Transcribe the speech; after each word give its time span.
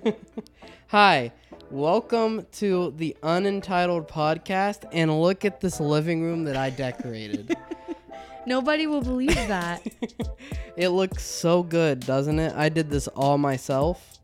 Hi, 0.88 1.32
welcome 1.70 2.46
to 2.52 2.92
the 2.96 3.16
Unentitled 3.22 4.08
Podcast, 4.08 4.88
and 4.92 5.20
look 5.20 5.44
at 5.44 5.60
this 5.60 5.80
living 5.80 6.22
room 6.22 6.44
that 6.44 6.56
I 6.56 6.70
decorated. 6.70 7.56
Nobody 8.46 8.86
will 8.86 9.02
believe 9.02 9.34
that. 9.34 9.86
it 10.76 10.88
looks 10.90 11.24
so 11.24 11.62
good, 11.62 12.00
doesn't 12.00 12.38
it? 12.38 12.54
I 12.56 12.68
did 12.68 12.90
this 12.90 13.06
all 13.08 13.38
myself. 13.38 14.18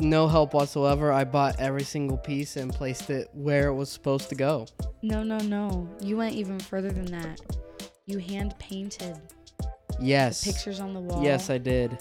No 0.00 0.28
help 0.28 0.54
whatsoever. 0.54 1.12
I 1.12 1.24
bought 1.24 1.60
every 1.60 1.84
single 1.84 2.16
piece 2.16 2.56
and 2.56 2.72
placed 2.72 3.10
it 3.10 3.28
where 3.32 3.68
it 3.68 3.74
was 3.74 3.90
supposed 3.90 4.28
to 4.30 4.34
go. 4.34 4.66
no, 5.02 5.22
no, 5.22 5.38
no. 5.38 5.88
You 6.00 6.16
went 6.16 6.34
even 6.34 6.58
further 6.58 6.90
than 6.90 7.06
that. 7.06 7.40
You 8.06 8.18
hand 8.18 8.54
painted 8.58 9.18
Yes. 10.00 10.44
pictures 10.44 10.80
on 10.80 10.94
the 10.94 11.00
wall. 11.00 11.22
Yes, 11.22 11.50
I 11.50 11.58
did. 11.58 11.96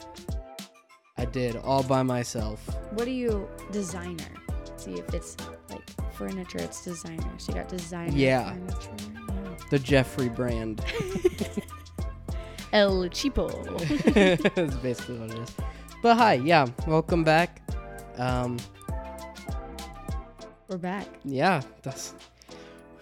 I 1.20 1.26
did 1.26 1.58
all 1.58 1.84
by 1.84 2.02
myself. 2.02 2.66
What 2.92 3.06
are 3.06 3.12
you 3.12 3.50
designer? 3.74 4.24
See 4.78 4.94
if 4.94 5.14
it's 5.14 5.36
like 5.70 5.84
furniture. 6.14 6.60
It's 6.60 6.82
designer. 6.82 7.30
So 7.38 7.52
you 7.52 7.60
got 7.60 7.68
designer 7.68 8.16
Yeah. 8.16 8.56
The 9.70 9.80
Jeffrey 9.80 10.30
brand. 10.30 10.80
El 12.72 13.10
Cheapo. 13.10 13.52
That's 14.56 14.76
basically 14.78 15.20
what 15.20 15.32
it 15.32 15.40
is. 15.40 15.56
But 16.02 16.16
hi, 16.16 16.36
yeah, 16.36 16.68
welcome 16.88 17.26
back. 17.26 17.62
Um, 18.18 18.58
We're 20.70 20.78
back. 20.78 21.06
yeah, 21.26 21.62
that's. 21.82 22.14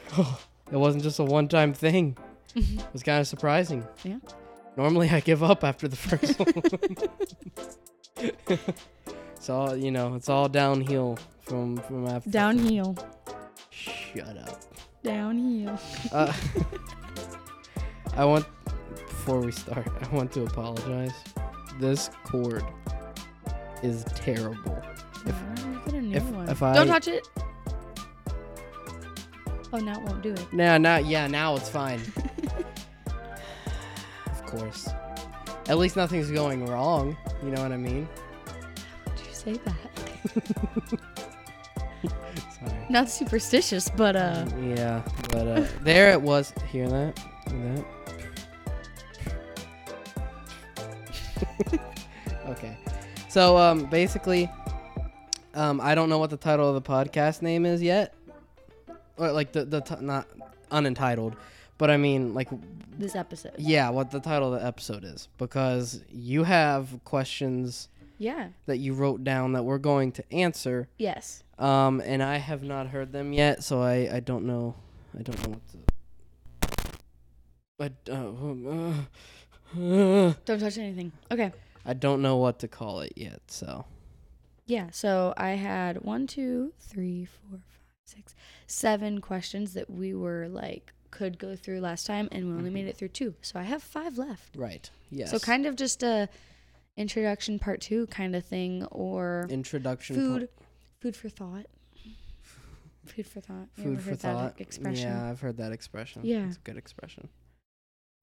it 0.18 0.78
wasn't 0.78 1.04
just 1.04 1.20
a 1.20 1.24
one-time 1.24 1.74
thing. 1.74 2.18
It 2.56 2.82
was 2.94 3.04
kind 3.04 3.20
of 3.20 3.28
surprising. 3.28 3.86
Yeah. 4.04 4.18
Normally, 4.76 5.10
I 5.12 5.20
give 5.20 5.44
up 5.44 5.64
after 5.64 5.88
the 5.88 5.96
first 5.96 6.40
one. 6.40 6.54
so 9.40 9.74
you 9.74 9.92
know, 9.92 10.16
it's 10.16 10.30
all 10.30 10.48
downhill 10.50 11.18
from 11.42 11.78
from 11.78 12.08
after. 12.08 12.30
Downhill. 12.30 12.96
Shut 13.70 14.38
up. 14.38 14.62
Downhill. 15.04 15.80
Uh, 16.12 16.34
I 18.16 18.26
want 18.26 18.46
before 19.08 19.40
we 19.42 19.52
start, 19.52 19.88
I 20.02 20.16
want 20.16 20.32
to 20.34 20.44
apologize. 20.44 21.14
This 21.80 22.10
cord 22.26 22.64
is 23.84 24.04
terrible. 24.16 24.82
If- 25.26 25.86
get 25.86 25.94
a 25.94 26.02
new 26.02 26.16
if- 26.18 26.24
one. 26.32 26.50
if 26.50 26.64
I- 26.64 26.74
Don't 26.74 26.88
touch 26.88 27.08
it. 27.08 27.28
Oh, 29.74 29.78
now 29.80 30.00
it 30.00 30.04
won't 30.04 30.22
do 30.24 30.32
it. 30.34 30.54
Nah, 30.54 30.78
now 30.78 30.98
yeah, 30.98 31.28
now 31.28 31.56
it's 31.56 31.70
fine. 31.70 32.02
of 34.28 34.46
course. 34.46 34.88
At 35.70 35.78
least 35.78 35.96
nothing's 35.96 36.32
going 36.32 36.66
wrong. 36.66 37.18
You 37.44 37.52
know 37.52 37.62
what 37.62 37.72
I 37.72 37.78
mean? 37.78 38.08
Did 39.16 39.28
you 39.28 39.34
say 39.34 39.54
that? 39.54 41.00
Sorry. 42.60 42.86
Not 42.90 43.10
superstitious, 43.10 43.90
but 43.90 44.16
uh. 44.16 44.46
Yeah, 44.62 45.02
but 45.30 45.48
uh, 45.48 45.66
there 45.82 46.12
it 46.12 46.22
was. 46.22 46.54
Hear 46.72 46.88
that? 46.90 47.20
Hear 47.50 47.86
that? 51.66 51.80
okay. 52.50 52.78
So 53.28 53.58
um, 53.58 53.86
basically, 53.86 54.50
um, 55.54 55.82
I 55.82 55.96
don't 55.96 56.10
know 56.10 56.18
what 56.18 56.30
the 56.30 56.38
title 56.38 56.70
of 56.70 56.76
the 56.82 56.90
podcast 56.90 57.42
name 57.42 57.66
is 57.66 57.82
yet, 57.82 58.14
or 59.18 59.32
like 59.32 59.52
the 59.52 59.66
the 59.66 59.82
t- 59.82 59.96
not 60.00 60.28
unentitled, 60.72 61.36
but 61.78 61.90
I 61.92 61.98
mean 61.98 62.34
like 62.34 62.50
This 62.98 63.16
episode. 63.16 63.54
yeah, 63.58 63.90
what 63.90 64.12
the 64.12 64.20
title 64.20 64.54
of 64.54 64.60
the 64.62 64.66
episode 64.68 65.04
is 65.04 65.28
because 65.38 66.04
you 66.10 66.44
have 66.44 67.00
questions 67.04 67.90
Yeah. 68.18 68.50
that 68.66 68.78
you 68.78 68.94
wrote 68.94 69.24
down 69.24 69.54
that 69.54 69.64
we're 69.64 69.78
going 69.78 70.12
to 70.14 70.34
answer. 70.34 70.88
Yes. 70.98 71.44
Um, 71.60 72.02
and 72.06 72.22
I 72.24 72.38
have 72.38 72.64
not 72.64 72.88
heard 72.88 73.12
them 73.12 73.34
yet, 73.34 73.64
so 73.64 73.82
I, 73.82 74.10
I 74.14 74.20
don't 74.20 74.46
know. 74.46 74.76
I 75.18 75.22
don't 75.24 75.44
know 75.48 75.54
what 75.56 75.68
to. 75.70 75.78
I, 77.80 77.92
uh, 78.12 78.94
uh, 79.80 80.34
Don't 80.46 80.60
touch 80.60 80.78
anything. 80.78 81.12
Okay. 81.32 81.52
I 81.86 81.94
don't 81.94 82.22
know 82.22 82.38
what 82.38 82.60
to 82.60 82.68
call 82.68 83.02
it 83.02 83.14
yet. 83.16 83.42
So 83.48 83.86
Yeah. 84.66 84.90
So 84.92 85.34
I 85.38 85.52
had 85.52 86.02
one, 86.02 86.28
two, 86.28 86.74
three, 86.80 87.26
four, 87.26 87.60
five, 87.60 87.62
six, 88.06 88.36
seven 88.68 89.22
questions 89.22 89.74
that 89.74 89.90
we 89.90 90.14
were 90.14 90.48
like 90.50 90.94
could 91.12 91.38
go 91.40 91.56
through 91.56 91.80
last 91.80 92.06
time, 92.06 92.28
and 92.32 92.46
we 92.48 92.54
only 92.54 92.70
Mhm. 92.70 92.74
made 92.74 92.88
it 92.88 92.98
through 92.98 93.10
two. 93.10 93.36
So 93.42 93.60
I 93.60 93.64
have 93.64 93.82
five 93.84 94.18
left. 94.18 94.56
right, 94.56 94.90
yes. 95.10 95.32
So 95.32 95.40
kind 95.40 95.66
of 95.66 95.76
just 95.76 96.04
a 96.04 96.30
introduction 96.96 97.60
part 97.60 97.80
two 97.82 98.08
kind 98.08 98.36
of 98.36 98.44
thing, 98.46 98.84
or 98.86 99.48
introduction. 99.50 100.16
food, 100.16 100.50
food 101.00 101.16
for 101.16 101.30
thought. 101.30 101.66
Food 103.06 103.26
for 103.26 103.40
thought. 103.40 103.68
You 103.78 103.84
Food 103.84 104.02
for 104.02 104.16
thought. 104.16 104.58
That 104.58 104.62
expression. 104.62 105.10
Yeah, 105.10 105.30
I've 105.30 105.40
heard 105.40 105.58
that 105.58 105.72
expression. 105.72 106.24
Yeah. 106.26 106.48
it's 106.48 106.58
a 106.58 106.60
good 106.60 106.76
expression. 106.78 107.30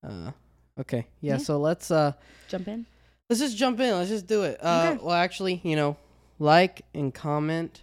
Uh, 0.07 0.33
okay. 0.79 1.07
Yeah. 1.23 1.33
Yeah. 1.35 1.39
So 1.39 1.59
let's 1.59 1.91
uh 1.91 2.13
Jump 2.49 2.69
in. 2.69 2.85
let's 3.31 3.41
just 3.41 3.57
jump 3.57 3.81
in. 3.81 3.95
Let's 3.95 4.11
just 4.11 4.27
do 4.27 4.43
it. 4.43 4.59
Uh, 4.63 4.91
Okay. 4.95 5.03
well, 5.05 5.15
actually, 5.17 5.61
you 5.65 5.75
know, 5.77 5.97
like 6.39 6.83
and 6.93 7.15
comment, 7.15 7.83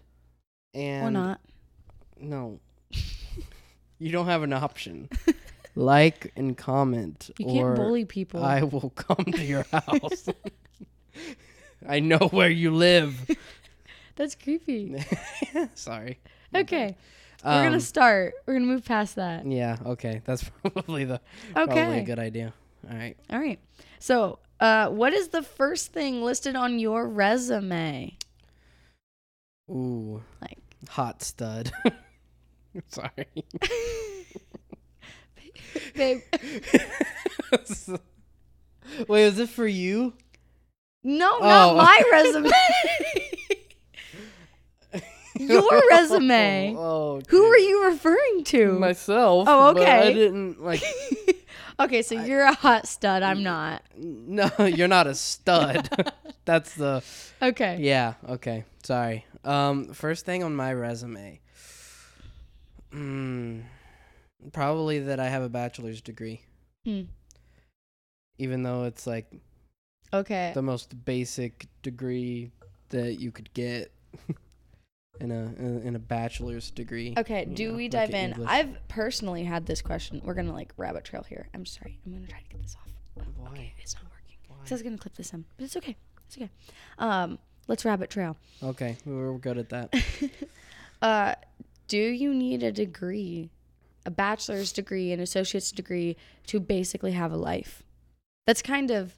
and 0.76 1.08
or 1.08 1.12
not. 1.12 1.42
No. 2.20 2.60
You 4.02 4.12
don't 4.12 4.26
have 4.26 4.44
an 4.44 4.52
option. 4.54 5.08
like 5.76 6.34
and 6.36 6.58
comment 6.58 7.30
You 7.38 7.46
or 7.48 7.52
can't 7.68 7.76
bully 7.76 8.06
people. 8.06 8.44
I 8.44 8.64
will 8.64 8.90
come 8.96 9.26
to 9.26 9.44
your 9.44 9.66
house. 9.72 10.28
I 11.88 12.00
know 12.00 12.18
where 12.32 12.50
you 12.50 12.72
live. 12.72 13.16
That's 14.16 14.36
creepy. 14.36 15.04
Sorry. 15.76 16.20
Okay. 16.56 16.96
We're 17.44 17.64
gonna 17.64 17.76
Um, 17.76 17.80
start. 17.80 18.34
We're 18.46 18.54
gonna 18.54 18.66
move 18.68 18.86
past 18.86 19.16
that. 19.16 19.46
Yeah, 19.48 19.78
okay. 19.86 20.22
That's 20.26 20.44
probably 20.64 21.06
the 21.06 21.22
okay. 21.56 21.66
probably 21.66 22.00
a 22.00 22.04
good 22.04 22.20
idea. 22.20 22.54
All 22.90 22.96
right. 22.98 23.16
All 23.32 23.40
right. 23.40 23.60
So, 24.00 24.40
uh, 24.60 24.90
what 24.90 25.14
is 25.14 25.30
the 25.30 25.42
first 25.42 25.92
thing 25.94 26.22
listed 26.22 26.56
on 26.56 26.78
your 26.80 27.08
resume? 27.08 28.16
Ooh. 29.70 30.22
Like- 30.42 30.58
hot 30.90 31.22
stud. 31.24 31.72
Sorry. 32.88 33.28
Babe. 35.96 36.22
Wait, 39.08 39.24
is 39.24 39.40
it 39.40 39.50
for 39.50 39.66
you? 39.68 40.14
No, 41.04 41.38
Oh. 41.40 41.40
not 41.42 41.76
my 41.78 42.02
resume. 42.12 42.52
Your 45.40 45.82
resume. 45.90 46.76
Oh, 46.78 47.22
Who 47.30 47.44
are 47.46 47.58
you 47.58 47.86
referring 47.86 48.44
to? 48.46 48.78
myself. 48.78 49.48
Oh, 49.50 49.74
but 49.74 49.88
I 49.88 50.00
okay. 50.04 50.14
didn't 50.14 50.62
like. 50.64 50.84
okay, 51.80 52.02
so 52.02 52.16
you're 52.22 52.44
a 52.44 52.54
hot 52.54 52.88
stud. 52.88 53.24
I'm 53.24 53.42
not. 53.42 53.82
No, 53.98 54.50
you're 54.60 54.88
not 54.90 55.08
a 55.08 55.16
stud. 55.16 55.90
That's 56.46 56.76
the. 56.76 57.02
Okay. 57.42 57.78
Yeah. 57.80 58.16
Okay. 58.30 58.66
Sorry. 58.84 59.26
Um. 59.44 59.94
First 59.94 60.26
thing 60.26 60.44
on 60.44 60.56
my 60.56 60.74
resume. 60.74 61.40
Hmm. 62.92 63.62
Probably 64.54 65.00
that 65.00 65.20
I 65.20 65.30
have 65.30 65.44
a 65.44 65.50
bachelor's 65.50 66.02
degree, 66.02 66.42
Hmm. 66.86 67.04
even 68.38 68.64
though 68.64 68.86
it's 68.86 69.06
like 69.06 69.32
Okay. 70.14 70.52
the 70.56 70.62
most 70.64 71.06
basic 71.06 71.68
degree 71.84 72.52
that 72.90 73.20
you 73.20 73.32
could 73.32 73.54
get 73.54 73.92
in 75.20 75.32
a 75.32 75.44
in, 75.86 75.96
a 75.96 76.00
bachelor's 76.00 76.72
degree. 76.72 77.14
Okay, 77.18 77.46
do 77.46 77.70
know, 77.70 77.78
we 77.78 77.84
like 77.84 77.92
dive 77.92 78.10
in? 78.16 78.32
English. 78.32 78.50
I've 78.50 78.88
personally 78.88 79.44
had 79.44 79.66
this 79.68 79.82
question. 79.82 80.20
We're 80.24 80.34
gonna 80.34 80.54
like 80.54 80.74
rabbit 80.76 81.06
trail 81.06 81.24
here. 81.24 81.48
I'm 81.54 81.66
sorry. 81.66 82.00
I'm 82.06 82.14
gonna 82.14 82.28
try 82.28 82.40
to 82.42 82.50
get 82.50 82.62
this 82.62 82.76
off. 82.76 82.90
Why? 83.38 83.52
Okay, 83.52 83.74
it's 83.78 83.94
not 83.94 84.04
working. 84.06 84.38
Why? 84.48 84.58
So 84.66 84.74
I 84.74 84.76
was 84.76 84.82
gonna 84.82 84.98
clip 84.98 85.16
this 85.16 85.32
in, 85.34 85.46
but 85.56 85.64
it's 85.66 85.78
okay. 85.78 85.96
It's 86.28 86.36
okay. 86.38 86.50
Um, 86.98 87.38
let's 87.68 87.86
rabbit 87.86 88.10
trail. 88.10 88.36
Okay, 88.64 88.98
we 89.06 89.14
we're 89.14 89.38
good 89.38 89.60
at 89.60 89.70
that. 89.70 89.94
Uh, 91.02 91.34
do 91.92 91.98
you 91.98 92.34
need 92.34 92.64
a 92.64 92.72
degree, 92.72 93.50
a 94.06 94.10
bachelor's 94.10 94.72
degree, 94.72 95.12
an 95.12 95.20
associate's 95.20 95.74
degree 95.74 96.16
to 96.48 96.62
basically 96.62 97.12
have 97.12 97.34
a 97.34 97.36
life? 97.36 97.84
That's 98.48 98.62
kind 98.62 98.92
of 98.92 99.16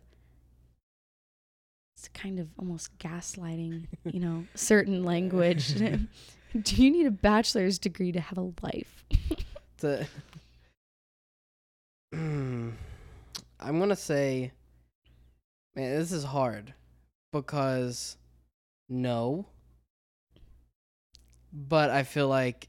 it's 1.95 2.07
kind 2.07 2.39
of 2.39 2.47
almost 2.57 2.97
gaslighting, 2.97 3.85
you 4.05 4.19
know, 4.19 4.47
certain 4.55 5.03
language. 5.03 5.75
do 6.63 6.83
you 6.83 6.89
need 6.89 7.05
a 7.05 7.11
bachelor's 7.11 7.77
degree 7.77 8.11
to 8.11 8.19
have 8.19 8.39
a 8.39 8.51
life? 8.63 9.05
the 9.77 10.07
I'm 12.11 12.75
gonna 13.61 13.95
say, 13.95 14.51
man, 15.75 15.99
this 15.99 16.11
is 16.11 16.23
hard 16.23 16.73
because 17.31 18.17
no, 18.89 19.45
but 21.53 21.91
I 21.91 22.03
feel 22.03 22.27
like 22.27 22.67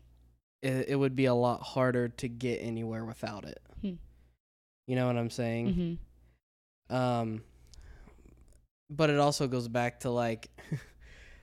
it, 0.63 0.91
it 0.91 0.97
would 0.97 1.17
be 1.17 1.25
a 1.25 1.35
lot 1.35 1.63
harder 1.63 2.09
to 2.09 2.29
get 2.29 2.57
anywhere 2.59 3.05
without 3.05 3.45
it. 3.45 3.61
Hmm. 3.81 3.95
You 4.87 4.97
know 4.97 5.07
what 5.07 5.17
I'm 5.17 5.31
saying? 5.31 5.99
hmm 6.91 6.95
Um, 6.95 7.43
but 8.91 9.11
it 9.11 9.19
also 9.19 9.49
goes 9.49 9.69
back 9.69 10.01
to 10.01 10.11
like 10.11 10.49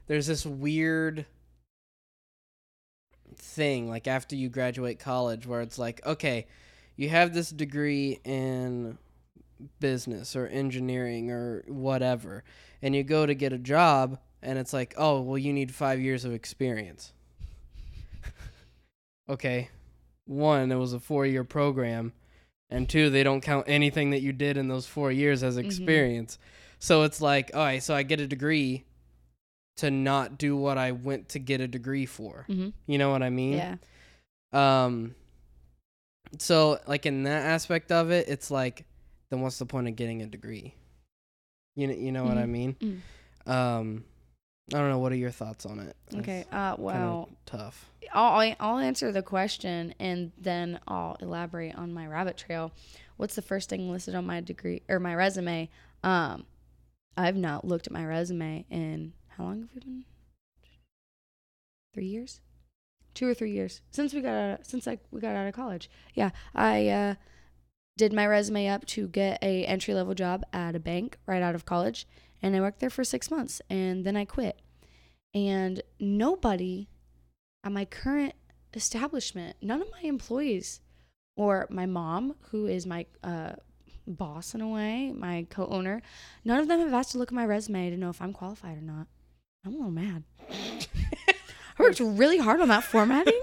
there's 0.08 0.28
this 0.28 0.46
weird 0.46 1.26
thing 3.36 3.90
like 3.90 4.08
after 4.08 4.36
you 4.36 4.50
graduate 4.50 5.00
college 5.00 5.48
where 5.48 5.62
it's 5.62 5.80
like 5.80 6.06
okay 6.06 6.48
you 6.96 7.10
have 7.10 7.34
this 7.34 7.50
degree 7.50 8.20
in 8.24 8.98
business 9.80 10.36
or 10.36 10.48
engineering 10.48 11.32
or 11.32 11.64
whatever 11.68 12.44
and 12.82 12.96
you 12.96 13.04
go 13.04 13.26
to 13.26 13.34
get 13.34 13.54
a 13.54 13.58
job 13.58 14.20
and 14.44 14.60
it's 14.60 14.74
like 14.74 14.94
oh 14.98 15.22
well 15.22 15.38
you 15.38 15.54
need 15.54 15.74
five 15.74 16.00
years 16.00 16.26
of 16.26 16.34
experience 16.34 17.14
okay 19.30 19.70
one 20.26 20.72
it 20.72 20.76
was 20.76 20.94
a 20.94 21.00
four 21.00 21.26
year 21.26 21.44
program 21.44 22.14
and 22.70 22.88
two 22.90 23.10
they 23.10 23.24
don't 23.24 23.42
count 23.42 23.66
anything 23.68 24.12
that 24.12 24.22
you 24.22 24.32
did 24.32 24.58
in 24.58 24.68
those 24.68 24.86
four 24.88 25.12
years 25.12 25.44
as 25.44 25.58
Mhm. 25.58 25.66
experience 25.66 26.38
so 26.80 27.04
it's 27.04 27.22
like 27.22 27.52
all 27.54 27.62
right 27.64 27.84
so 27.84 27.94
i 27.96 28.04
get 28.04 28.20
a 28.20 28.28
degree 28.28 28.84
to 29.78 29.90
not 29.92 30.38
do 30.38 30.56
what 30.56 30.78
i 30.78 30.92
went 30.92 31.30
to 31.30 31.40
get 31.40 31.60
a 31.62 31.68
degree 31.68 32.06
for 32.06 32.46
Mm-hmm. 32.50 32.70
you 32.88 32.98
know 32.98 33.10
what 33.12 33.24
i 33.24 33.30
mean 33.30 33.54
Yeah. 33.58 33.76
um 34.54 35.16
so 36.38 36.80
like 36.88 37.06
in 37.06 37.24
that 37.24 37.44
aspect 37.46 37.92
of 37.92 38.12
it 38.12 38.28
it's 38.30 38.50
like 38.52 38.86
then 39.30 39.42
what's 39.42 39.60
the 39.60 39.66
point 39.66 39.88
of 39.88 39.96
getting 39.96 40.22
a 40.22 40.26
degree 40.28 40.76
you 41.76 41.88
know, 41.88 41.94
you 41.94 42.12
know 42.12 42.24
what 42.26 42.38
i 42.38 42.44
Mhm. 42.44 42.50
mean 42.50 42.76
Mm. 42.80 43.52
um 43.52 44.04
i 44.74 44.78
don't 44.78 44.90
know 44.90 45.00
what 45.00 45.12
are 45.12 45.18
your 45.18 45.32
thoughts 45.32 45.66
on 45.66 45.80
it 45.80 45.96
Okay. 46.18 46.46
Uh, 46.52 46.76
well, 46.78 47.30
tough 47.46 47.90
I'll 48.14 48.56
I'll 48.60 48.78
answer 48.78 49.12
the 49.12 49.22
question 49.22 49.94
and 50.00 50.32
then 50.38 50.80
I'll 50.88 51.18
elaborate 51.22 51.76
on 51.76 51.94
my 51.94 52.08
rabbit 52.08 52.38
trail. 52.38 52.74
What's 53.18 53.36
the 53.36 53.42
first 53.42 53.70
thing 53.70 53.90
listed 53.90 54.16
on 54.16 54.26
my 54.26 54.42
degree 54.42 54.82
or 54.90 55.00
my 55.00 55.16
resume? 55.16 55.70
Um, 56.04 56.46
I've 57.16 57.36
not 57.36 57.66
looked 57.66 57.88
at 57.88 57.94
my 57.94 58.06
resume 58.06 58.66
in 58.70 59.14
how 59.30 59.46
long 59.46 59.62
have 59.62 59.70
we 59.74 59.80
been? 59.80 60.06
Three 61.94 62.08
years, 62.08 62.42
two 63.14 63.28
or 63.28 63.34
three 63.34 63.52
years 63.52 63.82
since 63.92 64.14
we 64.14 64.22
got 64.22 64.34
out, 64.34 64.60
Of, 64.62 64.66
since 64.66 64.88
I 64.88 64.98
we 65.12 65.22
got 65.22 65.36
out 65.36 65.48
of 65.48 65.54
college. 65.54 65.90
Yeah, 66.14 66.32
I 66.56 66.88
uh, 66.88 67.16
did 67.98 68.14
my 68.14 68.26
resume 68.26 68.68
up 68.68 68.86
to 68.88 69.08
get 69.08 69.40
a 69.42 69.66
entry 69.66 69.94
level 69.94 70.16
job 70.16 70.44
at 70.52 70.76
a 70.76 70.80
bank 70.80 71.18
right 71.26 71.42
out 71.42 71.56
of 71.56 71.66
college, 71.66 72.08
and 72.42 72.56
I 72.56 72.62
worked 72.62 72.80
there 72.80 72.90
for 72.90 73.04
six 73.04 73.30
months, 73.30 73.62
and 73.70 74.06
then 74.06 74.16
I 74.16 74.26
quit. 74.26 74.62
And 75.34 75.82
nobody 76.00 76.90
at 77.64 77.72
my 77.72 77.86
current 77.86 78.34
establishment, 78.74 79.58
none 79.62 79.82
of 79.82 79.92
my 79.92 80.02
employees 80.02 80.82
or 81.36 81.68
my 81.70 81.86
mom, 81.86 82.36
who 82.50 82.68
is 82.68 82.86
my 82.86 83.06
uh, 83.24 83.54
boss 84.08 84.54
in 84.54 84.62
a 84.62 84.68
way, 84.68 85.12
my 85.16 85.46
co 85.50 85.68
owner, 85.68 86.02
none 86.44 86.60
of 86.60 86.68
them 86.68 86.80
have 86.80 86.94
asked 86.94 87.12
to 87.12 87.18
look 87.18 87.30
at 87.30 87.36
my 87.36 87.46
resume 87.46 87.90
to 87.90 87.98
know 87.98 88.10
if 88.10 88.22
I'm 88.22 88.34
qualified 88.34 88.78
or 88.78 88.82
not. 88.82 89.08
I'm 89.66 89.74
a 89.74 89.78
little 89.78 89.92
mad. 89.92 90.24
I 91.80 91.84
worked 91.84 92.00
really 92.00 92.38
hard 92.38 92.62
on 92.62 92.68
that 92.68 92.84
formatting, 92.84 93.40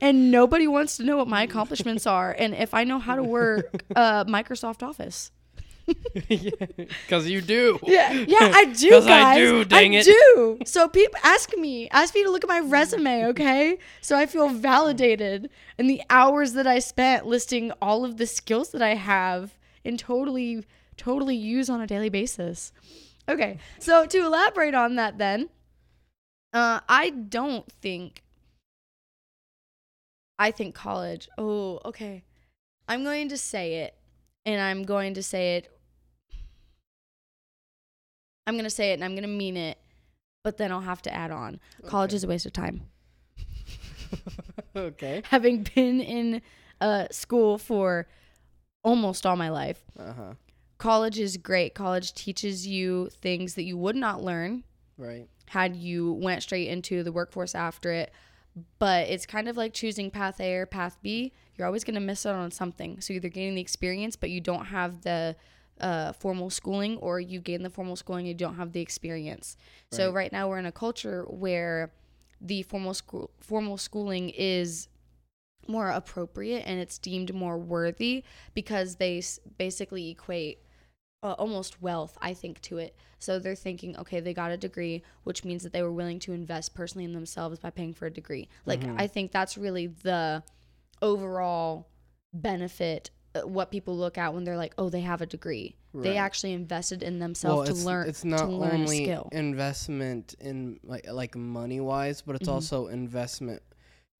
and 0.00 0.30
nobody 0.30 0.68
wants 0.68 0.98
to 0.98 1.04
know 1.04 1.16
what 1.16 1.28
my 1.28 1.42
accomplishments 1.42 2.06
are 2.06 2.34
and 2.38 2.54
if 2.54 2.74
I 2.74 2.84
know 2.84 2.98
how 2.98 3.16
to 3.16 3.22
work 3.22 3.84
uh, 3.96 4.24
Microsoft 4.24 4.82
Office. 4.82 5.30
because 6.28 7.28
you 7.28 7.40
do 7.40 7.78
Yeah, 7.84 8.12
yeah, 8.12 8.50
I 8.54 8.64
do, 8.76 8.90
guys. 8.90 9.08
I 9.08 9.38
do, 9.38 9.64
dang 9.64 9.94
I 9.94 10.00
it. 10.00 10.04
do. 10.04 10.58
So 10.64 10.88
people 10.88 11.18
ask 11.22 11.56
me, 11.56 11.88
ask 11.90 12.14
me 12.14 12.24
to 12.24 12.30
look 12.30 12.44
at 12.44 12.48
my 12.48 12.60
resume, 12.60 13.26
okay? 13.26 13.78
So 14.00 14.16
I 14.16 14.26
feel 14.26 14.48
validated 14.48 15.50
in 15.78 15.86
the 15.86 16.02
hours 16.10 16.52
that 16.54 16.66
I 16.66 16.78
spent 16.80 17.26
listing 17.26 17.70
all 17.80 18.04
of 18.04 18.16
the 18.16 18.26
skills 18.26 18.70
that 18.70 18.82
I 18.82 18.94
have 18.94 19.56
and 19.84 19.98
totally, 19.98 20.64
totally 20.96 21.36
use 21.36 21.70
on 21.70 21.80
a 21.80 21.86
daily 21.86 22.08
basis. 22.08 22.72
Okay, 23.28 23.58
so 23.78 24.06
to 24.06 24.18
elaborate 24.18 24.74
on 24.74 24.96
that, 24.96 25.18
then, 25.18 25.48
uh, 26.52 26.80
I 26.88 27.10
don't 27.10 27.70
think. 27.80 28.22
I 30.38 30.50
think 30.50 30.74
college. 30.74 31.28
Oh, 31.38 31.80
okay. 31.84 32.22
I'm 32.88 33.02
going 33.04 33.28
to 33.30 33.38
say 33.38 33.76
it, 33.76 33.94
and 34.44 34.60
I'm 34.60 34.84
going 34.84 35.14
to 35.14 35.22
say 35.22 35.56
it 35.56 35.75
I'm 38.46 38.54
going 38.54 38.64
to 38.64 38.70
say 38.70 38.90
it 38.90 38.94
and 38.94 39.04
I'm 39.04 39.12
going 39.12 39.22
to 39.22 39.28
mean 39.28 39.56
it, 39.56 39.78
but 40.44 40.56
then 40.56 40.70
I'll 40.72 40.80
have 40.80 41.02
to 41.02 41.14
add 41.14 41.30
on. 41.30 41.60
College 41.86 42.14
is 42.14 42.24
a 42.24 42.28
waste 42.28 42.46
of 42.46 42.52
time. 42.52 42.82
okay 44.76 45.22
Having 45.30 45.66
been 45.74 46.00
in 46.00 46.42
uh, 46.80 47.06
school 47.10 47.58
for 47.58 48.06
almost 48.84 49.26
all 49.26 49.36
my 49.36 49.48
life, 49.48 49.82
uh-huh 49.98 50.34
college 50.78 51.18
is 51.18 51.36
great. 51.36 51.74
College 51.74 52.12
teaches 52.14 52.66
you 52.66 53.08
things 53.20 53.54
that 53.54 53.64
you 53.64 53.76
would 53.76 53.96
not 53.96 54.22
learn 54.22 54.64
right 54.98 55.28
had 55.50 55.76
you 55.76 56.12
went 56.12 56.42
straight 56.42 56.68
into 56.68 57.02
the 57.02 57.12
workforce 57.12 57.54
after 57.54 57.92
it. 57.92 58.12
But 58.78 59.08
it's 59.08 59.26
kind 59.26 59.48
of 59.48 59.56
like 59.56 59.74
choosing 59.74 60.10
path 60.10 60.40
A 60.40 60.54
or 60.54 60.66
path 60.66 60.96
B. 61.02 61.32
You're 61.56 61.66
always 61.66 61.84
going 61.84 61.94
to 61.94 62.00
miss 62.00 62.24
out 62.24 62.34
on 62.34 62.50
something. 62.50 63.00
So 63.00 63.12
either 63.12 63.28
gaining 63.28 63.54
the 63.54 63.60
experience, 63.60 64.16
but 64.16 64.30
you 64.30 64.40
don't 64.40 64.66
have 64.66 65.02
the 65.02 65.36
uh, 65.80 66.12
formal 66.12 66.50
schooling, 66.50 66.96
or 66.98 67.20
you 67.20 67.40
gain 67.40 67.62
the 67.62 67.70
formal 67.70 67.96
schooling 67.96 68.20
and 68.22 68.28
you 68.28 68.34
don't 68.34 68.56
have 68.56 68.72
the 68.72 68.80
experience. 68.80 69.56
So 69.92 70.06
Right. 70.06 70.14
right 70.14 70.32
now 70.32 70.48
we're 70.48 70.58
in 70.58 70.66
a 70.66 70.72
culture 70.72 71.24
where 71.28 71.92
the 72.40 72.62
formal 72.62 72.94
school 72.94 73.30
formal 73.40 73.78
schooling 73.78 74.30
is 74.30 74.88
more 75.68 75.90
appropriate 75.90 76.62
and 76.66 76.78
it's 76.80 76.98
deemed 76.98 77.34
more 77.34 77.58
worthy 77.58 78.22
because 78.54 78.96
they 78.96 79.18
s- 79.18 79.40
basically 79.58 80.10
equate 80.10 80.60
uh, 81.22 81.32
almost 81.32 81.82
wealth, 81.82 82.16
I 82.22 82.34
think, 82.34 82.60
to 82.62 82.78
it. 82.78 82.94
So 83.18 83.38
they're 83.38 83.56
thinking, 83.56 83.96
okay, 83.96 84.20
they 84.20 84.32
got 84.34 84.52
a 84.52 84.56
degree, 84.56 85.02
which 85.24 85.44
means 85.44 85.62
that 85.64 85.72
they 85.72 85.82
were 85.82 85.92
willing 85.92 86.20
to 86.20 86.32
invest 86.32 86.74
personally 86.74 87.04
in 87.04 87.14
themselves 87.14 87.58
by 87.58 87.70
paying 87.70 87.94
for 87.94 88.06
a 88.06 88.10
degree. 88.12 88.48
Like, 88.64 88.80
Mhm. 88.82 88.94
I 89.00 89.06
think 89.08 89.32
that's 89.32 89.58
really 89.58 89.88
the 89.88 90.44
overall 91.02 91.88
benefit, 92.32 93.10
what 93.44 93.70
people 93.70 93.96
look 93.96 94.18
at 94.18 94.32
when 94.34 94.44
they're 94.44 94.56
like, 94.56 94.74
oh, 94.78 94.88
they 94.88 95.00
have 95.02 95.20
a 95.20 95.26
degree. 95.26 95.76
They 95.94 96.18
actually 96.18 96.52
invested 96.52 97.02
in 97.02 97.18
themselves 97.20 97.70
it's, 97.70 97.80
to 97.80 97.86
learn 97.86 98.08
it's 98.08 98.24
not 98.24 98.46
to 98.46 98.52
learn 98.52 98.80
a 98.80 98.82
only 98.82 99.04
skill. 99.04 99.28
investment 99.32 100.34
in 100.40 100.78
like 100.84 101.10
like 101.10 101.34
money 101.34 101.80
wise 101.80 102.20
but 102.20 102.36
it's 102.36 102.48
Mhm. 102.48 102.52
also 102.52 102.86
investment 102.88 103.62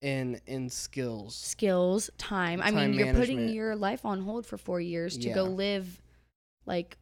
in 0.00 0.40
in 0.46 0.70
skills 0.70 1.34
skills, 1.36 2.08
time. 2.16 2.62
I 2.62 2.70
Time 2.70 2.92
mean, 2.92 2.98
you're 2.98 3.12
putting 3.14 3.48
your 3.48 3.76
life 3.76 4.06
on 4.06 4.22
hold 4.22 4.46
for 4.46 4.56
four 4.56 4.80
years 4.80 5.18
to 5.18 5.28
go 5.30 5.44
live 5.44 6.00
like 6.64 6.96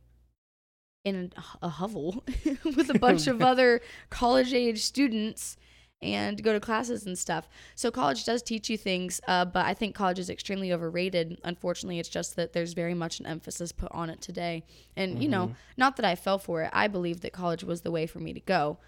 in 1.05 1.33
a, 1.63 1.67
a 1.67 1.69
hovel 1.69 2.25
with 2.65 2.91
a 2.91 2.99
bunch 3.07 3.27
of 3.27 3.43
other 3.43 3.81
college 4.11 4.53
age 4.53 4.83
students 4.83 5.57
and 6.03 6.43
go 6.43 6.53
to 6.53 6.61
classes 6.61 7.07
and 7.07 7.19
stuff. 7.19 7.49
So 7.75 7.91
college 7.91 8.25
does 8.25 8.43
teach 8.43 8.69
you 8.69 8.77
things, 8.77 9.21
uh, 9.27 9.45
but 9.47 9.65
I 9.65 9.75
think 9.75 9.95
college 9.95 10.19
is 10.19 10.29
extremely 10.29 10.73
overrated. 10.73 11.41
Unfortunately, 11.45 11.99
it's 11.99 12.09
just 12.09 12.37
that 12.37 12.53
there's 12.53 12.75
very 12.75 12.95
much 12.95 13.21
an 13.21 13.27
emphasis 13.27 13.73
put 13.73 13.91
on 13.93 14.11
it 14.11 14.21
today. 14.21 14.65
And 14.97 15.23
you 15.23 15.29
know, 15.29 15.49
Mhm. 15.49 15.55
not 15.77 15.97
that 15.97 16.05
I 16.05 16.15
fell 16.15 16.39
for 16.39 16.63
it. 16.63 16.71
I 16.73 16.89
believe 16.89 17.21
that 17.23 17.33
college 17.33 17.65
was 17.65 17.81
the 17.83 17.91
way 17.91 18.07
for 18.07 18.21
me 18.21 18.33
to 18.35 18.41
go. 18.41 18.79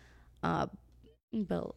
Uh, 0.43 0.67
but 1.33 1.75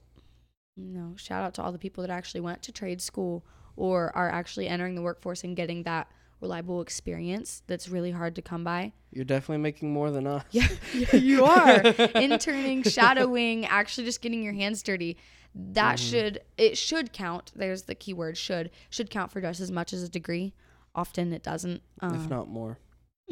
you 0.76 0.94
know, 0.94 1.14
shout 1.18 1.44
out 1.44 1.54
to 1.56 1.62
all 1.64 1.72
the 1.72 1.80
people 1.80 2.02
that 2.02 2.12
actually 2.12 2.42
went 2.42 2.62
to 2.64 2.72
trade 2.72 3.02
school 3.02 3.46
or 3.76 4.16
are 4.16 4.30
actually 4.30 4.68
entering 4.68 4.96
the 4.96 5.02
workforce 5.02 5.44
and 5.44 5.56
getting 5.56 5.84
that 5.84 6.10
reliable 6.42 6.82
experience 6.82 7.62
that's 7.68 7.90
really 7.90 8.12
hard 8.12 8.36
to 8.36 8.42
come 8.42 8.64
by. 8.64 8.92
you're 9.12 9.26
definitely 9.26 9.62
making 9.62 9.92
more 9.92 10.10
than 10.12 10.26
us 10.28 10.44
Yeah, 10.52 10.68
yeah 10.94 11.16
you 11.16 11.44
are. 11.46 11.80
Interning, 12.16 12.84
shadowing, 12.84 13.66
actually 13.66 14.06
just 14.06 14.22
getting 14.22 14.42
your 14.44 14.54
hands 14.54 14.82
dirty. 14.84 15.18
That 15.56 15.98
Mhm. 15.98 16.10
should 16.10 16.42
it 16.58 16.78
should 16.78 17.12
count. 17.12 17.52
There's 17.56 17.84
the 17.84 17.96
key 17.96 18.14
word 18.14 18.38
should 18.38 18.70
should 18.90 19.10
count 19.10 19.32
for 19.32 19.42
just 19.42 19.60
as 19.60 19.72
much 19.72 19.94
as 19.94 20.04
a 20.04 20.10
degree. 20.10 20.54
Often 20.96 21.34
it 21.34 21.44
doesn't. 21.44 21.82
Um, 22.02 22.16
if 22.16 22.30
not 22.30 22.48
more 22.48 22.78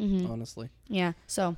mhm. 0.00 0.28
honestly 0.28 0.68
Yeah. 0.88 1.12
So 1.26 1.56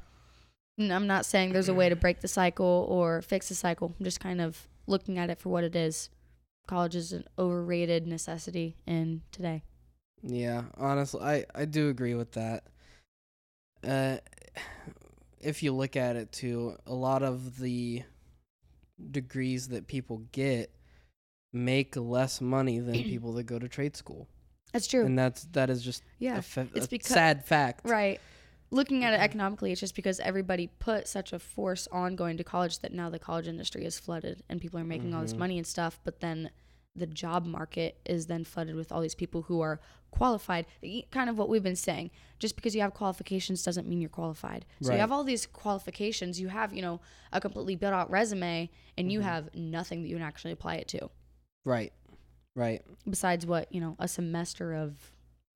I'm 0.79 1.07
not 1.07 1.27
saying 1.27 1.53
there's 1.53 1.69
a 1.69 1.75
way 1.75 1.89
to 1.89 1.97
break 1.97 2.21
the 2.21 2.29
cycle 2.29 2.87
or 2.89 3.21
fix 3.23 3.49
the 3.49 3.55
cycle. 3.55 3.95
I'm 3.99 4.05
just 4.05 4.21
kind 4.21 4.41
of 4.41 4.69
looking 4.87 5.19
at 5.19 5.31
it 5.31 5.39
for 5.39 5.49
what 5.51 5.65
it 5.65 5.75
is. 5.77 6.11
College 6.67 6.95
is 6.95 7.13
an 7.13 7.25
overrated 7.39 8.07
necessity 8.07 8.77
in 8.87 9.23
today. 9.33 9.63
Yeah, 10.23 10.65
honestly, 10.77 11.21
I 11.23 11.45
I 11.55 11.65
do 11.65 11.89
agree 11.89 12.15
with 12.15 12.33
that. 12.33 12.65
Uh, 13.87 14.19
if 15.41 15.63
you 15.63 15.73
look 15.73 15.97
at 15.97 16.17
it 16.17 16.33
too, 16.33 16.77
a 16.87 16.95
lot 16.95 17.23
of 17.23 17.59
the 17.59 18.03
degrees 19.11 19.69
that 19.69 19.87
people 19.87 20.23
get 20.33 20.71
make 21.53 21.97
less 21.97 22.41
money 22.41 22.79
than 22.79 22.95
people 23.05 23.33
that 23.35 23.45
go 23.45 23.59
to 23.59 23.69
trade 23.69 23.97
school, 23.97 24.29
That's 24.73 24.87
true. 24.87 25.05
and 25.07 25.19
that's 25.19 25.45
that 25.53 25.71
is 25.71 25.83
just 25.83 26.03
yeah. 26.19 26.39
a, 26.39 26.43
fa- 26.43 26.69
It's 26.75 26.87
a 26.87 26.89
becau- 26.89 27.07
sad 27.07 27.45
fact. 27.45 27.89
Right. 27.89 28.21
Looking 28.73 29.03
at 29.05 29.13
it 29.15 29.21
economically, 29.21 29.73
it's 29.73 29.81
just 29.81 29.97
because 29.97 30.21
everybody 30.21 30.69
put 30.79 31.09
such 31.09 31.33
a 31.33 31.41
force 31.41 31.89
on 31.91 32.15
going 32.15 32.37
to 32.37 32.45
college 32.45 32.79
that 32.81 32.93
now 32.93 33.11
the 33.11 33.19
college 33.19 33.49
industry 33.49 33.85
is 33.85 33.99
flooded 33.99 34.45
and 34.49 34.61
people 34.61 34.79
are 34.79 34.85
making 34.85 35.13
all 35.13 35.23
this 35.23 35.33
Mhm. 35.35 35.39
money 35.39 35.59
and 35.59 35.67
stuff, 35.67 35.99
but 36.05 36.21
then 36.21 36.51
the 36.95 37.07
job 37.09 37.47
market 37.47 37.99
is 38.07 38.27
then 38.27 38.45
flooded 38.45 38.77
with 38.77 38.93
all 38.93 39.01
these 39.01 39.17
people 39.17 39.43
who 39.43 39.61
are 39.61 39.81
qualified. 40.11 40.67
Kind 41.11 41.31
of 41.31 41.37
what 41.39 41.49
we've 41.49 41.63
been 41.63 41.77
saying. 41.77 42.11
Just 42.39 42.57
because 42.57 42.75
you 42.75 42.81
have 42.81 42.95
qualifications 42.95 43.63
doesn't 43.63 43.87
mean 43.87 44.01
you're 44.01 44.09
qualified. 44.11 44.65
So 44.83 44.89
Right. 44.89 44.95
you 44.97 45.01
have 45.01 45.13
all 45.13 45.25
these 45.25 45.47
qualifications. 45.47 46.41
You 46.41 46.49
have, 46.49 46.73
you 46.73 46.83
know, 46.83 47.01
a 47.33 47.41
completely 47.41 47.77
built 47.77 47.93
out 47.95 48.11
resume, 48.11 48.71
and 48.97 49.13
you 49.13 49.21
have 49.21 49.55
nothing 49.55 50.03
that 50.03 50.09
you 50.09 50.17
can 50.17 50.25
actually 50.25 50.53
apply 50.53 50.77
it 50.77 50.89
to 50.89 51.11
Right. 51.65 51.93
Right. 52.57 52.83
besides 53.09 53.47
what 53.47 53.73
you 53.73 53.81
know 53.81 53.95
a 53.99 54.09
semester 54.09 54.75
of 54.75 54.97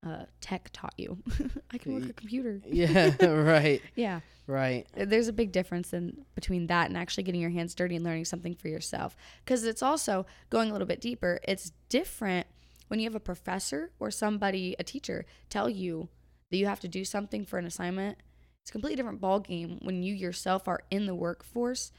uh, 0.07 0.27
tech 0.43 0.69
taught 0.73 0.93
you. 0.99 1.17
I 1.73 1.79
can 1.79 1.95
work 1.95 2.09
a 2.11 2.13
computer. 2.13 2.61
Yeah. 2.67 3.15
right. 3.27 3.81
Yeah. 3.95 4.21
Right. 4.47 4.87
there's 4.95 5.29
a 5.29 5.33
big 5.33 5.51
difference 5.53 5.95
in 5.95 6.27
between 6.35 6.67
that 6.67 6.89
and 6.89 6.99
actually 6.99 7.23
getting 7.23 7.41
your 7.41 7.49
hands 7.51 7.75
dirty 7.75 7.97
and 7.97 8.05
learning 8.05 8.27
something 8.27 8.55
for 8.55 8.69
yourself 8.69 9.17
because 9.43 9.65
it's 9.65 9.83
also 9.83 10.27
going 10.51 10.69
a 10.69 10.73
little 10.73 10.87
bit 10.87 11.01
deeper 11.01 11.41
it's 11.49 11.73
different 11.89 12.47
when 12.89 13.01
you 13.01 13.05
have 13.05 13.15
a 13.15 13.21
professor 13.21 13.91
or 13.99 14.11
somebody 14.11 14.75
a 14.79 14.85
teacher 14.85 15.27
tell 15.49 15.69
you 15.69 16.09
that 16.51 16.57
you 16.59 16.67
have 16.67 16.81
to 16.81 16.89
do 16.89 17.05
something 17.05 17.45
for 17.45 17.59
an 17.59 17.67
assignment 17.67 18.19
it's 18.63 18.71
a 18.71 18.73
completely 18.73 18.97
different 18.97 19.21
ball 19.21 19.41
game 19.41 19.79
when 19.83 20.03
you 20.03 20.15
yourself 20.15 20.67
are 20.69 20.81
in 20.91 21.07
the 21.07 21.15
workforce 21.15 21.93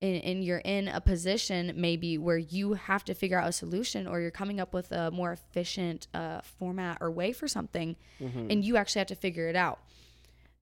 and, 0.00 0.22
and 0.24 0.44
you're 0.44 0.58
in 0.58 0.88
a 0.88 1.00
position 1.00 1.72
maybe 1.76 2.18
where 2.18 2.36
you 2.38 2.74
have 2.74 3.04
to 3.04 3.14
figure 3.14 3.38
out 3.38 3.48
a 3.48 3.52
solution 3.52 4.06
or 4.06 4.20
you're 4.20 4.30
coming 4.30 4.60
up 4.60 4.74
with 4.74 4.90
a 4.92 5.10
more 5.10 5.32
efficient 5.32 6.08
uh, 6.14 6.40
format 6.40 6.98
or 7.00 7.10
way 7.10 7.32
for 7.32 7.48
something 7.48 7.96
and 8.50 8.64
you 8.64 8.76
actually 8.76 8.98
have 9.00 9.08
to 9.08 9.14
figure 9.14 9.48
it 9.48 9.56
out. 9.56 9.78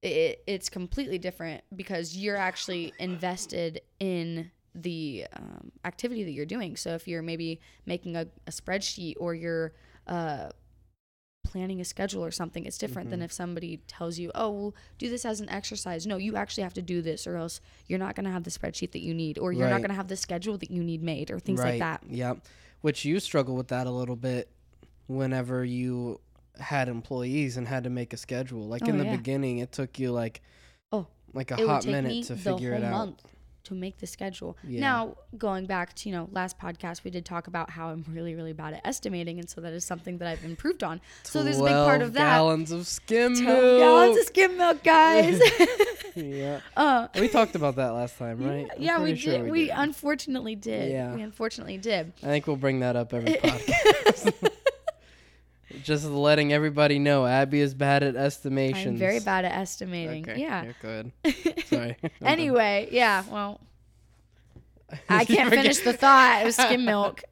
It, 0.03 0.43
it's 0.47 0.69
completely 0.69 1.17
different 1.19 1.63
because 1.75 2.15
you're 2.17 2.37
actually 2.37 2.93
invested 2.99 3.81
in 3.99 4.49
the 4.73 5.25
um, 5.35 5.71
activity 5.85 6.23
that 6.23 6.31
you're 6.31 6.45
doing. 6.45 6.75
So 6.75 6.91
if 6.91 7.07
you're 7.07 7.21
maybe 7.21 7.59
making 7.85 8.15
a, 8.15 8.27
a 8.47 8.51
spreadsheet 8.51 9.15
or 9.19 9.33
you're 9.33 9.73
uh, 10.07 10.49
planning 11.43 11.81
a 11.81 11.85
schedule 11.85 12.23
or 12.23 12.31
something, 12.31 12.65
it's 12.65 12.77
different 12.77 13.09
than 13.09 13.21
if 13.21 13.31
somebody 13.31 13.77
tells 13.87 14.17
you, 14.17 14.31
"Oh, 14.35 14.49
well, 14.49 14.75
do 14.97 15.09
this 15.09 15.25
as 15.25 15.41
an 15.41 15.49
exercise." 15.49 16.07
No, 16.07 16.17
you 16.17 16.35
actually 16.35 16.63
have 16.63 16.73
to 16.75 16.81
do 16.81 17.01
this, 17.01 17.27
or 17.27 17.35
else 17.35 17.59
you're 17.87 17.99
not 17.99 18.15
going 18.15 18.25
to 18.25 18.31
have 18.31 18.43
the 18.43 18.51
spreadsheet 18.51 18.91
that 18.91 19.01
you 19.01 19.13
need, 19.13 19.37
or 19.37 19.51
you're 19.51 19.69
not 19.69 19.79
going 19.79 19.89
to 19.89 19.95
have 19.95 20.07
the 20.07 20.15
schedule 20.15 20.57
that 20.57 20.71
you 20.71 20.83
need 20.83 21.03
made, 21.03 21.31
or 21.31 21.39
things 21.39 21.59
right. 21.59 21.71
like 21.71 21.79
that. 21.79 22.03
Yep. 22.09 22.45
Which 22.81 23.05
you 23.05 23.19
struggle 23.19 23.55
with 23.55 23.67
that 23.67 23.85
a 23.85 23.91
little 23.91 24.15
bit 24.15 24.49
whenever 25.07 25.63
you 25.65 26.19
had 26.59 26.87
employees 26.87 27.57
and 27.57 27.67
had 27.67 27.83
to 27.83 27.89
make 27.89 28.13
a 28.13 28.17
schedule. 28.17 28.67
Like 28.67 28.83
Oh, 28.85 28.89
in 28.89 28.97
the 28.97 29.05
yeah. 29.05 29.15
beginning, 29.17 29.59
it 29.59 29.71
took 29.71 29.99
you 29.99 30.11
like 30.11 30.41
Oh, 30.91 31.07
like 31.33 31.51
a 31.51 31.65
hot 31.65 31.85
minute 31.85 32.25
to 32.25 32.35
figure 32.35 32.73
it 32.73 32.83
out. 32.83 32.91
month 32.91 33.21
to 33.63 33.73
make 33.73 33.99
the 33.99 34.07
schedule. 34.07 34.57
Yeah. 34.63 34.81
Now, 34.81 35.17
going 35.37 35.65
back 35.65 35.93
to 35.95 36.09
you 36.09 36.15
know 36.15 36.29
last 36.31 36.59
podcast, 36.59 37.03
we 37.03 37.11
did 37.11 37.25
talk 37.25 37.47
about 37.47 37.69
how 37.69 37.89
I'm 37.89 38.05
really 38.09 38.35
really 38.35 38.53
bad 38.53 38.73
at 38.73 38.81
estimating, 38.85 39.39
and 39.39 39.49
so 39.49 39.61
that 39.61 39.73
is 39.73 39.85
something 39.85 40.17
that 40.19 40.27
I've 40.27 40.43
improved 40.43 40.83
on. 40.83 41.01
So 41.23 41.43
there's 41.43 41.59
a 41.59 41.63
big 41.63 41.71
part 41.71 42.01
of 42.01 42.13
that. 42.13 42.35
Gallons 42.35 42.71
of 42.71 42.87
skim 42.87 43.33
milk. 43.33 43.79
gallons 43.79 44.17
of 44.17 44.25
skim 44.25 44.57
milk, 44.57 44.83
guys. 44.83 45.41
yeah. 46.15 46.59
uh, 46.77 47.07
We 47.15 47.27
talked 47.27 47.55
about 47.55 47.75
that 47.75 47.89
last 47.89 48.17
time, 48.17 48.43
right? 48.43 48.69
I'm 48.75 48.81
yeah, 48.81 49.01
we 49.01 49.15
sure 49.15 49.39
did. 49.39 49.51
We, 49.51 49.69
unfortunately 49.69 50.55
did. 50.55 50.91
Yeah. 50.91 51.13
We 51.15 51.21
unfortunately 51.21 51.77
did. 51.77 52.13
I 52.23 52.27
think 52.27 52.47
we'll 52.47 52.55
bring 52.55 52.79
that 52.81 52.95
up 52.95 53.13
every 53.13 53.33
podcast. 53.33 54.57
Just 55.83 56.05
letting 56.05 56.53
everybody 56.53 56.99
know 56.99 57.25
Abby 57.25 57.59
is 57.61 57.73
bad 57.73 58.03
at 58.03 58.15
estimations. 58.15 58.93
I'm 58.93 58.97
very 58.97 59.19
bad 59.19 59.45
at 59.45 59.51
estimating. 59.53 60.27
Okay, 60.29 60.39
Yeah. 60.41 60.63
You're 60.63 60.75
good. 60.81 61.11
Sorry. 61.65 61.97
Anyway, 62.21 62.87
yeah. 62.91 63.23
Well, 63.29 63.59
I 65.09 65.25
can't 65.25 65.49
finish 65.49 65.79
the 65.79 65.93
thought. 65.93 66.41
It 66.41 66.45
was 66.45 66.55
skim 66.55 66.85
milk. 66.85 67.23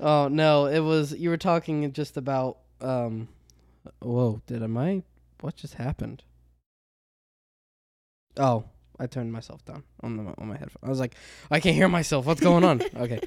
Oh 0.00 0.28
no, 0.28 0.66
it 0.66 0.80
was 0.80 1.12
you 1.12 1.30
were 1.30 1.36
talking 1.36 1.92
just 1.92 2.16
about 2.16 2.58
um 2.80 3.28
whoa, 4.02 4.40
did 4.46 4.62
am 4.62 4.76
I 4.76 5.02
what 5.40 5.56
just 5.56 5.74
happened? 5.74 6.22
Oh, 8.38 8.64
I 8.98 9.06
turned 9.06 9.32
myself 9.32 9.64
down 9.64 9.82
on 10.02 10.16
the 10.16 10.34
on 10.38 10.48
my 10.48 10.56
headphone. 10.56 10.80
I 10.82 10.88
was 10.88 11.00
like, 11.00 11.14
I 11.50 11.60
can't 11.60 11.74
hear 11.76 11.88
myself. 11.88 12.26
What's 12.26 12.40
going 12.40 12.64
on? 12.64 12.82
okay. 12.96 13.20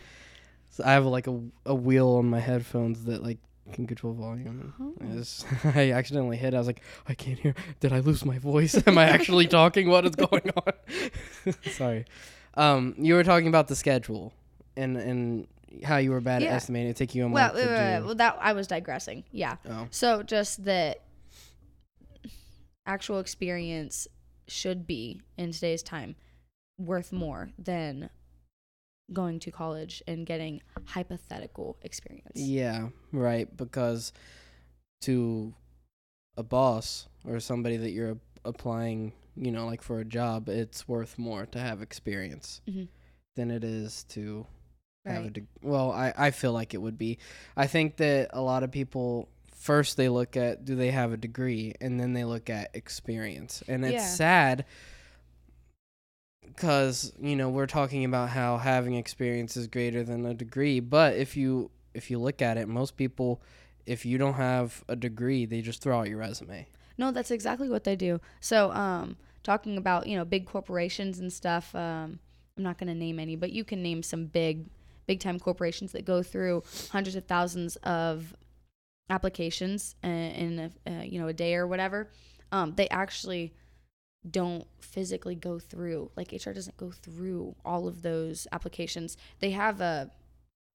So 0.72 0.84
I 0.86 0.92
have 0.94 1.06
like 1.06 1.28
a 1.28 1.40
a 1.66 1.76
wheel 1.76 2.10
on 2.10 2.26
my 2.30 2.40
headphones 2.40 3.06
that 3.06 3.24
like 3.24 3.38
can 3.74 3.88
control 3.88 4.14
volume. 4.14 4.74
Oh. 4.80 4.94
And 5.00 5.12
it's- 5.14 5.46
I 5.76 5.92
accidentally 5.92 6.38
hit. 6.38 6.54
I 6.54 6.58
was 6.58 6.68
like, 6.68 6.82
I 7.08 7.14
can't 7.14 7.40
hear. 7.40 7.56
Did 7.80 7.94
I 7.94 8.00
lose 8.00 8.26
my 8.26 8.38
voice? 8.40 8.82
Am 8.88 8.98
I 8.98 9.06
actually 9.06 9.48
talking? 9.60 9.90
What 9.90 10.06
is 10.06 10.16
going 10.16 10.52
on? 10.56 11.54
Sorry. 11.72 12.06
Um, 12.56 12.96
you 12.98 13.14
were 13.14 13.24
talking 13.24 13.48
about 13.48 13.68
the 13.68 13.76
schedule 13.76 14.34
and 14.76 14.98
and 14.98 15.48
how 15.84 15.98
you 15.98 16.12
were 16.12 16.20
bad 16.22 16.42
Yeah. 16.42 16.50
at 16.50 16.56
estimating. 16.56 16.90
It 16.90 16.96
take 16.98 17.14
you 17.16 17.26
a 17.26 17.30
Well, 17.30 17.54
month 17.54 17.64
to 17.64 17.70
wait, 17.70 17.76
wait, 17.78 17.94
wait. 18.00 18.06
well, 18.06 18.16
that 18.16 18.38
I 18.42 18.54
was 18.54 18.68
digressing. 18.68 19.24
Yeah. 19.32 19.58
Oh. 19.70 19.88
So 19.92 20.24
just 20.24 20.66
that 20.66 21.02
actual 22.86 23.20
experience 23.20 24.08
should 24.48 24.88
be 24.88 25.22
in 25.38 25.52
today's 25.52 25.84
time 25.84 26.16
worth 26.80 27.12
more 27.14 27.52
than 27.60 28.10
going 29.14 29.40
to 29.40 29.52
college 29.52 30.04
and 30.08 30.26
getting 30.26 30.62
hypothetical 30.86 31.78
experience. 31.82 32.40
Yeah, 32.40 32.90
right. 33.12 33.56
Because 33.58 34.14
to 35.02 35.54
a 36.38 36.44
boss 36.44 37.08
or 37.26 37.40
somebody 37.40 37.78
that 37.78 37.92
you're 37.92 38.18
applying, 38.46 39.14
you 39.36 39.52
know, 39.52 39.66
like 39.66 39.82
for 39.82 40.00
a 40.00 40.06
job, 40.06 40.48
it's 40.50 40.88
worth 40.88 41.18
more 41.18 41.46
to 41.48 41.60
have 41.60 41.82
experience 41.82 42.62
Mhm. 42.68 42.88
than 43.36 43.52
it 43.52 43.64
is 43.64 44.04
to 44.10 44.46
have 45.06 45.26
a 45.26 45.30
degree. 45.30 45.48
well 45.64 45.92
I, 45.92 46.14
I 46.16 46.30
feel 46.32 46.52
like 46.52 46.74
it 46.76 46.78
would 46.78 46.98
be 46.98 47.18
i 47.58 47.66
think 47.66 47.96
that 47.98 48.30
a 48.32 48.42
lot 48.42 48.62
of 48.64 48.70
people 48.72 49.28
first 49.56 49.98
they 49.98 50.08
look 50.10 50.38
at 50.38 50.66
do 50.66 50.76
they 50.76 50.92
have 50.92 51.14
a 51.14 51.18
degree 51.18 51.74
and 51.82 52.00
then 52.00 52.14
they 52.14 52.26
look 52.26 52.50
at 52.50 52.70
experience 52.76 53.64
and 53.68 53.84
it's 53.86 53.94
Yeah. 54.04 54.08
sad 54.16 54.66
because 56.46 57.14
you 57.20 57.36
know 57.36 57.50
we're 57.50 57.68
talking 57.68 58.06
about 58.06 58.30
how 58.30 58.58
having 58.58 58.96
experience 58.96 59.56
is 59.56 59.68
greater 59.68 60.04
than 60.04 60.26
a 60.26 60.34
degree 60.34 60.80
but 60.80 61.16
if 61.16 61.38
you 61.38 61.70
if 61.94 62.12
you 62.12 62.20
look 62.20 62.42
at 62.42 62.58
it 62.58 62.68
most 62.68 62.98
people 62.98 63.42
if 63.86 64.06
you 64.06 64.18
don't 64.18 64.34
have 64.34 64.84
a 64.88 64.96
degree 64.96 65.46
they 65.46 65.62
just 65.62 65.82
throw 65.82 66.00
out 66.00 66.10
your 66.10 66.18
resume 66.18 66.68
No, 67.00 67.12
that's 67.12 67.32
exactly 67.32 67.70
what 67.70 67.86
they 67.86 67.96
do. 67.96 68.20
So, 68.42 68.74
um, 68.74 69.16
talking 69.42 69.78
about 69.78 70.06
you 70.06 70.18
know 70.18 70.26
big 70.26 70.46
corporations 70.46 71.20
and 71.20 71.32
stuff. 71.32 71.74
Um, 71.74 72.20
I'm 72.58 72.64
not 72.64 72.78
going 72.78 72.90
to 72.90 72.94
name 72.94 73.20
any, 73.20 73.38
but 73.38 73.54
you 73.54 73.64
can 73.64 73.82
name 73.82 74.04
some 74.04 74.26
big, 74.26 74.66
big 75.08 75.22
time 75.22 75.40
corporations 75.40 75.94
that 75.94 76.04
go 76.04 76.22
through 76.22 76.62
hundreds 76.92 77.16
of 77.16 77.24
thousands 77.24 77.78
of 77.78 78.36
applications 79.10 79.96
uh, 80.04 80.08
in 80.10 80.60
a, 80.60 80.92
uh, 80.92 81.04
you 81.04 81.20
know 81.22 81.30
a 81.30 81.34
day 81.34 81.56
or 81.56 81.66
whatever. 81.68 82.10
Um, 82.52 82.74
they 82.76 82.90
actually 82.90 83.54
don't 84.30 84.66
physically 84.82 85.36
go 85.36 85.60
through 85.60 86.12
like 86.16 86.32
HR 86.34 86.52
doesn't 86.52 86.78
go 86.78 86.92
through 86.92 87.56
all 87.64 87.88
of 87.88 88.02
those 88.02 88.48
applications. 88.52 89.18
They 89.40 89.52
have 89.52 89.82
a 89.82 90.12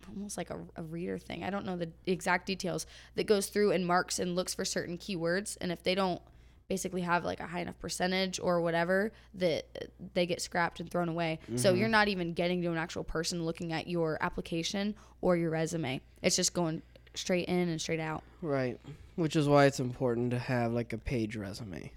almost 0.09 0.37
like 0.37 0.51
a, 0.51 0.59
a 0.77 0.83
reader 0.83 1.19
thing. 1.19 1.45
I 1.45 1.51
don't 1.51 1.65
know 1.65 1.77
the 1.77 1.91
exact 2.07 2.47
details 2.47 2.87
that 3.15 3.25
goes 3.27 3.47
through 3.49 3.73
and 3.73 3.87
marks 3.87 4.19
and 4.19 4.35
looks 4.37 4.55
for 4.55 4.65
certain 4.65 4.99
keywords. 4.99 5.57
And 5.61 5.73
if 5.73 5.83
they 5.83 5.95
don't 5.95 6.21
basically 6.69 7.03
have 7.03 7.25
like 7.25 7.41
a 7.41 7.47
high 7.47 7.61
enough 7.61 7.79
percentage 7.79 8.39
or 8.41 8.61
whatever, 8.61 9.13
that 9.35 9.67
they 10.15 10.25
get 10.27 10.41
scrapped 10.41 10.81
and 10.81 10.91
thrown 10.91 11.09
away. 11.09 11.39
So 11.57 11.73
Mhm. 11.75 11.79
you're 11.79 11.89
not 11.89 12.09
even 12.09 12.33
getting 12.33 12.63
to 12.63 12.69
an 12.71 12.79
actual 12.79 13.05
person 13.05 13.45
looking 13.45 13.73
at 13.73 13.87
your 13.87 14.19
application 14.23 14.95
or 15.21 15.37
your 15.37 15.51
resume. 15.51 16.01
It's 16.23 16.37
just 16.37 16.55
going 16.55 16.83
straight 17.15 17.49
in 17.49 17.69
and 17.69 17.81
straight 17.81 18.01
out. 18.01 18.23
right 18.43 18.79
which 19.17 19.37
is 19.37 19.49
why 19.49 19.65
it's 19.67 19.79
important 19.79 20.33
to 20.33 20.39
have 20.39 20.73
like 20.73 20.93
a 20.93 20.99
page 20.99 21.37
resume 21.37 21.91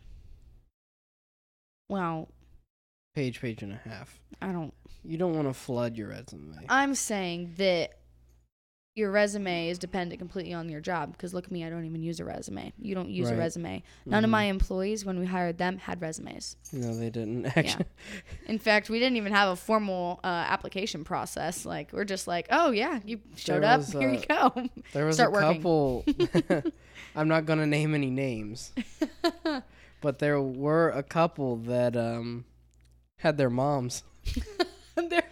Wow. 1.89 2.27
page 3.15 3.41
page 3.41 3.63
and 3.63 3.73
a 3.73 3.89
half 3.89 4.19
I 4.41 4.51
don't. 4.51 4.73
you 5.03 5.17
don't 5.17 5.33
want 5.35 5.47
to 5.47 5.53
flood 5.53 5.97
your 5.97 6.09
resume 6.09 6.55
I'm 6.69 6.93
saying 6.95 7.53
that 7.57 7.93
your 8.95 9.11
resume 9.11 9.69
is 9.69 9.77
dependent 9.77 10.17
completely 10.17 10.53
on 10.55 10.69
your 10.69 10.81
job. 10.81 11.11
Because 11.11 11.31
look 11.31 11.45
at 11.45 11.51
me, 11.51 11.63
I 11.63 11.69
don't 11.69 11.85
even 11.85 12.01
use 12.01 12.19
a 12.19 12.25
resume. 12.25 12.73
You 12.79 12.95
don't 12.95 13.09
use 13.11 13.29
a 13.29 13.35
resume. 13.35 13.83
None 14.07 14.23
of 14.23 14.27
Mhm. 14.27 14.31
my 14.31 14.43
employees, 14.45 15.05
when 15.05 15.19
we 15.19 15.27
hired 15.27 15.59
them, 15.59 15.77
had 15.77 16.01
resumes. 16.01 16.55
No, 16.73 16.95
they 16.97 17.11
didn't 17.11 17.45
actually. 17.55 17.85
In 18.47 18.57
fact, 18.57 18.89
we 18.89 18.97
didn't 18.97 19.17
even 19.17 19.33
have 19.33 19.49
a 19.49 19.55
formal 19.55 20.19
uh, 20.23 20.27
application 20.49 21.03
process. 21.03 21.63
Like 21.63 21.93
we're 21.93 22.05
just 22.05 22.25
like, 22.27 22.47
oh 22.49 22.71
yeah, 22.71 22.99
you 23.05 23.19
showed 23.35 23.61
There 23.61 23.69
up. 23.69 23.77
was, 23.81 23.91
Here 23.91 24.09
you 24.11 24.19
uh, 24.31 24.49
go. 24.49 24.67
There 24.93 25.05
was 25.05 25.15
Start 25.17 25.29
a 25.29 25.31
working. 25.31 25.61
couple. 25.61 26.03
I'm 27.15 27.27
not 27.27 27.45
gonna 27.45 27.67
name 27.67 27.93
any 27.93 28.09
names, 28.09 28.71
but 30.01 30.19
there 30.19 30.41
were 30.41 30.89
a 30.89 31.03
couple 31.03 31.57
that 31.57 31.95
um 31.95 32.45
had 33.19 33.37
their 33.37 33.49
moms. 33.49 34.03
there, 34.95 35.23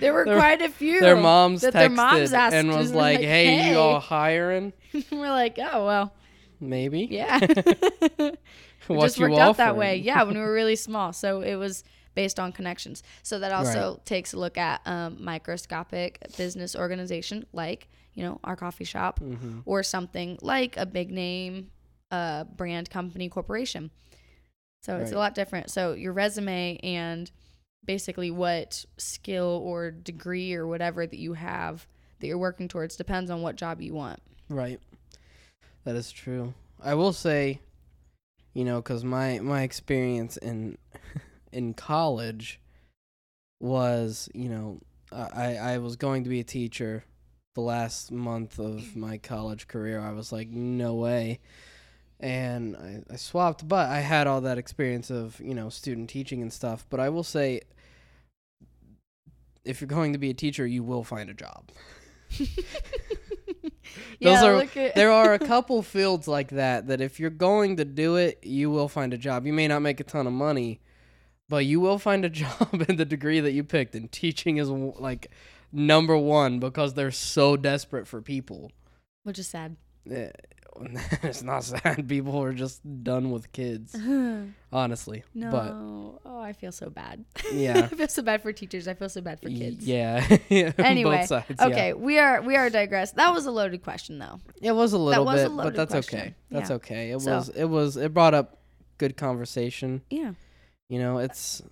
there 0.00 0.12
were 0.12 0.24
Their- 0.24 0.36
quite 0.38 0.62
a 0.62 0.68
few. 0.68 1.00
Their 1.00 1.16
moms 1.16 1.60
that 1.62 1.74
texted 1.74 1.78
their 1.78 1.88
moms 1.90 2.32
asked 2.32 2.54
and 2.54 2.68
was 2.68 2.92
like, 2.92 3.18
like, 3.18 3.26
"Hey, 3.26 3.56
"Hey." 3.56 3.70
you 3.72 3.78
all 3.78 4.00
hiring? 4.00 4.72
we're 5.12 5.28
like, 5.30 5.58
oh 5.58 5.86
well, 5.86 6.14
Maybe. 6.60 7.06
yeah. 7.10 7.38
what 8.86 9.02
just 9.02 9.18
worked 9.18 9.36
out 9.38 9.56
that 9.58 9.76
way. 9.76 9.96
Yeah, 9.96 10.22
when 10.24 10.34
we 10.34 10.40
were 10.40 10.52
really 10.52 10.76
small. 10.76 11.12
So 11.12 11.42
it 11.42 11.54
was 11.56 11.84
based 12.14 12.40
on 12.40 12.52
connections. 12.52 13.02
So 13.22 13.38
that 13.38 13.52
also 13.52 14.00
takes 14.04 14.32
a 14.32 14.38
look 14.38 14.58
at 14.58 14.80
um, 14.84 15.18
microscopic 15.20 16.18
business 16.36 16.74
organization 16.74 17.46
like 17.52 17.88
you 18.14 18.24
know 18.24 18.40
our 18.42 18.56
coffee 18.56 18.84
shop 18.84 19.20
Mm-hmm. 19.20 19.60
or 19.64 19.82
something 19.82 20.38
like 20.42 20.76
a 20.76 20.86
big 20.86 21.10
name 21.12 21.70
uh, 22.10 22.44
brand 22.44 22.90
company 22.90 23.28
corporation. 23.28 23.90
So 24.82 24.96
it's 24.96 25.12
a 25.12 25.18
lot 25.18 25.34
different. 25.34 25.70
So 25.70 25.92
your 25.92 26.12
resume 26.12 26.78
and 26.82 27.30
basically 27.84 28.30
what 28.30 28.84
skill 28.96 29.60
or 29.64 29.90
degree 29.90 30.54
or 30.54 30.66
whatever 30.66 31.06
that 31.06 31.18
you 31.18 31.34
have 31.34 31.86
that 32.18 32.26
you're 32.26 32.38
working 32.38 32.68
towards 32.68 32.96
depends 32.96 33.30
on 33.30 33.42
what 33.42 33.56
job 33.56 33.80
you 33.80 33.94
want. 33.94 34.20
Right. 34.48 34.80
That 35.84 35.96
is 35.96 36.10
true. 36.10 36.54
I 36.82 36.94
will 36.94 37.12
say, 37.12 37.60
you 38.54 38.64
know, 38.64 38.80
because 38.80 39.04
my 39.04 39.38
my 39.40 39.62
experience 39.62 40.36
in 40.36 40.78
in 41.52 41.74
college 41.74 42.60
was, 43.60 44.28
you 44.34 44.48
know, 44.48 44.80
I 45.12 45.56
I 45.56 45.78
was 45.78 45.96
going 45.96 46.24
to 46.24 46.30
be 46.30 46.40
a 46.40 46.44
teacher. 46.44 47.04
The 47.54 47.62
last 47.62 48.12
month 48.12 48.58
of 48.60 48.94
my 48.94 49.18
college 49.18 49.66
career, 49.66 50.00
I 50.00 50.12
was 50.12 50.32
like, 50.32 50.48
no 50.48 50.94
way. 50.94 51.40
And 52.22 52.76
I, 52.76 53.02
I 53.14 53.16
swapped, 53.16 53.66
but 53.66 53.88
I 53.88 54.00
had 54.00 54.26
all 54.26 54.42
that 54.42 54.58
experience 54.58 55.10
of, 55.10 55.40
you 55.40 55.54
know, 55.54 55.70
student 55.70 56.10
teaching 56.10 56.42
and 56.42 56.52
stuff. 56.52 56.84
But 56.90 57.00
I 57.00 57.08
will 57.08 57.24
say, 57.24 57.62
if 59.64 59.80
you're 59.80 59.88
going 59.88 60.12
to 60.12 60.18
be 60.18 60.30
a 60.30 60.34
teacher, 60.34 60.66
you 60.66 60.82
will 60.82 61.02
find 61.02 61.30
a 61.30 61.34
job. 61.34 61.70
yeah, 64.20 64.44
are- 64.44 64.56
look 64.58 64.76
at 64.76 64.94
there 64.94 65.10
are 65.10 65.32
a 65.32 65.38
couple 65.52 65.82
fields 65.82 66.28
like 66.28 66.48
that 66.50 66.86
that 66.88 67.00
if 67.00 67.18
you're 67.18 67.30
going 67.30 67.76
to 67.76 67.84
do 67.84 68.16
it, 68.16 68.38
you 68.42 68.70
will 68.70 68.88
find 68.88 69.12
a 69.14 69.18
job. 69.18 69.46
You 69.46 69.52
may 69.52 69.66
not 69.68 69.80
make 69.80 70.00
a 70.00 70.04
ton 70.04 70.26
of 70.26 70.32
money, 70.32 70.80
but 71.48 71.64
you 71.66 71.80
will 71.80 71.98
find 71.98 72.24
a 72.24 72.28
job 72.42 72.84
in 72.88 72.96
the 72.96 73.04
degree 73.04 73.40
that 73.40 73.52
you 73.52 73.64
picked. 73.64 73.94
And 73.94 74.10
teaching 74.12 74.58
is 74.58 74.68
like 74.68 75.30
number 75.72 76.16
one 76.16 76.58
because 76.58 76.94
they're 76.94 77.10
so 77.10 77.56
desperate 77.56 78.06
for 78.06 78.20
people. 78.20 78.70
which 79.24 79.38
is 79.38 79.48
sad. 79.48 79.76
Eh, 80.10 80.30
It's 81.22 81.42
not 81.42 81.64
sad. 81.64 82.08
People 82.08 82.40
are 82.42 82.52
just 82.52 82.80
done 83.04 83.30
with 83.30 83.52
kids, 83.52 83.94
no, 83.98 84.48
honestly. 84.72 85.24
But 85.34 85.72
oh, 85.72 86.20
I 86.40 86.52
feel 86.52 86.72
so 86.72 86.88
bad. 86.90 87.24
Yeah. 87.52 87.78
I 87.78 87.86
feel 87.88 88.08
so 88.08 88.22
bad 88.22 88.42
for 88.42 88.52
teachers. 88.52 88.86
I 88.88 88.94
feel 88.94 89.08
so 89.08 89.20
bad 89.20 89.40
for 89.40 89.48
kids. 89.48 89.86
yeah. 89.86 90.24
Anyway, 90.78 91.18
both 91.18 91.26
sides. 91.26 91.46
yeah. 91.58 91.66
Okay, 91.66 91.92
we 91.92 92.18
are 92.18 92.40
we 92.42 92.56
are 92.56 92.70
digress. 92.70 93.12
That 93.12 93.34
was 93.34 93.46
a 93.46 93.50
loaded 93.50 93.82
question 93.82 94.18
though. 94.18 94.40
It 94.62 94.72
was 94.72 94.92
a 94.92 94.98
little 94.98 95.24
was 95.24 95.42
a 95.42 95.48
bit, 95.48 95.56
but 95.56 95.74
that's 95.74 95.92
question. 95.92 96.18
okay. 96.20 96.34
That's 96.50 96.70
Yeah. 96.70 96.76
okay. 96.76 97.10
It 97.10 97.20
So- 97.20 97.36
was. 97.36 97.48
It 97.50 97.64
was. 97.64 97.96
It 97.96 98.14
brought 98.14 98.34
up 98.34 98.58
good 98.98 99.16
conversation. 99.16 100.02
Yeah. 100.10 100.32
You 100.88 100.98
know, 100.98 101.18
it's. 101.18 101.62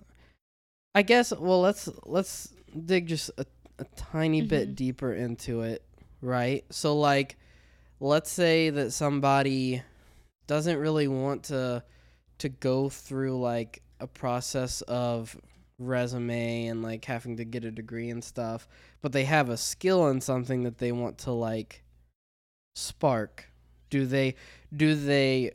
I 0.93 1.01
guess. 1.03 1.31
Well, 1.31 1.61
let's 1.61 1.87
let's 2.05 2.53
dig 2.85 3.07
just 3.07 3.31
a, 3.37 3.45
a 3.79 3.85
tiny 3.95 4.41
bit 4.41 4.69
Mhm. 4.71 4.75
deeper 4.75 5.13
into 5.13 5.61
it, 5.61 5.83
right? 6.21 6.65
So, 6.69 6.97
like, 6.97 7.37
let's 7.99 8.31
say 8.31 8.69
that 8.69 8.91
somebody 8.91 9.83
doesn't 10.47 10.77
really 10.77 11.07
want 11.07 11.43
to 11.43 11.83
to 12.39 12.49
go 12.49 12.89
through 12.89 13.39
like 13.39 13.81
a 13.99 14.07
process 14.07 14.81
of 14.83 15.37
resume 15.77 16.67
and 16.67 16.81
like 16.81 17.05
having 17.05 17.37
to 17.37 17.45
get 17.45 17.63
a 17.63 17.71
degree 17.71 18.09
and 18.09 18.23
stuff, 18.23 18.67
but 19.01 19.11
they 19.11 19.25
have 19.25 19.49
a 19.49 19.57
skill 19.57 20.07
in 20.07 20.21
something 20.21 20.63
that 20.63 20.77
they 20.77 20.91
want 20.91 21.17
to 21.19 21.31
like 21.31 21.83
spark. 22.75 23.51
Do 23.89 24.05
they 24.05 24.35
do 24.75 24.95
they 24.95 25.51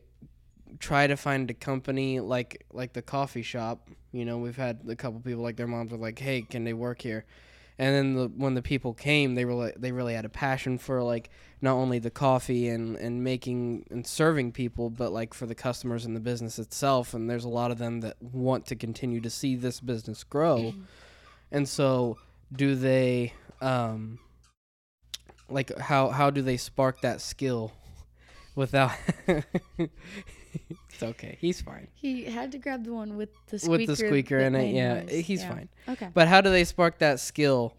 try 0.79 1.07
to 1.07 1.17
find 1.17 1.51
a 1.51 1.55
company 1.55 2.21
like 2.21 2.65
like 2.73 2.93
the 2.93 3.03
coffee 3.03 3.43
shop? 3.43 3.89
You 4.13 4.25
know, 4.25 4.39
we've 4.39 4.57
had 4.57 4.81
a 4.89 4.97
couple 4.97 5.21
people 5.21 5.43
like 5.43 5.57
their 5.57 5.67
moms 5.67 5.93
were 5.93 5.99
like, 5.99 6.19
"Hey, 6.19 6.43
can 6.43 6.65
they 6.65 6.73
work 6.73 7.01
here?" 7.01 7.25
And 7.79 7.95
then 7.95 8.15
the, 8.15 8.29
when 8.29 8.55
the 8.55 8.63
people 8.63 8.95
came, 8.95 9.35
they 9.35 9.45
were 9.45 9.55
like, 9.55 9.75
they 9.77 9.91
really 9.91 10.15
had 10.15 10.25
a 10.25 10.29
passion 10.29 10.79
for 10.79 11.03
like 11.03 11.31
not 11.61 11.75
only 11.75 11.99
the 11.99 12.11
coffee 12.11 12.69
and 12.69 12.95
and 12.97 13.25
making 13.25 13.87
and 13.91 14.07
serving 14.07 14.53
people, 14.53 14.91
but 14.91 15.13
like 15.13 15.35
for 15.35 15.47
the 15.47 15.55
customers 15.55 16.05
and 16.05 16.15
the 16.15 16.21
business 16.21 16.59
itself. 16.59 17.15
And 17.15 17.29
there's 17.29 17.45
a 17.45 17.49
lot 17.49 17.71
of 17.71 17.79
them 17.79 18.01
that 18.01 18.17
want 18.23 18.67
to 18.67 18.77
continue 18.77 19.21
to 19.21 19.31
see 19.31 19.57
this 19.57 19.81
business 19.81 20.23
grow. 20.23 20.75
And 21.51 21.69
so, 21.69 22.19
do 22.53 22.75
they 22.77 23.33
um 23.61 24.19
like 25.49 25.77
how 25.79 26.11
how 26.11 26.31
do 26.31 26.43
they 26.43 26.57
spark 26.57 27.01
that 27.01 27.21
skill 27.21 27.73
without 28.55 28.93
It's 30.95 31.03
okay. 31.03 31.37
He's 31.41 31.61
fine. 31.61 31.89
He 31.95 32.25
had 32.25 32.53
to 32.53 32.59
grab 32.59 32.85
the 32.85 32.93
one 32.93 33.17
with 33.17 33.31
the 33.49 33.59
squeaker. 33.59 33.71
With 33.79 33.87
the 33.87 33.97
squeaker 33.97 34.39
in 34.39 34.55
it, 34.55 34.73
yeah, 34.75 35.03
noise. 35.03 35.25
he's 35.27 35.43
Yeah. 35.43 35.49
fine. 35.55 35.69
Okay. 35.89 36.09
But 36.15 36.29
how 36.29 36.41
do 36.41 36.51
they 36.51 36.65
spark 36.65 36.99
that 36.99 37.21
skill? 37.21 37.75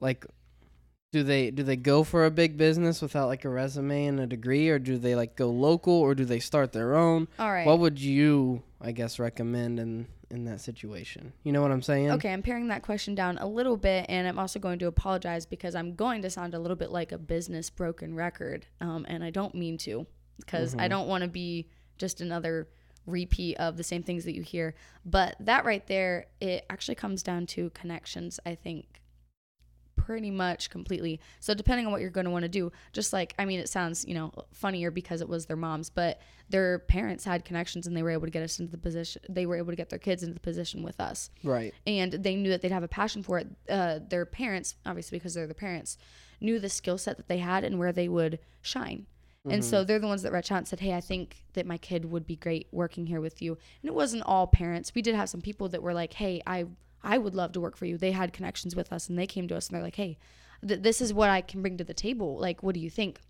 Like 0.00 0.24
do 1.12 1.22
they 1.22 1.50
do 1.52 1.62
they 1.62 1.76
go 1.76 2.02
for 2.02 2.24
a 2.26 2.30
big 2.30 2.56
business 2.56 3.00
without 3.00 3.28
like 3.28 3.44
a 3.44 3.48
resume 3.48 4.06
and 4.06 4.18
a 4.18 4.26
degree 4.26 4.68
or 4.68 4.80
do 4.80 4.98
they 4.98 5.14
like 5.14 5.36
go 5.36 5.48
local 5.48 5.92
or 5.94 6.12
do 6.14 6.24
they 6.24 6.40
start 6.40 6.72
their 6.72 6.94
own? 6.96 7.28
All 7.38 7.52
right. 7.52 7.66
What 7.66 7.78
would 7.78 8.00
you 8.00 8.62
I 8.80 8.92
guess 8.92 9.18
recommend 9.18 9.78
in 9.78 10.06
in 10.30 10.44
that 10.46 10.60
situation? 10.60 11.32
You 11.44 11.52
know 11.52 11.62
what 11.62 11.70
I'm 11.70 11.82
saying? 11.82 12.10
Okay, 12.12 12.32
I'm 12.32 12.42
paring 12.42 12.66
that 12.68 12.82
question 12.82 13.14
down 13.14 13.38
a 13.38 13.46
little 13.46 13.76
bit, 13.76 14.06
and 14.08 14.26
I'm 14.26 14.38
also 14.38 14.58
going 14.58 14.80
to 14.80 14.86
apologize 14.86 15.46
because 15.46 15.76
I'm 15.76 15.94
going 15.94 16.22
to 16.22 16.30
sound 16.30 16.54
a 16.54 16.58
little 16.58 16.76
bit 16.76 16.90
like 16.90 17.12
a 17.12 17.18
business 17.18 17.70
broken 17.70 18.14
record, 18.16 18.66
um, 18.80 19.06
and 19.08 19.22
I 19.22 19.30
don't 19.30 19.54
mean 19.54 19.78
to, 19.78 20.06
because 20.40 20.74
I 20.74 20.86
Mhm. 20.86 20.90
don't 20.90 21.08
want 21.08 21.22
to 21.22 21.28
be 21.28 21.68
just 21.98 22.20
another 22.20 22.68
repeat 23.06 23.56
of 23.56 23.76
the 23.76 23.84
same 23.84 24.02
things 24.02 24.24
that 24.24 24.34
you 24.34 24.42
hear. 24.42 24.74
But 25.04 25.36
that 25.40 25.64
right 25.64 25.86
there, 25.86 26.26
it 26.40 26.64
actually 26.70 26.94
comes 26.94 27.22
down 27.22 27.46
to 27.48 27.70
connections. 27.70 28.40
I 28.46 28.54
think 28.54 29.00
pretty 29.96 30.30
much 30.30 30.68
completely. 30.68 31.18
So 31.40 31.54
depending 31.54 31.86
on 31.86 31.92
what 31.92 32.00
you're 32.02 32.10
going 32.10 32.24
to 32.26 32.30
want 32.30 32.42
to 32.42 32.48
do, 32.48 32.72
just 32.92 33.12
like 33.12 33.34
I 33.38 33.44
mean, 33.46 33.58
it 33.60 33.68
sounds 33.68 34.04
you 34.06 34.14
know 34.14 34.32
funnier 34.52 34.90
because 34.90 35.20
it 35.20 35.28
was 35.28 35.46
their 35.46 35.56
moms, 35.56 35.88
but 35.90 36.20
their 36.50 36.80
parents 36.80 37.24
had 37.24 37.44
connections 37.44 37.86
and 37.86 37.96
they 37.96 38.02
were 38.02 38.10
able 38.10 38.26
to 38.26 38.30
get 38.30 38.42
us 38.42 38.58
into 38.58 38.70
the 38.72 38.78
position. 38.78 39.22
They 39.28 39.46
were 39.46 39.56
able 39.56 39.72
to 39.72 39.76
get 39.76 39.88
their 39.88 39.98
kids 39.98 40.22
into 40.22 40.34
the 40.34 40.40
position 40.40 40.82
with 40.82 41.00
us 41.00 41.30
Right. 41.42 41.72
and 41.86 42.12
they 42.12 42.34
knew 42.36 42.50
that 42.50 42.60
they'd 42.60 42.70
have 42.72 42.82
a 42.82 42.88
passion 42.88 43.22
for 43.22 43.38
it. 43.38 43.46
Uh, 43.68 44.00
their 44.06 44.26
parents, 44.26 44.74
obviously 44.84 45.16
because 45.18 45.32
they're 45.34 45.46
the 45.46 45.54
parents, 45.54 45.96
knew 46.40 46.58
the 46.58 46.68
skill 46.68 46.98
set 46.98 47.16
that 47.16 47.28
they 47.28 47.38
had 47.38 47.64
and 47.64 47.78
where 47.78 47.92
they 47.92 48.08
would 48.08 48.40
shine. 48.60 49.06
And 49.48 49.62
Mm-hmm. 49.62 49.68
so 49.68 49.84
they're 49.84 49.98
the 49.98 50.06
ones 50.06 50.22
that 50.22 50.32
reached 50.32 50.50
out 50.52 50.58
and 50.58 50.68
said, 50.68 50.80
"Hey, 50.80 50.94
I 50.94 51.00
think 51.00 51.44
that 51.52 51.66
my 51.66 51.76
kid 51.78 52.06
would 52.06 52.26
be 52.26 52.36
great 52.36 52.68
working 52.72 53.06
here 53.06 53.20
with 53.20 53.42
you." 53.42 53.52
And 53.82 53.88
it 53.88 53.94
wasn't 53.94 54.22
all 54.24 54.46
parents. 54.46 54.94
We 54.94 55.02
did 55.02 55.14
have 55.14 55.28
some 55.28 55.42
people 55.42 55.68
that 55.70 55.82
were 55.82 55.94
like, 55.94 56.14
"Hey, 56.14 56.42
I 56.46 56.66
I 57.02 57.18
would 57.18 57.34
love 57.34 57.52
to 57.52 57.60
work 57.60 57.76
for 57.76 57.84
you." 57.86 57.98
They 57.98 58.12
had 58.12 58.32
connections 58.32 58.74
with 58.74 58.92
us, 58.92 59.08
and 59.08 59.18
they 59.18 59.26
came 59.26 59.46
to 59.48 59.56
us 59.56 59.68
and 59.68 59.76
they're 59.76 59.82
like, 59.82 59.96
"Hey, 59.96 60.18
th- 60.66 60.80
this 60.82 61.00
is 61.00 61.12
what 61.12 61.28
I 61.30 61.40
can 61.42 61.60
bring 61.62 61.76
to 61.78 61.84
the 61.84 61.94
table. 61.94 62.38
Like, 62.38 62.62
what 62.62 62.74
do 62.74 62.80
you 62.80 62.90
think?" 62.90 63.20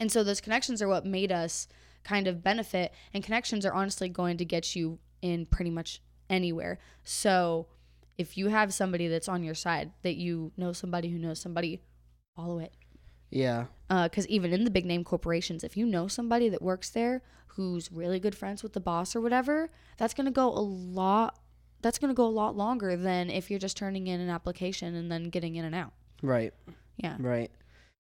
And 0.00 0.10
so 0.10 0.24
those 0.24 0.40
connections 0.40 0.82
are 0.82 0.88
what 0.88 1.06
made 1.06 1.30
us 1.32 1.68
kind 2.02 2.26
of 2.26 2.42
benefit. 2.42 2.92
And 3.12 3.22
connections 3.24 3.64
are 3.64 3.72
honestly 3.72 4.08
going 4.08 4.36
to 4.38 4.44
get 4.44 4.74
you 4.74 4.98
in 5.22 5.46
pretty 5.46 5.70
much 5.70 6.02
anywhere. 6.28 6.78
So 7.04 7.68
if 8.18 8.36
you 8.36 8.48
have 8.48 8.74
somebody 8.74 9.08
that's 9.08 9.28
on 9.28 9.42
your 9.44 9.54
side, 9.54 9.92
that 10.02 10.16
you 10.16 10.52
know 10.56 10.72
somebody 10.72 11.08
who 11.10 11.18
knows 11.18 11.40
somebody, 11.40 11.80
follow 12.36 12.58
it. 12.58 12.74
Yeah. 13.34 13.66
Because 13.88 14.26
even 14.28 14.52
in 14.52 14.64
the 14.64 14.70
big 14.70 14.86
name 14.86 15.04
corporations, 15.04 15.62
if 15.64 15.76
you 15.76 15.86
know 15.86 16.08
somebody 16.08 16.48
that 16.48 16.62
works 16.62 16.90
there 16.90 17.22
who's 17.48 17.92
really 17.92 18.18
good 18.18 18.34
friends 18.34 18.62
with 18.62 18.72
the 18.72 18.80
boss 18.80 19.14
or 19.14 19.20
whatever, 19.20 19.70
that's 19.98 20.14
going 20.14 20.24
to 20.26 20.32
go 20.32 20.48
a 20.48 20.58
lot. 20.60 21.38
That's 21.82 21.98
going 21.98 22.08
to 22.10 22.14
go 22.14 22.26
a 22.26 22.28
lot 22.42 22.56
longer 22.56 22.96
than 22.96 23.30
if 23.30 23.50
you're 23.50 23.58
just 23.60 23.76
turning 23.76 24.06
in 24.06 24.20
an 24.20 24.30
application 24.30 24.94
and 24.94 25.12
then 25.12 25.24
getting 25.24 25.56
in 25.56 25.64
and 25.64 25.74
out. 25.74 25.92
Right. 26.22 26.54
Yeah. 26.96 27.16
Right. 27.18 27.50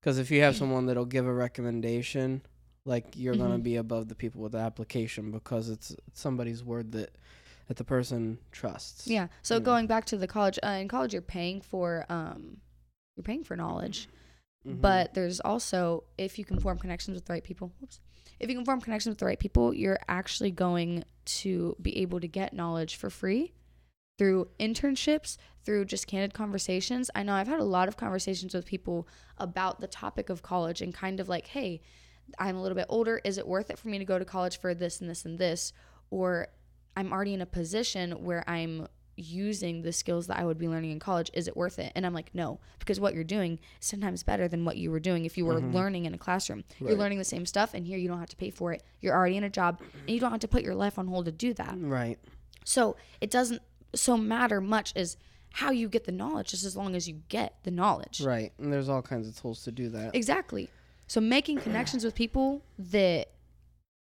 Because 0.01 0.19
if 0.19 0.31
you 0.31 0.41
have 0.43 0.55
someone 0.57 0.87
that'll 0.87 1.07
give 1.07 1.27
a 1.27 1.33
recommendation, 1.33 2.43
like 2.85 3.15
you're 3.17 3.35
gonna 3.35 3.59
Mhm. 3.59 3.63
be 3.63 3.77
above 3.77 4.09
the 4.09 4.15
people 4.15 4.43
with 4.43 4.53
the 4.53 4.59
application 4.59 5.31
because 5.31 5.71
it's 5.71 5.97
somebody's 6.13 6.63
word 6.63 6.93
that 6.93 7.17
that 7.69 7.79
the 7.79 7.85
person 7.85 8.37
trusts. 8.53 9.07
Yeah. 9.09 9.29
So 9.41 9.59
going 9.59 9.87
back 9.87 10.05
to 10.07 10.19
the 10.19 10.27
college, 10.27 10.59
uh, 10.63 10.69
in 10.83 10.87
college, 10.89 11.15
you're 11.15 11.23
paying 11.23 11.63
for 11.63 12.05
um, 12.11 12.59
you're 13.17 13.25
paying 13.25 13.43
for 13.43 13.57
knowledge. 13.57 14.07
Mhm. 14.67 14.81
But 14.81 15.15
there's 15.15 15.41
also 15.41 16.05
if 16.17 16.39
you 16.39 16.45
can 16.45 16.59
form 16.59 16.79
connections 16.79 17.15
with 17.15 17.27
the 17.27 17.33
right 17.33 17.45
people. 17.45 17.73
Whoops. 17.81 18.01
If 18.41 18.49
you 18.51 18.57
can 18.57 18.65
form 18.65 18.81
connections 18.81 19.13
with 19.13 19.19
the 19.19 19.27
right 19.27 19.39
people, 19.39 19.73
you're 19.75 19.99
actually 20.09 20.51
going 20.51 21.05
to 21.27 21.77
be 21.81 21.99
able 21.99 22.21
to 22.21 22.29
get 22.29 22.53
knowledge 22.53 22.97
for 22.97 23.11
free 23.11 23.53
through 24.19 24.49
internships, 24.61 25.37
through 25.65 25.85
just 25.85 26.07
candid 26.07 26.35
conversations. 26.35 27.11
I 27.15 27.23
know 27.23 27.35
I've 27.35 27.49
had 27.49 27.61
a 27.61 27.65
lot 27.65 27.89
of 27.89 27.97
conversations 27.97 28.55
with 28.55 28.65
people 28.65 29.09
about 29.39 29.81
the 29.81 29.87
topic 29.87 30.29
of 30.29 30.43
college 30.43 30.83
and 30.83 30.95
kind 30.95 31.21
of 31.21 31.29
like, 31.29 31.49
hey, 31.49 31.81
I'm 32.39 32.57
a 32.57 32.63
little 32.63 32.77
bit 32.77 32.87
older. 32.89 33.21
Is 33.25 33.39
it 33.39 33.47
worth 33.47 33.71
it 33.71 33.79
for 33.79 33.89
me 33.89 33.99
to 33.99 34.05
go 34.05 34.19
to 34.19 34.25
college 34.25 34.59
for 34.59 34.75
this 34.75 35.01
and 35.01 35.11
this 35.11 35.25
and 35.25 35.39
this? 35.39 35.73
Or 36.11 36.49
I'm 36.97 37.13
already 37.13 37.35
in 37.35 37.41
a 37.41 37.47
position 37.47 38.13
where 38.25 38.49
I'm 38.49 38.87
using 39.17 39.83
the 39.83 39.93
skills 39.93 40.27
that 40.27 40.39
I 40.39 40.45
would 40.45 40.59
be 40.59 40.69
learning 40.69 40.91
in 40.91 40.99
college. 40.99 41.31
Is 41.35 41.49
it 41.49 41.57
worth 41.57 41.79
it? 41.79 41.93
And 41.95 42.05
I'm 42.05 42.15
like, 42.15 42.35
no, 42.35 42.61
because 42.79 42.99
what 43.01 43.15
you're 43.15 43.25
doing 43.25 43.59
is 43.81 43.87
sometimes 43.87 44.23
better 44.23 44.49
than 44.49 44.65
what 44.65 44.77
you 44.77 44.91
were 44.91 45.01
doing 45.01 45.25
if 45.25 45.37
you 45.39 45.45
were 45.47 45.61
Mhm. 45.61 45.73
learning 45.73 46.05
in 46.05 46.15
a 46.15 46.19
classroom. 46.19 46.65
You're 46.81 46.97
learning 46.97 47.19
the 47.19 47.25
same 47.25 47.47
stuff, 47.47 47.75
and 47.75 47.87
here 47.87 47.99
you 47.99 48.09
don't 48.09 48.19
have 48.21 48.29
to 48.31 48.37
pay 48.37 48.51
for 48.51 48.73
it. 48.73 48.83
You're 49.01 49.15
already 49.15 49.37
in 49.37 49.45
a 49.45 49.51
job, 49.51 49.81
and 50.01 50.11
you 50.11 50.21
don't 50.21 50.31
have 50.33 50.41
to 50.41 50.49
put 50.49 50.63
your 50.63 50.75
life 50.75 50.99
on 50.99 51.07
hold 51.07 51.25
to 51.27 51.33
do 51.33 51.55
that. 51.55 51.75
right. 51.81 52.19
So 52.65 52.97
it 53.21 53.31
doesn't 53.31 53.61
so 53.95 54.17
matter 54.17 54.61
much 54.61 54.93
as 54.97 55.17
how 55.51 55.71
you 55.71 55.89
get 55.89 56.05
the 56.05 56.13
knowledge, 56.13 56.51
just 56.51 56.65
as 56.65 56.77
long 56.77 56.97
as 56.97 57.07
you 57.07 57.21
get 57.29 57.63
the 57.63 57.71
knowledge. 57.71 58.21
Right. 58.21 58.53
And 58.59 58.73
there's 58.73 58.89
all 58.89 59.03
kinds 59.03 59.29
of 59.29 59.37
tools 59.41 59.63
to 59.65 59.71
do 59.73 59.89
that. 59.91 60.15
Exactly. 60.17 60.69
So 61.07 61.21
making 61.21 61.59
connections 61.61 62.03
with 62.05 62.15
people 62.15 62.63
that 62.79 63.29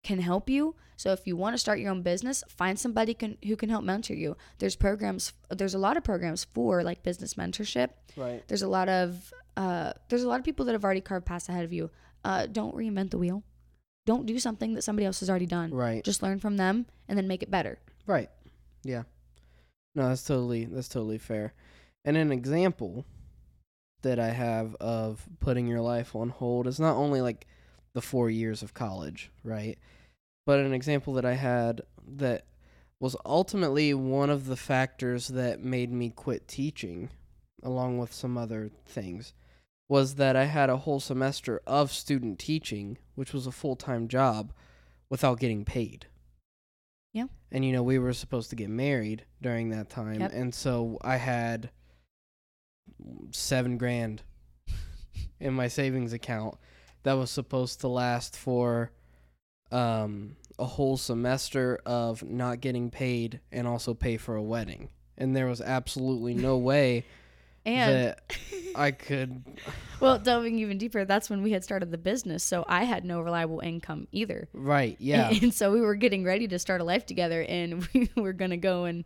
can 0.04 0.20
help 0.20 0.50
you. 0.50 0.76
So 0.98 1.12
if 1.12 1.26
you 1.26 1.36
want 1.36 1.54
to 1.56 1.58
start 1.58 1.80
your 1.80 1.92
own 1.92 2.04
business, 2.04 2.44
find 2.48 2.80
somebody 2.80 3.14
can, 3.14 3.38
who 3.44 3.56
can 3.56 3.70
help 3.70 3.84
mentor 3.84 4.14
you. 4.14 4.38
There's 4.60 4.76
programs. 4.76 5.34
There's 5.50 5.74
a 5.74 5.80
lot 5.80 5.98
of 5.98 6.04
programs 6.04 6.44
for 6.44 6.84
like 6.84 7.02
business 7.04 7.34
mentorship. 7.36 7.90
Right. 8.16 8.44
There's 8.48 8.62
a 8.62 8.68
lot 8.68 8.88
of 8.90 9.34
uh, 9.58 9.94
there's 10.10 10.24
a 10.24 10.28
lot 10.28 10.40
of 10.40 10.46
people 10.46 10.66
that 10.66 10.74
have 10.74 10.84
already 10.84 11.02
carved 11.02 11.26
paths 11.26 11.50
ahead 11.50 11.66
of 11.66 11.74
you. 11.74 11.90
Uh, 12.24 12.46
don't 12.46 12.76
reinvent 12.76 13.10
the 13.10 13.18
wheel. 13.18 13.44
Don't 14.06 14.26
do 14.26 14.40
something 14.40 14.74
that 14.76 14.84
somebody 14.84 15.06
else 15.06 15.20
has 15.20 15.30
already 15.30 15.46
done. 15.46 15.72
Right. 15.72 16.04
Just 16.04 16.24
learn 16.24 16.40
from 16.40 16.58
them 16.58 16.86
and 17.08 17.18
then 17.18 17.28
make 17.28 17.44
it 17.44 17.52
better. 17.52 17.80
Right. 18.08 18.30
Yeah. 18.84 19.04
No, 19.96 20.10
that's 20.10 20.24
totally 20.24 20.66
that's 20.66 20.88
totally 20.88 21.18
fair. 21.18 21.54
And 22.06 22.18
an 22.18 22.32
example 22.32 23.06
that 24.02 24.20
I 24.20 24.30
have 24.30 24.76
of 24.76 25.28
putting 25.40 25.68
your 25.68 25.82
life 25.82 26.16
on 26.16 26.30
hold 26.30 26.66
is 26.68 26.80
not 26.80 26.96
only 26.96 27.22
like 27.22 27.46
the 27.94 28.02
4 28.02 28.30
years 28.30 28.62
of 28.64 28.74
college, 28.74 29.32
right? 29.44 29.78
But 30.46 30.60
an 30.60 30.74
example 30.74 31.14
that 31.14 31.26
I 31.26 31.34
had 31.34 31.82
that 32.08 32.46
was 33.00 33.16
ultimately 33.26 33.94
one 33.94 34.30
of 34.30 34.46
the 34.48 34.56
factors 34.56 35.28
that 35.30 35.60
made 35.64 35.92
me 35.92 36.10
quit 36.10 36.48
teaching 36.48 37.10
along 37.64 37.98
with 37.98 38.14
some 38.14 38.38
other 38.38 38.72
things 38.86 39.34
was 39.90 40.16
that 40.16 40.36
I 40.36 40.46
had 40.46 40.70
a 40.70 40.78
whole 40.78 41.00
semester 41.00 41.62
of 41.68 41.92
student 41.92 42.40
teaching, 42.40 42.98
which 43.16 43.34
was 43.34 43.46
a 43.46 43.52
full-time 43.52 44.08
job 44.08 44.54
without 45.10 45.40
getting 45.40 45.66
paid 45.66 46.06
Yeah. 47.14 47.26
and 47.52 47.66
you 47.66 47.74
know 47.74 47.84
we 47.84 48.00
were 48.00 48.14
supposed 48.14 48.50
to 48.52 48.56
get 48.56 48.70
married 48.70 49.26
during 49.42 49.70
that 49.72 49.90
time 49.90 50.22
Yep. 50.22 50.32
and 50.34 50.56
so 50.56 50.98
i 51.02 51.18
had 51.18 51.70
seven 53.32 53.78
grand 53.78 54.24
in 55.40 55.54
my 55.54 55.68
savings 55.68 56.14
account 56.14 56.56
that 57.04 57.14
was 57.14 57.32
supposed 57.32 57.82
to 57.82 57.88
last 57.88 58.36
for 58.38 58.92
um 59.72 60.36
a 60.60 60.66
whole 60.66 60.98
semester 60.98 61.80
of 61.86 62.22
not 62.24 62.62
getting 62.62 62.90
paid 62.92 63.40
and 63.52 63.68
also 63.68 63.94
pay 63.94 64.18
for 64.18 64.36
a 64.36 64.44
wedding 64.44 64.90
and 65.18 65.36
there 65.36 65.48
was 65.48 65.62
absolutely 65.62 66.34
no 66.34 66.58
way 66.72 67.06
And 67.66 67.94
that 67.96 68.36
i 68.76 68.92
could 68.92 69.44
well, 70.00 70.18
delving 70.18 70.58
even 70.58 70.80
deeper, 70.80 71.06
that's 71.06 71.30
when 71.30 71.44
we 71.44 71.52
had 71.52 71.64
started 71.64 71.92
the 71.92 71.98
business. 72.00 72.44
So 72.44 72.66
I 72.68 72.86
had 72.86 73.06
no 73.06 73.22
reliable 73.22 73.60
income 73.60 74.08
either. 74.12 74.50
right 74.52 74.96
yeah 75.00 75.30
And 75.30 75.54
so 75.54 75.72
we 75.72 75.80
were 75.80 75.94
getting 75.94 76.24
ready 76.24 76.48
to 76.48 76.58
start 76.58 76.82
a 76.82 76.84
life 76.84 77.06
together 77.06 77.46
and 77.48 77.88
we 77.94 78.10
were 78.16 78.34
going 78.34 78.50
to 78.50 78.58
go 78.58 78.86
and 78.86 79.06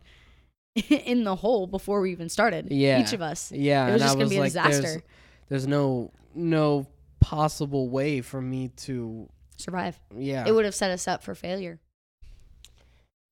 in 0.88 1.24
the 1.24 1.36
hole 1.36 1.66
before 1.66 2.00
we 2.00 2.12
even 2.12 2.28
started. 2.30 2.68
Yeah. 2.70 3.00
Each 3.02 3.12
of 3.12 3.20
us. 3.20 3.52
yeah 3.52 3.88
It 3.88 3.92
was 3.94 4.02
just 4.02 4.14
going 4.16 4.26
to 4.28 4.30
be 4.30 4.36
a 4.38 4.40
like, 4.40 4.52
there's- 4.54 4.76
disaster. 4.78 5.02
there's 5.50 5.66
no 5.66 6.10
no 6.34 6.86
possible 7.20 7.88
way 7.88 8.20
for 8.20 8.40
me 8.40 8.68
to 8.68 9.28
Survive. 9.56 9.98
yeah 10.16 10.44
It 10.46 10.52
would 10.54 10.64
have 10.64 10.74
set 10.74 10.90
us 10.90 11.08
up 11.08 11.22
for 11.22 11.34
failure. 11.34 11.80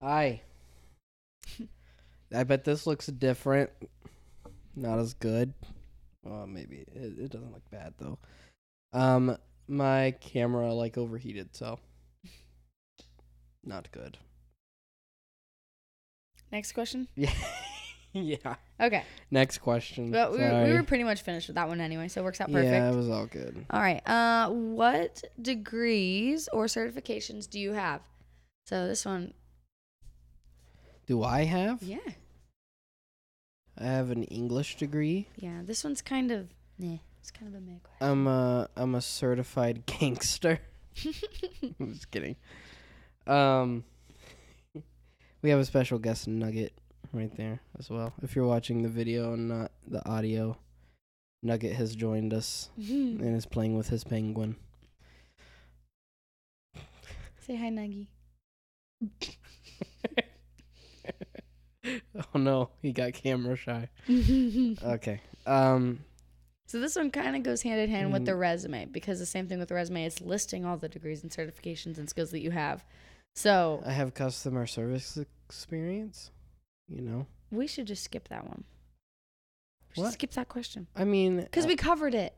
I 0.02 0.40
I 2.34 2.44
bet 2.44 2.64
this 2.64 2.86
looks 2.86 3.06
different. 3.06 3.70
Not 4.74 4.98
as 4.98 5.14
good. 5.14 5.52
Well, 6.24 6.46
maybe 6.46 6.84
it, 6.92 7.18
it 7.18 7.30
doesn't 7.30 7.52
look 7.52 7.70
bad 7.70 7.94
though. 7.98 8.18
Um, 8.92 9.36
my 9.68 10.14
camera 10.20 10.72
like 10.72 10.96
overheated, 10.98 11.54
so 11.54 11.78
not 13.64 13.90
good. 13.92 14.18
Next 16.52 16.72
question. 16.72 17.08
Yeah, 17.16 17.32
yeah. 18.22 18.54
Okay. 18.80 19.02
Next 19.30 19.58
question. 19.58 20.10
But 20.10 20.32
we, 20.32 20.38
were- 20.38 20.64
we 20.64 20.72
were 20.72 20.82
pretty 20.84 21.04
much 21.04 21.22
finished 21.22 21.48
with 21.48 21.56
that 21.56 21.68
one 21.68 21.80
anyway, 21.80 22.08
so 22.08 22.20
it 22.20 22.24
works 22.24 22.40
out 22.40 22.50
perfect. 22.50 22.72
Yeah, 22.72 22.90
it 22.90 22.94
was 22.96 23.08
all 23.10 23.26
good. 23.26 23.66
All 23.70 23.80
right. 23.80 24.00
Uh, 24.08 24.48
what 24.50 25.22
degrees 25.42 26.48
or 26.52 26.66
certifications 26.66 27.48
do 27.50 27.58
you 27.60 27.72
have? 27.72 28.00
So 28.66 28.86
this 28.88 29.04
one, 29.04 29.34
Do 31.06 31.22
I 31.22 31.44
have? 31.44 31.82
yeah, 31.82 31.98
I 33.78 33.84
have 33.84 34.10
an 34.10 34.22
English 34.24 34.76
degree. 34.76 35.28
yeah. 35.36 35.60
This 35.64 35.82
one's 35.84 36.00
kind 36.00 36.30
of, 36.30 36.48
nah, 36.78 36.96
it's 37.20 37.30
kind 37.30 37.48
of 37.54 37.60
a 37.60 37.60
mid 37.60 37.80
I'm 38.00 38.26
a 38.26 38.68
I'm 38.76 38.94
a 38.94 39.00
certified 39.00 39.84
gangster. 39.86 40.60
I'm 41.80 41.92
just 41.92 42.10
kidding. 42.10 42.36
Um, 43.26 43.84
we 45.42 45.50
have 45.50 45.58
a 45.58 45.64
special 45.64 45.98
guest 45.98 46.28
Nugget 46.28 46.72
right 47.14 47.34
there 47.36 47.60
as 47.78 47.88
well. 47.90 48.12
If 48.22 48.34
you're 48.36 48.46
watching 48.46 48.82
the 48.82 48.88
video 48.88 49.32
and 49.34 49.48
not 49.48 49.70
the 49.86 50.06
audio, 50.08 50.56
Nugget 51.42 51.74
has 51.74 51.94
joined 51.94 52.32
us 52.34 52.70
and 52.76 53.36
is 53.36 53.46
playing 53.46 53.76
with 53.76 53.88
his 53.88 54.04
penguin. 54.04 54.56
Say 57.40 57.56
hi, 57.56 57.68
Nuggy. 57.70 58.06
oh 62.34 62.38
no, 62.38 62.70
he 62.80 62.92
got 62.92 63.12
camera 63.12 63.56
shy. 63.56 63.88
Okay. 64.82 65.20
Um, 65.46 66.00
So 66.66 66.80
this 66.80 66.96
one 66.96 67.10
kind 67.10 67.36
of 67.36 67.42
goes 67.42 67.60
hand 67.62 67.80
in 67.80 67.90
hand 67.90 68.12
with 68.12 68.24
the 68.24 68.32
Mm. 68.32 68.38
resume 68.40 68.84
because 68.86 69.18
the 69.18 69.26
same 69.26 69.46
thing 69.46 69.58
with 69.58 69.68
the 69.68 69.74
resume, 69.74 70.04
it's 70.06 70.20
listing 70.22 70.64
all 70.64 70.78
the 70.78 70.88
degrees 70.88 71.22
and 71.22 71.30
certifications 71.30 71.98
and 71.98 72.08
skills 72.08 72.30
that 72.30 72.40
you 72.40 72.50
have. 72.52 72.84
So 73.36 73.82
I 73.84 73.92
have 73.92 74.14
customer 74.14 74.66
service 74.66 75.18
experience. 75.48 76.30
You 76.88 77.00
know, 77.02 77.26
we 77.50 77.66
should 77.66 77.86
just 77.86 78.04
skip 78.04 78.28
that 78.28 78.46
one. 78.46 78.64
We 79.96 80.02
What? 80.02 80.12
skip 80.12 80.32
that 80.32 80.48
question 80.48 80.88
I 80.96 81.04
mean, 81.04 81.40
because 81.40 81.64
uh, 81.64 81.68
we 81.68 81.76
covered 81.76 82.14
it. 82.14 82.34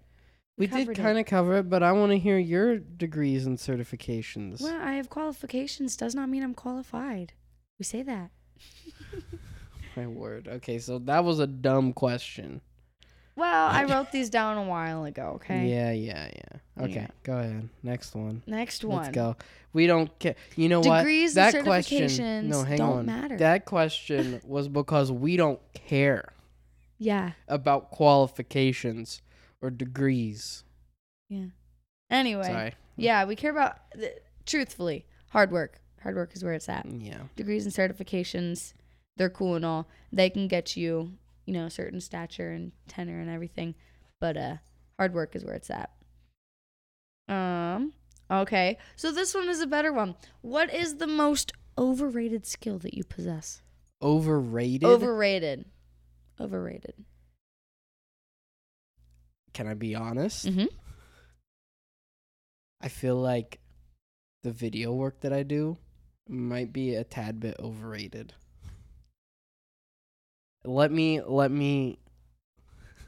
we 0.59 0.67
did 0.67 0.95
kind 0.95 1.19
of 1.19 1.27
cover 1.27 1.59
it, 1.59 1.71
but 1.71 1.83
I 1.83 1.93
want 1.93 2.13
to 2.13 2.19
hear 2.19 2.39
your 2.39 2.79
degrees 2.79 3.47
and 3.47 3.59
certifications. 3.59 4.61
Well, 4.61 4.81
I 4.81 4.93
have 4.93 5.09
qualifications 5.09 5.97
does 5.97 6.15
not 6.15 6.29
mean 6.29 6.43
I'm 6.43 6.55
qualified. 6.55 7.33
We 7.79 7.85
say 7.85 8.03
that. 8.03 8.31
My 9.97 10.07
word. 10.07 10.49
Okay, 10.49 10.79
so 10.79 10.99
that 11.01 11.25
was 11.25 11.41
a 11.41 11.47
dumb 11.47 11.93
question. 11.93 12.61
Well, 13.37 13.69
I 13.69 13.85
wrote 13.91 14.11
these 14.13 14.31
down 14.31 14.57
a 14.57 14.63
while 14.65 15.05
ago. 15.05 15.33
Okay. 15.37 15.69
Yeah, 15.69 15.93
yeah, 15.93 16.29
yeah. 16.35 16.83
Okay, 16.85 16.93
Yeah. 16.95 17.07
go 17.23 17.39
ahead. 17.39 17.69
Next 17.83 18.15
one. 18.15 18.43
Next 18.47 18.85
one. 18.85 19.03
Let's 19.05 19.15
go. 19.15 19.37
We 19.73 19.87
don't 19.87 20.17
care. 20.19 20.35
You 20.57 20.69
know 20.69 20.81
what? 20.81 20.99
Degrees 20.99 21.35
That 21.35 21.55
and 21.55 21.65
question. 21.67 22.03
certifications 22.09 22.45
No, 22.45 22.63
hang 22.65 22.79
don't 22.79 22.99
on. 22.99 23.07
matter. 23.07 23.37
That 23.37 23.65
question 23.67 24.41
was 24.47 24.69
because 24.69 25.13
we 25.13 25.37
don't 25.37 25.61
care 25.75 26.33
yeah. 26.99 27.33
about 27.47 27.91
qualifications 27.91 29.21
or 29.61 29.71
degrees. 29.71 30.65
Yeah. 31.29 31.47
Anyway. 32.11 32.45
Sorry. 32.45 32.75
Yeah, 32.97 33.25
we 33.27 33.37
care 33.37 33.51
about 33.51 33.77
th- 33.95 34.15
truthfully 34.47 35.05
hard 35.31 35.51
work. 35.51 35.81
Hard 36.03 36.17
work 36.17 36.35
is 36.35 36.43
where 36.45 36.55
it's 36.55 36.69
at. 36.69 36.87
Yeah. 36.87 37.19
Degrees 37.37 37.65
and 37.67 37.75
certifications, 37.75 38.73
they're 39.17 39.29
cool 39.31 39.55
and 39.57 39.65
all. 39.65 39.87
They 40.13 40.31
can 40.31 40.47
get 40.49 40.77
you, 40.77 41.13
you 41.47 41.55
know, 41.55 41.67
a 41.67 41.71
certain 41.71 42.01
stature 42.01 42.51
and 42.51 42.73
tenor 42.89 43.21
and 43.21 43.31
everything, 43.31 43.75
but 44.21 44.37
uh, 44.37 44.57
hard 44.99 45.15
work 45.15 45.35
is 45.35 45.45
where 45.45 45.55
it's 45.55 45.71
at. 45.71 45.91
Um. 47.29 47.93
Okay, 48.29 48.77
so 48.97 49.13
this 49.13 49.35
one 49.35 49.49
is 49.49 49.61
a 49.61 49.67
better 49.67 49.93
one. 49.93 50.17
What 50.41 50.75
is 50.75 50.97
the 50.97 51.07
most 51.07 51.53
overrated 51.79 52.45
skill 52.45 52.79
that 52.81 52.95
you 52.95 53.05
possess? 53.05 53.63
Overrated. 54.03 54.85
Overrated. 54.85 55.65
Overrated. 56.41 56.95
Can 59.55 59.69
I 59.69 59.75
be 59.75 59.95
honest? 59.95 60.47
Mm-hmm. 60.47 60.67
I 62.81 62.89
feel 62.89 63.17
like 63.17 63.61
the 64.43 64.51
video 64.51 64.93
work 64.93 65.21
that 65.21 65.33
I 65.33 65.43
do 65.43 65.79
might 66.29 66.73
be 66.73 66.95
a 66.95 67.05
tad 67.05 67.41
bit 67.41 67.57
overrated. 67.59 68.35
Let 70.67 70.91
me 70.93 71.21
let 71.23 71.51
me 71.51 71.99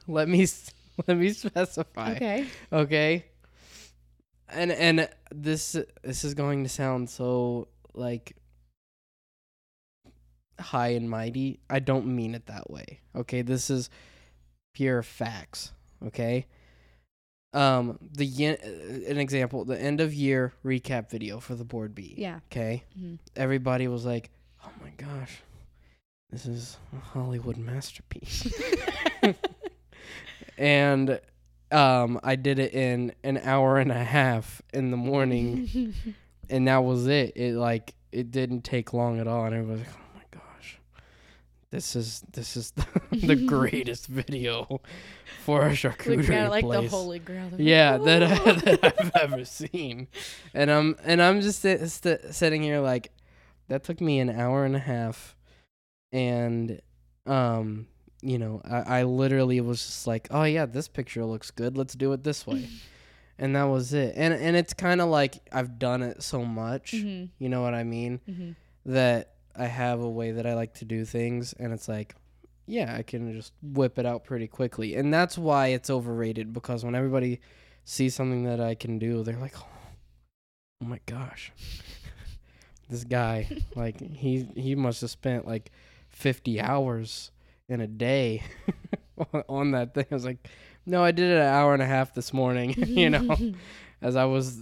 let 0.07 0.29
me 0.29 0.47
let 1.07 1.16
me 1.16 1.31
specify. 1.33 2.12
Okay. 2.12 2.47
Okay. 2.73 3.25
And 4.49 4.73
and 4.73 5.09
this 5.35 5.77
this 6.03 6.25
is 6.25 6.35
going 6.35 6.62
to 6.62 6.68
sound 6.71 7.11
so 7.11 7.68
like 7.94 8.35
high 10.61 10.88
and 10.88 11.09
mighty. 11.09 11.61
I 11.68 11.79
don't 11.81 12.07
mean 12.07 12.35
it 12.35 12.47
that 12.47 12.71
way. 12.71 13.01
Okay, 13.14 13.42
this 13.42 13.71
is 13.71 13.90
pure 14.75 15.03
facts, 15.03 15.73
okay? 16.07 16.47
Um 17.53 17.99
the 18.12 18.25
yen- 18.25 18.59
uh, 18.62 19.11
an 19.11 19.18
example, 19.18 19.64
the 19.64 19.81
end 19.81 20.01
of 20.01 20.12
year 20.14 20.53
recap 20.64 21.11
video 21.11 21.40
for 21.40 21.55
the 21.55 21.64
board 21.64 21.94
B. 21.94 22.14
Yeah. 22.16 22.40
Okay? 22.51 22.85
hmm 22.99 23.14
Everybody 23.37 23.88
was 23.88 24.05
like, 24.05 24.31
"Oh 24.64 24.71
my 24.83 24.90
gosh. 24.97 25.40
This 26.31 26.47
is 26.47 26.77
a 26.97 27.01
Hollywood 27.01 27.57
masterpiece." 27.57 28.47
and 30.59 31.21
um 31.71 32.21
I 32.23 32.37
did 32.37 32.59
it 32.59 32.73
in 32.73 33.12
an 33.23 33.38
hour 33.38 33.79
and 33.79 33.91
a 33.93 34.05
half 34.05 34.62
in 34.73 34.91
the 34.91 34.97
morning 34.97 35.95
and 36.51 36.69
that 36.69 36.79
was 36.79 37.07
it. 37.07 37.37
It 37.37 37.55
like 37.55 37.95
it 38.12 38.31
didn't 38.31 38.62
take 38.62 38.93
long 38.93 39.19
at 39.21 39.27
all 39.27 39.45
and 39.45 39.55
everybody 39.55 39.81
was 39.81 39.88
like, 39.88 39.97
"Oh 39.97 40.17
my 40.17 40.23
gosh. 40.31 40.79
this 41.71 41.95
is 41.97 42.23
this 42.33 42.57
is 42.57 42.71
the, 42.73 42.87
the 43.27 43.37
greatest 43.37 44.07
video 44.07 44.81
for 45.45 45.67
a 45.67 45.71
charcuterie 45.71 46.27
kinda 46.27 46.49
like 46.51 46.64
the 46.64 46.79
place. 46.79 46.91
holy 46.91 47.19
grail. 47.19 47.51
Yeah, 47.57 47.97
like, 47.97 48.05
that, 48.05 48.23
I, 48.23 48.53
that 48.53 48.95
I've 49.01 49.17
ever 49.17 49.45
seen, 49.45 50.09
and 50.55 50.71
I'm 50.71 50.97
and 51.05 51.23
I'm 51.23 51.41
just 51.41 51.61
sit, 51.61 51.87
st- 51.91 52.35
sitting 52.35 52.62
here 52.62 52.81
like 52.81 53.12
that 53.69 53.85
took 53.85 54.01
me 54.01 54.19
an 54.21 54.31
hour 54.31 54.64
and 54.64 54.75
a 54.77 54.81
half, 54.81 55.37
and 56.12 56.81
um, 57.27 57.87
you 58.23 58.38
know, 58.38 58.61
I, 58.64 59.01
I 59.01 59.03
literally 59.05 59.61
was 59.61 59.85
just 59.85 60.07
like, 60.07 60.29
oh 60.31 60.44
yeah, 60.44 60.66
this 60.66 60.88
picture 60.88 61.25
looks 61.25 61.51
good, 61.51 61.77
let's 61.77 61.94
do 61.94 62.12
it 62.12 62.25
this 62.25 62.47
way, 62.47 62.68
and 63.38 63.55
that 63.57 63.64
was 63.64 63.92
it, 63.92 64.14
and 64.16 64.33
and 64.35 64.57
it's 64.57 64.73
kind 64.75 65.01
of 65.01 65.09
like 65.09 65.35
I've 65.53 65.79
done 65.79 66.03
it 66.03 66.23
so 66.23 66.44
much, 66.44 66.92
Mhm, 66.92 67.29
you 67.38 67.49
know 67.49 67.62
what 67.62 67.75
I 67.75 67.85
mean, 67.85 68.21
mhm. 68.29 68.55
that 68.87 69.35
I 69.57 69.66
have 69.66 70.01
a 70.01 70.09
way 70.09 70.33
that 70.33 70.47
I 70.47 70.55
like 70.55 70.75
to 70.75 70.85
do 70.85 71.05
things, 71.05 71.53
and 71.59 71.73
it's 71.73 71.88
like. 71.88 72.14
Yeah, 72.71 72.94
I 72.94 73.03
can 73.03 73.33
just 73.33 73.55
whip 73.62 73.99
it 73.99 74.05
out 74.05 74.25
pretty 74.25 74.47
quickly. 74.47 74.94
And 74.94 75.11
that's 75.11 75.38
why 75.38 75.68
it's 75.68 75.88
overrated 75.88 76.53
because 76.53 76.85
when 76.85 76.94
everybody 76.94 77.40
sees 77.87 78.14
something 78.14 78.44
that 78.44 78.61
I 78.61 78.75
can 78.75 78.99
do, 78.99 79.23
they're 79.23 79.38
like, 79.40 79.55
"Oh, 79.59 79.66
oh 80.83 80.85
my 80.85 81.01
gosh." 81.07 81.51
this 82.90 83.05
guy, 83.05 83.49
like 83.75 83.99
he 84.01 84.47
he 84.55 84.75
must 84.75 85.01
have 85.01 85.09
spent 85.09 85.47
like 85.47 85.71
50 86.18 86.61
hours 86.61 87.31
in 87.68 87.81
a 87.81 87.87
day 87.87 88.42
on- 89.48 89.70
that 89.72 89.94
thing. 89.94 90.07
I 90.11 90.14
was 90.14 90.24
like, 90.24 90.48
"No, 90.87 91.02
I 91.04 91.11
did 91.12 91.31
it 91.31 91.37
an 91.37 91.46
hour 91.46 91.72
and 91.74 91.83
a 91.83 91.87
half 91.87 92.12
this 92.14 92.33
morning, 92.33 92.74
you 92.87 93.11
know, 93.11 93.37
as 94.02 94.16
I 94.16 94.24
was 94.24 94.61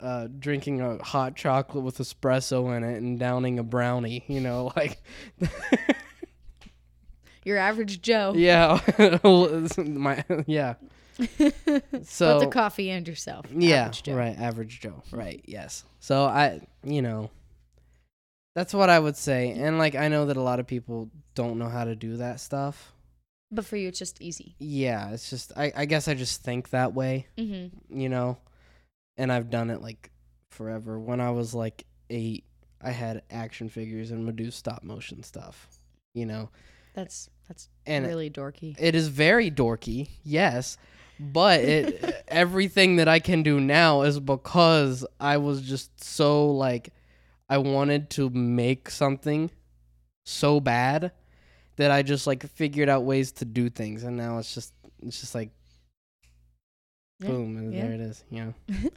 uh, 0.00 0.28
drinking 0.38 0.80
a 0.80 1.02
hot 1.02 1.36
chocolate 1.36 1.84
with 1.84 1.98
espresso 1.98 2.76
in 2.76 2.82
it 2.84 2.96
and 3.02 3.18
downing 3.18 3.58
a 3.58 3.62
brownie, 3.62 4.24
you 4.28 4.40
know, 4.40 4.72
like 4.76 5.02
Your 7.44 7.58
average 7.58 8.02
Joe. 8.02 8.32
yeah, 8.36 8.80
my 9.78 10.24
yeah. 10.46 10.74
So 12.02 12.34
Both 12.38 12.40
the 12.42 12.50
coffee 12.52 12.90
and 12.90 13.06
yourself. 13.06 13.46
yeah, 13.54 13.82
average 13.82 14.02
Joe. 14.02 14.14
right, 14.16 14.36
average 14.38 14.80
Joe, 14.80 15.02
right? 15.12 15.40
Yes. 15.46 15.84
So 16.00 16.24
I, 16.24 16.60
you 16.84 17.02
know, 17.02 17.30
that's 18.56 18.74
what 18.74 18.90
I 18.90 18.98
would 18.98 19.16
say, 19.16 19.50
and 19.52 19.78
like 19.78 19.94
I 19.94 20.08
know 20.08 20.26
that 20.26 20.36
a 20.36 20.42
lot 20.42 20.58
of 20.58 20.66
people 20.66 21.10
don't 21.36 21.58
know 21.58 21.68
how 21.68 21.84
to 21.84 21.94
do 21.94 22.16
that 22.16 22.40
stuff. 22.40 22.92
But 23.52 23.64
for 23.64 23.76
you, 23.76 23.86
it's 23.86 23.98
just 24.00 24.20
easy. 24.20 24.56
Yeah, 24.58 25.10
it's 25.10 25.30
just 25.30 25.52
I, 25.56 25.72
I 25.76 25.84
guess 25.84 26.08
I 26.08 26.14
just 26.14 26.42
think 26.42 26.70
that 26.70 26.94
way, 26.94 27.26
Mm-hmm. 27.38 28.00
you 28.00 28.08
know, 28.08 28.38
and 29.16 29.30
I've 29.30 29.50
done 29.50 29.70
it 29.70 29.80
like 29.82 30.10
forever. 30.50 30.98
When 30.98 31.20
I 31.20 31.30
was 31.30 31.54
like 31.54 31.84
eight, 32.10 32.42
I 32.82 32.90
had 32.90 33.22
action 33.30 33.68
figures 33.68 34.10
and 34.10 34.26
would 34.26 34.34
do 34.36 34.50
stop 34.50 34.82
motion 34.82 35.22
stuff, 35.22 35.68
you 36.14 36.26
know, 36.26 36.48
That's 36.94 37.30
that's 37.46 37.68
and 37.86 38.04
really 38.06 38.30
dorky. 38.30 38.74
It 38.80 38.94
is 38.96 39.06
very 39.08 39.50
dorky, 39.50 40.08
yes, 40.24 40.76
but 41.20 41.60
it 41.60 42.24
everything 42.28 42.96
that 42.96 43.06
I 43.06 43.20
can 43.20 43.42
do 43.44 43.60
now 43.60 44.02
is 44.02 44.18
because 44.18 45.06
I 45.20 45.36
was 45.36 45.62
just 45.62 46.02
so 46.02 46.50
like 46.50 46.90
I 47.48 47.58
wanted 47.58 48.10
to 48.10 48.30
make 48.30 48.90
something 48.90 49.50
so 50.24 50.58
bad 50.60 51.12
that 51.76 51.90
I 51.90 52.02
just 52.02 52.26
like 52.26 52.44
figured 52.48 52.88
out 52.88 53.04
ways 53.04 53.32
to 53.32 53.44
do 53.44 53.68
things 53.70 54.02
and 54.02 54.16
now 54.16 54.38
it's 54.38 54.54
just 54.54 54.72
it's 55.02 55.20
just 55.20 55.34
like 55.34 55.50
Yeah, 57.20 57.28
boom 57.28 57.56
and 57.56 57.72
yeah. 57.72 57.82
there 57.82 57.92
it 57.92 58.00
is, 58.00 58.24
you 58.30 58.44
know. 58.70 58.90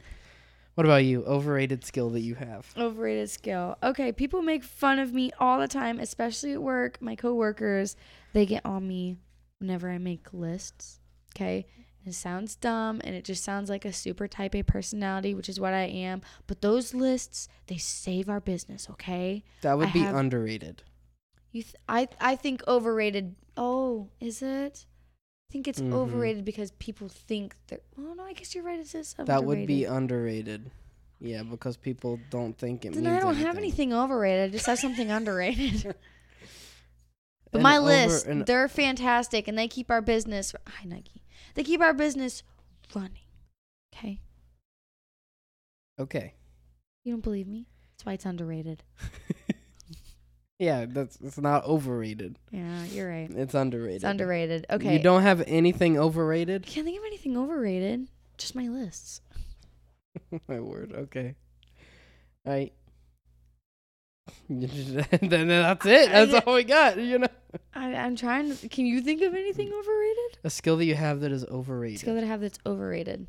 what 0.74 0.86
about 0.86 1.04
you? 1.04 1.24
Overrated 1.24 1.84
skill 1.84 2.10
that 2.10 2.20
you 2.20 2.34
have. 2.34 2.66
Overrated 2.76 3.30
skill. 3.30 3.76
Okay, 3.82 4.12
people 4.12 4.42
make 4.42 4.64
fun 4.64 4.98
of 4.98 5.12
me 5.12 5.30
all 5.38 5.60
the 5.60 5.68
time, 5.68 6.00
especially 6.00 6.52
at 6.52 6.62
work. 6.62 6.98
My 7.00 7.14
coworkers, 7.16 7.96
they 8.32 8.46
get 8.46 8.64
on 8.66 8.86
me 8.88 9.16
whenever 9.58 9.88
I 9.90 9.98
make 9.98 10.32
lists. 10.32 10.98
Okay, 11.36 11.66
it 12.10 12.14
sounds 12.14 12.54
dumb 12.56 13.00
and 13.04 13.14
it 13.14 13.24
just 13.24 13.42
sounds 13.42 13.70
like 13.70 13.84
a 13.84 13.92
super 13.92 14.28
type 14.28 14.54
A 14.54 14.62
personality, 14.62 15.34
which 15.34 15.48
is 15.48 15.58
what 15.58 15.72
I 15.74 15.84
am. 15.84 16.20
But 16.46 16.60
those 16.62 16.92
lists, 16.94 17.48
they 17.66 17.76
save 17.78 18.28
our 18.28 18.40
business. 18.40 18.88
Okay, 18.90 19.42
That 19.62 19.78
would 19.78 19.88
I 19.88 19.92
be 19.92 20.00
have- 20.00 20.14
underrated. 20.14 20.82
you, 21.52 21.62
th- 21.62 21.74
I, 21.88 22.08
I 22.20 22.36
think 22.36 22.62
overrated. 22.68 23.34
Oh, 23.56 24.08
is 24.20 24.42
it? 24.42 24.86
I 25.48 25.52
think 25.52 25.66
it's 25.66 25.80
Mhm. 25.80 25.92
overrated 25.92 26.44
because 26.44 26.70
people 26.72 27.08
think 27.08 27.56
they're. 27.66 27.80
Well, 27.96 28.14
no, 28.14 28.22
I 28.24 28.32
guess 28.34 28.54
you're 28.54 28.62
right. 28.62 28.78
It 28.78 28.86
says 28.86 29.16
is 29.18 29.26
That 29.26 29.44
would 29.44 29.66
be 29.66 29.84
underrated. 29.84 30.48
underrated. 30.60 30.70
Yeah, 31.22 31.42
because 31.42 31.76
people 31.76 32.18
don't 32.30 32.56
think 32.56 32.84
it 32.84 32.94
Then 32.94 33.02
means 33.04 33.16
I 33.16 33.20
don't 33.20 33.34
have 33.34 33.58
anything. 33.58 33.90
anything 33.90 33.92
overrated. 33.94 34.48
I 34.48 34.52
just 34.52 34.66
have 34.66 34.78
something 34.78 35.10
underrated. 35.18 35.94
But 37.52 37.58
And 37.58 37.62
my 37.64 37.78
over- 37.78 37.86
list, 37.86 38.26
they're 38.46 38.68
fantastic, 38.68 39.48
and 39.48 39.58
they 39.58 39.66
keep 39.66 39.90
our 39.90 40.00
business. 40.00 40.54
Hi 40.66 40.84
Nike. 40.84 41.22
They 41.60 41.64
keep 41.64 41.82
our 41.82 41.92
business 41.92 42.42
running. 42.94 43.18
Okay, 43.94 44.18
okay. 46.00 46.32
you 47.04 47.12
don't 47.12 47.20
believe 47.20 47.46
me? 47.46 47.66
That's 47.92 48.06
why 48.06 48.14
it's 48.14 48.24
underrated. 48.24 48.82
yeah, 50.58 50.86
that's 50.88 51.18
it's 51.20 51.36
not 51.36 51.66
overrated. 51.66 52.38
Yeah, 52.50 52.84
you're 52.86 53.10
right. 53.10 53.30
It's 53.30 53.52
underrated. 53.52 53.96
It's 53.96 54.04
underrated. 54.04 54.64
Okay. 54.70 54.94
You 54.94 55.02
don't 55.02 55.20
have 55.20 55.44
anything 55.46 55.98
overrated? 55.98 56.64
I 56.66 56.70
Can't 56.70 56.86
think 56.86 56.98
of 56.98 57.04
anything 57.04 57.36
overrated. 57.36 58.08
Just 58.38 58.54
my 58.54 58.68
lists. 58.68 59.20
My 60.48 60.60
word. 60.60 60.94
Okay. 60.94 61.34
All 62.46 62.54
right. 62.54 62.72
then 65.20 65.48
that's 65.48 65.86
it. 65.86 66.10
That's 66.10 66.34
all 66.46 66.54
we 66.54 66.64
got. 66.64 66.96
You 66.98 67.20
know, 67.20 67.28
I, 67.74 67.94
I'm 67.94 68.16
trying. 68.16 68.54
To, 68.56 68.68
can 68.68 68.84
you 68.84 69.00
think 69.00 69.22
of 69.22 69.32
anything 69.34 69.72
overrated? 69.72 70.38
a 70.42 70.50
skill 70.50 70.76
that 70.78 70.84
you 70.86 70.94
have 70.96 71.20
that 71.20 71.30
is 71.30 71.44
overrated. 71.46 71.96
A 71.96 72.00
Skill 72.00 72.14
that 72.16 72.24
I 72.24 72.26
have 72.26 72.40
that's 72.40 72.58
overrated. 72.66 73.26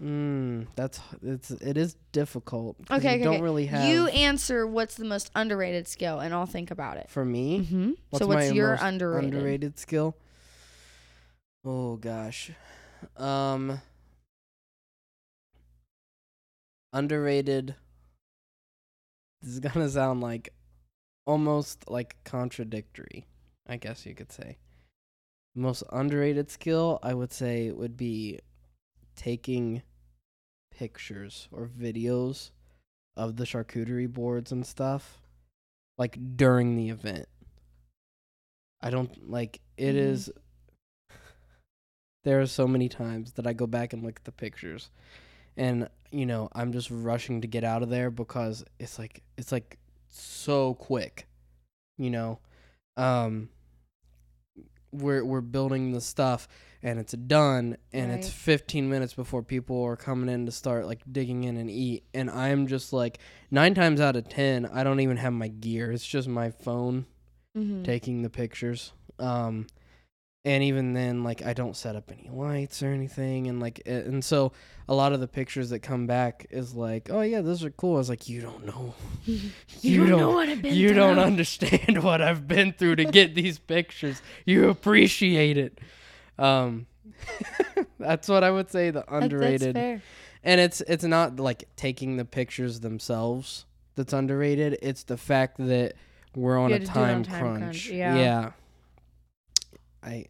Mm, 0.00 0.66
that's 0.74 1.00
it's 1.22 1.50
it 1.50 1.76
is 1.76 1.96
difficult. 2.12 2.76
Okay, 2.90 2.96
you 2.96 2.98
okay, 3.16 3.24
don't 3.24 3.34
okay. 3.34 3.42
really 3.42 3.66
have. 3.66 3.84
You 3.88 4.06
answer 4.08 4.66
what's 4.66 4.94
the 4.96 5.04
most 5.04 5.30
underrated 5.34 5.86
skill, 5.86 6.18
and 6.18 6.32
I'll 6.34 6.46
think 6.46 6.70
about 6.70 6.96
it. 6.96 7.08
for 7.10 7.24
me, 7.24 7.60
Mm-hmm. 7.60 7.90
what's 8.10 8.24
So 8.24 8.26
what's 8.26 8.50
your 8.52 8.74
underrated? 8.74 9.34
underrated 9.34 9.78
skill? 9.78 10.16
Oh 11.64 11.96
gosh, 11.96 12.50
um, 13.16 13.80
underrated. 16.92 17.74
This 19.40 19.52
is 19.52 19.60
gonna 19.60 19.88
sound 19.88 20.20
like 20.20 20.52
almost 21.26 21.88
like 21.90 22.16
contradictory. 22.24 23.26
I 23.66 23.76
guess 23.76 24.04
you 24.06 24.14
could 24.14 24.32
say. 24.32 24.58
Most 25.54 25.82
underrated 25.92 26.50
skill, 26.50 26.98
I 27.02 27.14
would 27.14 27.32
say, 27.32 27.70
would 27.70 27.96
be 27.96 28.40
taking 29.14 29.82
pictures 30.70 31.48
or 31.52 31.66
videos 31.68 32.50
of 33.16 33.36
the 33.36 33.44
charcuterie 33.44 34.10
boards 34.10 34.50
and 34.50 34.66
stuff, 34.66 35.20
like 35.98 36.36
during 36.36 36.76
the 36.76 36.88
event. 36.88 37.28
I 38.80 38.90
don't 38.90 39.30
like 39.30 39.60
it 39.76 39.94
Mhm. 39.94 39.98
is. 39.98 40.30
There 42.24 42.40
are 42.40 42.46
so 42.46 42.66
many 42.68 42.88
times 42.88 43.32
that 43.32 43.46
I 43.48 43.52
go 43.52 43.66
back 43.66 43.92
and 43.92 44.02
look 44.02 44.16
at 44.20 44.24
the 44.24 44.32
pictures, 44.32 44.90
and 45.56 45.88
you 46.10 46.26
know 46.26 46.48
I'm 46.52 46.72
just 46.72 46.90
rushing 46.90 47.40
to 47.42 47.46
get 47.48 47.64
out 47.64 47.82
of 47.82 47.88
there 47.90 48.10
because 48.10 48.64
it's 48.78 48.98
like 48.98 49.22
it's 49.36 49.52
like 49.52 49.78
so 50.08 50.74
quick, 50.74 51.26
you 51.98 52.10
know. 52.10 52.38
Um, 52.96 53.48
we're 54.92 55.24
we're 55.24 55.40
building 55.40 55.92
the 55.92 56.00
stuff 56.02 56.46
and 56.82 56.98
it's 56.98 57.12
done 57.12 57.76
and 57.94 58.12
it's 58.12 58.28
15 58.28 58.90
minutes 58.90 59.14
before 59.14 59.42
people 59.42 59.82
are 59.84 59.96
coming 59.96 60.28
in 60.28 60.44
to 60.44 60.52
start 60.52 60.86
like 60.86 61.00
digging 61.10 61.44
in 61.44 61.56
and 61.56 61.70
eat 61.70 62.04
and 62.12 62.28
i'm 62.30 62.66
just 62.66 62.92
like 62.92 63.18
nine 63.50 63.72
times 63.74 64.02
out 64.02 64.16
of 64.16 64.28
ten 64.28 64.66
i 64.66 64.84
don't 64.84 65.00
even 65.00 65.16
have 65.16 65.32
my 65.32 65.48
gear 65.48 65.90
it's 65.92 66.06
just 66.06 66.28
my 66.28 66.50
phone 66.50 67.06
Mm-hmm. 67.56 67.82
taking 67.82 68.22
the 68.22 68.30
pictures 68.30 68.92
um 69.18 69.66
and 70.44 70.62
even 70.64 70.92
then 70.92 71.22
like 71.22 71.42
i 71.42 71.52
don't 71.52 71.76
set 71.76 71.94
up 71.94 72.10
any 72.10 72.28
lights 72.32 72.82
or 72.82 72.88
anything 72.88 73.46
and 73.46 73.60
like 73.60 73.80
and 73.86 74.24
so 74.24 74.52
a 74.88 74.94
lot 74.94 75.12
of 75.12 75.20
the 75.20 75.28
pictures 75.28 75.70
that 75.70 75.78
come 75.80 76.06
back 76.06 76.46
is 76.50 76.74
like 76.74 77.08
oh 77.10 77.20
yeah 77.20 77.40
those 77.40 77.64
are 77.64 77.70
cool 77.70 77.94
i 77.94 77.98
was 77.98 78.08
like 78.08 78.28
you 78.28 78.40
don't 78.40 78.66
know 78.66 78.94
you, 79.80 80.06
don't, 80.06 80.18
know 80.18 80.30
what 80.30 80.48
I've 80.48 80.60
been 80.60 80.74
you 80.74 80.88
through. 80.88 80.96
don't 80.96 81.18
understand 81.18 82.02
what 82.02 82.20
I've 82.20 82.48
been 82.48 82.72
through 82.72 82.96
to 82.96 83.04
get 83.04 83.34
these 83.34 83.58
pictures. 83.58 84.20
You 84.44 84.68
appreciate 84.68 85.56
it. 85.56 85.78
Um, 86.38 86.86
that's 88.00 88.28
what 88.28 88.42
I 88.42 88.50
would 88.50 88.70
say. 88.70 88.90
The 88.90 89.00
That- 89.00 89.12
underrated, 89.12 89.74
fair. 89.74 90.02
and 90.42 90.60
it's 90.60 90.80
it's 90.82 91.04
not 91.04 91.38
like 91.38 91.68
taking 91.76 92.16
the 92.16 92.24
pictures 92.24 92.80
themselves 92.80 93.64
that's 93.94 94.12
underrated. 94.12 94.78
It's 94.82 95.04
the 95.04 95.16
fact 95.16 95.56
that 95.58 95.94
we're 96.34 96.58
on 96.58 96.70
a 96.72 96.74
had 96.74 96.86
to 96.86 96.92
do 96.92 96.98
it 96.98 97.02
on 97.02 97.08
time, 97.08 97.22
time 97.22 97.40
crunch. 97.40 97.60
crunch, 97.60 97.88
yeah. 97.90 98.16
yeah. 98.16 98.50
I 100.02 100.26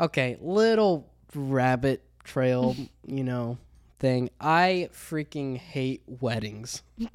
okay, 0.00 0.36
little 0.40 1.08
rabbit 1.34 2.02
trail, 2.24 2.76
you 3.06 3.24
know, 3.24 3.58
thing. 3.98 4.30
I 4.40 4.88
freaking 4.92 5.56
hate 5.56 6.02
weddings 6.06 6.82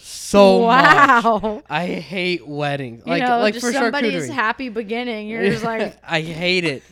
so 0.00 0.60
much. 0.66 0.84
wow. 0.84 1.62
I 1.68 1.86
hate 1.86 2.46
weddings. 2.46 3.02
You 3.06 3.12
Like 3.12 3.22
know, 3.22 3.38
like 3.38 3.54
for 3.54 3.72
somebody's 3.72 4.28
charcuterie. 4.28 4.34
happy 4.34 4.68
beginning. 4.68 5.28
You're 5.28 5.50
just 5.50 5.64
like, 5.72 5.96
I 6.04 6.20
hate 6.20 6.64
it. 6.64 6.82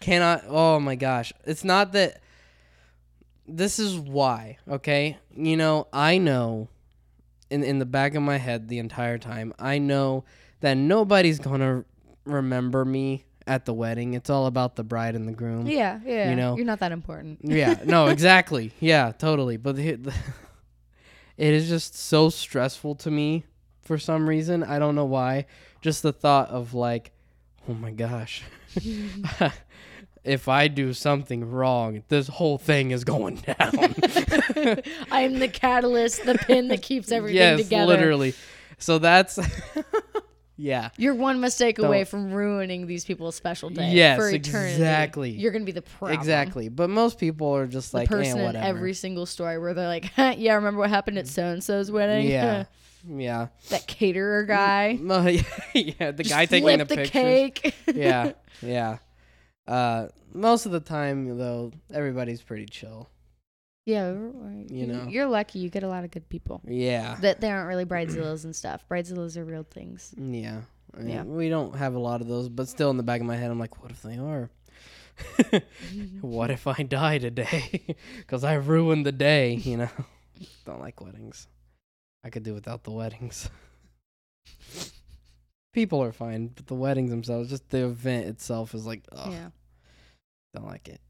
Cannot. 0.00 0.44
Oh 0.48 0.80
my 0.80 0.94
gosh. 0.96 1.32
It's 1.44 1.64
not 1.64 1.92
that. 1.92 2.20
This 3.46 3.78
is 3.78 3.98
why. 3.98 4.58
Okay. 4.68 5.18
You 5.36 5.56
know. 5.56 5.88
I 5.92 6.18
know. 6.18 6.68
In 7.50 7.64
in 7.64 7.80
the 7.80 7.84
back 7.86 8.14
of 8.14 8.22
my 8.22 8.38
head, 8.38 8.68
the 8.68 8.78
entire 8.78 9.18
time, 9.18 9.52
I 9.58 9.78
know 9.78 10.24
that 10.60 10.74
nobody's 10.76 11.38
gonna 11.40 11.84
remember 12.24 12.84
me 12.84 13.24
at 13.50 13.64
the 13.64 13.74
wedding. 13.74 14.14
It's 14.14 14.30
all 14.30 14.46
about 14.46 14.76
the 14.76 14.84
bride 14.84 15.16
and 15.16 15.26
the 15.26 15.32
groom. 15.32 15.66
yeah, 15.66 15.98
yeah. 16.06 16.30
You 16.30 16.36
know? 16.36 16.56
you're 16.56 16.64
not 16.64 16.78
that 16.78 16.92
important. 16.92 17.40
Yeah, 17.42 17.74
no, 17.84 18.06
exactly. 18.16 18.72
Yeah, 18.78 19.10
totally. 19.10 19.56
But 19.56 19.74
the, 19.74 19.96
the, 19.96 20.14
it 21.36 21.52
is 21.52 21.68
just 21.68 21.96
so 21.96 22.30
stressful 22.30 22.94
to 22.96 23.10
me 23.10 23.44
for 23.82 23.98
some 23.98 24.28
reason. 24.28 24.62
I 24.62 24.78
don't 24.78 24.94
know 24.94 25.04
why. 25.04 25.46
Just 25.80 26.04
the 26.04 26.12
thought 26.12 26.48
of 26.48 26.74
like, 26.74 27.10
oh 27.68 27.74
my 27.74 27.90
gosh, 27.90 28.44
if 30.24 30.46
I 30.46 30.68
do 30.68 30.92
something 30.92 31.50
wrong, 31.50 32.04
this 32.06 32.28
whole 32.28 32.56
thing 32.56 32.92
is 32.92 33.02
going 33.02 33.36
down. 33.36 33.94
I'm 35.10 35.40
the 35.40 35.50
catalyst, 35.52 36.24
the 36.24 36.36
pin 36.36 36.68
that 36.68 36.82
keeps 36.82 37.10
everything 37.10 37.36
yes, 37.36 37.62
together. 37.64 37.86
literally. 37.86 38.34
So 38.78 38.98
that's, 38.98 39.40
yeah. 40.62 40.90
You're 40.98 41.14
one 41.14 41.40
mistake 41.40 41.76
Don't- 41.76 41.86
away 41.86 42.04
from 42.04 42.30
ruining 42.32 42.86
these 42.86 43.04
people's 43.04 43.34
special 43.34 43.70
day 43.70 43.92
Yes, 43.92 44.18
for 44.18 44.28
eternity. 44.28 44.72
exactly. 44.74 45.30
You're 45.30 45.52
gonna 45.52 45.64
be 45.64 45.72
the 45.72 45.80
problem. 45.82 46.18
Exactly. 46.18 46.68
But 46.68 46.90
most 46.90 47.18
people 47.18 47.54
are 47.56 47.66
just 47.66 47.92
The 47.92 47.98
like, 47.98 48.08
eh, 48.10 48.14
person 48.14 48.38
in 48.40 48.44
whatever. 48.44 48.66
every 48.66 48.94
single 48.94 49.24
story 49.26 49.58
where 49.58 49.72
they're 49.74 49.86
like, 49.88 50.10
"Yeah, 50.18 50.54
remember 50.54 50.80
what 50.80 50.90
happened 50.90 51.18
at 51.18 51.26
so 51.26 51.46
and 51.46 51.64
so's 51.64 51.90
wedding? 51.90 52.28
yeah. 52.28 52.64
Yeah. 53.08 53.46
that 53.70 53.86
caterer 53.86 54.44
guy, 54.44 54.88
yeah, 55.74 56.10
the 56.10 56.22
guy 56.22 56.44
taking 56.44 56.66
the, 56.76 56.84
the 56.84 56.96
pictures. 56.96 57.10
cake. 57.10 57.74
yeah, 57.94 58.32
yeah. 58.60 58.98
Uh, 59.66 60.08
most 60.34 60.66
of 60.66 60.72
the 60.72 60.80
time, 60.80 61.38
though, 61.38 61.72
everybody's 61.94 62.42
pretty 62.42 62.66
chill. 62.66 63.08
Yeah. 63.86 64.12
right. 64.16 64.66
You 64.70 64.86
know. 64.86 65.06
you're 65.08 65.26
lucky. 65.26 65.58
You 65.58 65.68
get 65.70 65.82
a 65.82 65.88
lot 65.88 66.04
of 66.04 66.10
good 66.10 66.28
people 66.28 66.60
Yeah, 66.66 67.16
that 67.20 67.40
they 67.40 67.50
aren't 67.50 67.68
really 67.68 67.84
bridezillas 67.84 68.44
and 68.44 68.54
stuff. 68.54 68.84
Bridezillas 68.90 69.36
are 69.36 69.44
real 69.44 69.66
things. 69.68 70.14
yeah, 70.16 70.60
I 70.96 71.00
mean, 71.00 71.08
Yeah. 71.08 71.22
We 71.24 71.48
don't 71.48 71.76
have 71.76 71.94
a 71.94 71.98
lot 71.98 72.20
of 72.20 72.28
those, 72.28 72.48
but 72.48 72.68
still 72.68 72.90
in 72.90 72.96
the 72.96 73.02
back 73.02 73.20
of 73.20 73.26
my 73.26 73.36
head, 73.36 73.50
I'm 73.50 73.58
like, 73.58 73.82
what 73.82 73.90
if 73.90 74.02
they 74.02 74.18
are? 74.18 74.50
what 76.20 76.50
if 76.50 76.66
I 76.66 76.82
die 76.82 77.18
today? 77.18 77.96
Because 78.18 78.44
I 78.44 78.54
ruined 78.54 79.04
the 79.06 79.12
day. 79.12 79.54
You 79.54 79.76
know, 79.78 79.88
don't 80.64 80.80
like 80.80 81.00
weddings. 81.00 81.46
I 82.24 82.30
could 82.30 82.42
do 82.42 82.54
without 82.54 82.84
the 82.84 82.90
weddings. 82.90 83.48
People 85.72 86.02
are 86.02 86.12
fine, 86.12 86.48
but 86.48 86.66
the 86.66 86.74
weddings 86.74 87.10
themselves, 87.10 87.48
just 87.48 87.70
the 87.70 87.84
event 87.84 88.26
itself, 88.26 88.74
is 88.74 88.86
like, 88.86 89.02
oh, 89.12 89.30
Yeah. 89.30 89.50
don't 90.52 90.66
like 90.66 90.88
it. 90.88 91.00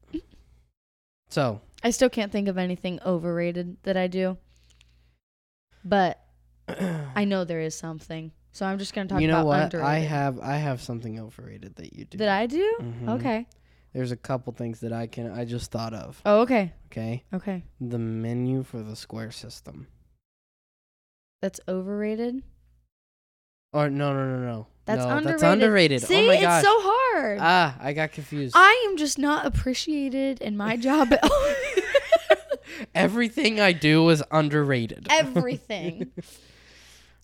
So, 1.29 1.61
I 1.83 1.89
still 1.89 2.09
can't 2.09 2.31
think 2.31 2.47
of 2.47 2.57
anything 2.57 2.99
overrated 3.05 3.77
that 3.83 3.97
I 3.97 4.07
do, 4.07 4.37
but 5.83 6.19
I 6.67 7.25
know 7.25 7.43
there 7.43 7.61
is 7.61 7.75
something. 7.75 8.31
So 8.51 8.65
I'm 8.65 8.77
just 8.77 8.93
gonna 8.93 9.07
talk 9.09 9.21
you 9.21 9.27
know 9.27 9.35
about 9.39 9.45
what? 9.47 9.59
underrated. 9.63 9.87
I 9.87 9.99
have 9.99 10.39
I 10.39 10.55
have 10.57 10.81
something 10.81 11.19
overrated 11.19 11.75
that 11.77 11.93
you 11.93 12.05
do. 12.05 12.17
That 12.19 12.29
I 12.29 12.45
do? 12.47 12.77
Mhm. 12.81 13.09
Okay. 13.19 13.47
There's 13.93 14.11
a 14.11 14.17
couple 14.17 14.53
things 14.53 14.81
that 14.81 14.93
I 14.93 15.07
can 15.07 15.31
I 15.31 15.45
just 15.45 15.71
thought 15.71 15.93
of. 15.93 16.21
Oh, 16.25 16.41
okay. 16.41 16.73
Okay, 16.87 17.23
Okay. 17.33 17.63
the 17.79 17.97
menu 17.99 18.63
for 18.63 18.81
the 18.83 18.95
square 18.95 19.31
system. 19.31 19.87
That's 21.41 21.59
overrated. 21.67 22.43
Or 23.73 23.89
no 23.89 24.13
no 24.13 24.25
no 24.37 24.45
no. 24.45 24.67
That's 24.85 25.05
no, 25.05 25.09
underrated. 25.17 25.39
That's 25.41 25.43
underrated. 25.53 26.01
See, 26.03 26.23
oh 26.23 26.27
my 26.27 26.33
it's 26.35 26.67
so 26.67 26.75
hard. 26.81 27.37
ah, 27.41 27.77
I 27.79 27.93
got 27.93 28.11
confused. 28.11 28.55
I 28.57 28.87
am 28.89 28.97
just 28.97 29.19
not 29.19 29.45
appreciated 29.45 30.41
in 30.41 30.57
my 30.57 30.75
job. 30.75 31.13
Everything 32.95 33.59
I 33.59 33.73
do 33.73 34.09
is 34.09 34.23
underrated. 34.31 35.07
Everything. 35.09 36.11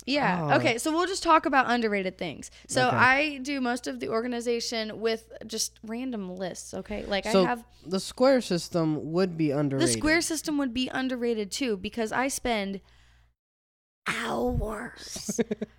Yeah. 0.09 0.51
Oh. 0.53 0.55
Okay. 0.55 0.77
So 0.77 0.93
we'll 0.93 1.05
just 1.05 1.21
talk 1.21 1.45
about 1.45 1.69
underrated 1.69 2.17
things. 2.17 2.49
So 2.69 2.87
Okay. 2.87 2.95
I 2.95 3.37
do 3.39 3.59
most 3.59 3.87
of 3.87 3.99
the 3.99 4.07
organization 4.07 5.01
with 5.01 5.33
just 5.45 5.77
random 5.83 6.33
lists. 6.37 6.73
Okay. 6.73 7.03
Like 7.05 7.25
So, 7.25 7.43
I 7.43 7.47
have 7.47 7.65
the 7.85 7.99
square 7.99 8.39
system 8.39 9.11
would 9.11 9.37
be 9.37 9.51
underrated. 9.51 9.89
the 9.89 9.91
square 9.99 10.21
system 10.21 10.57
would 10.59 10.73
be 10.73 10.87
underrated 10.87 11.51
too 11.51 11.75
because 11.75 12.13
I 12.13 12.29
spend 12.29 12.79
hours. 14.07 15.41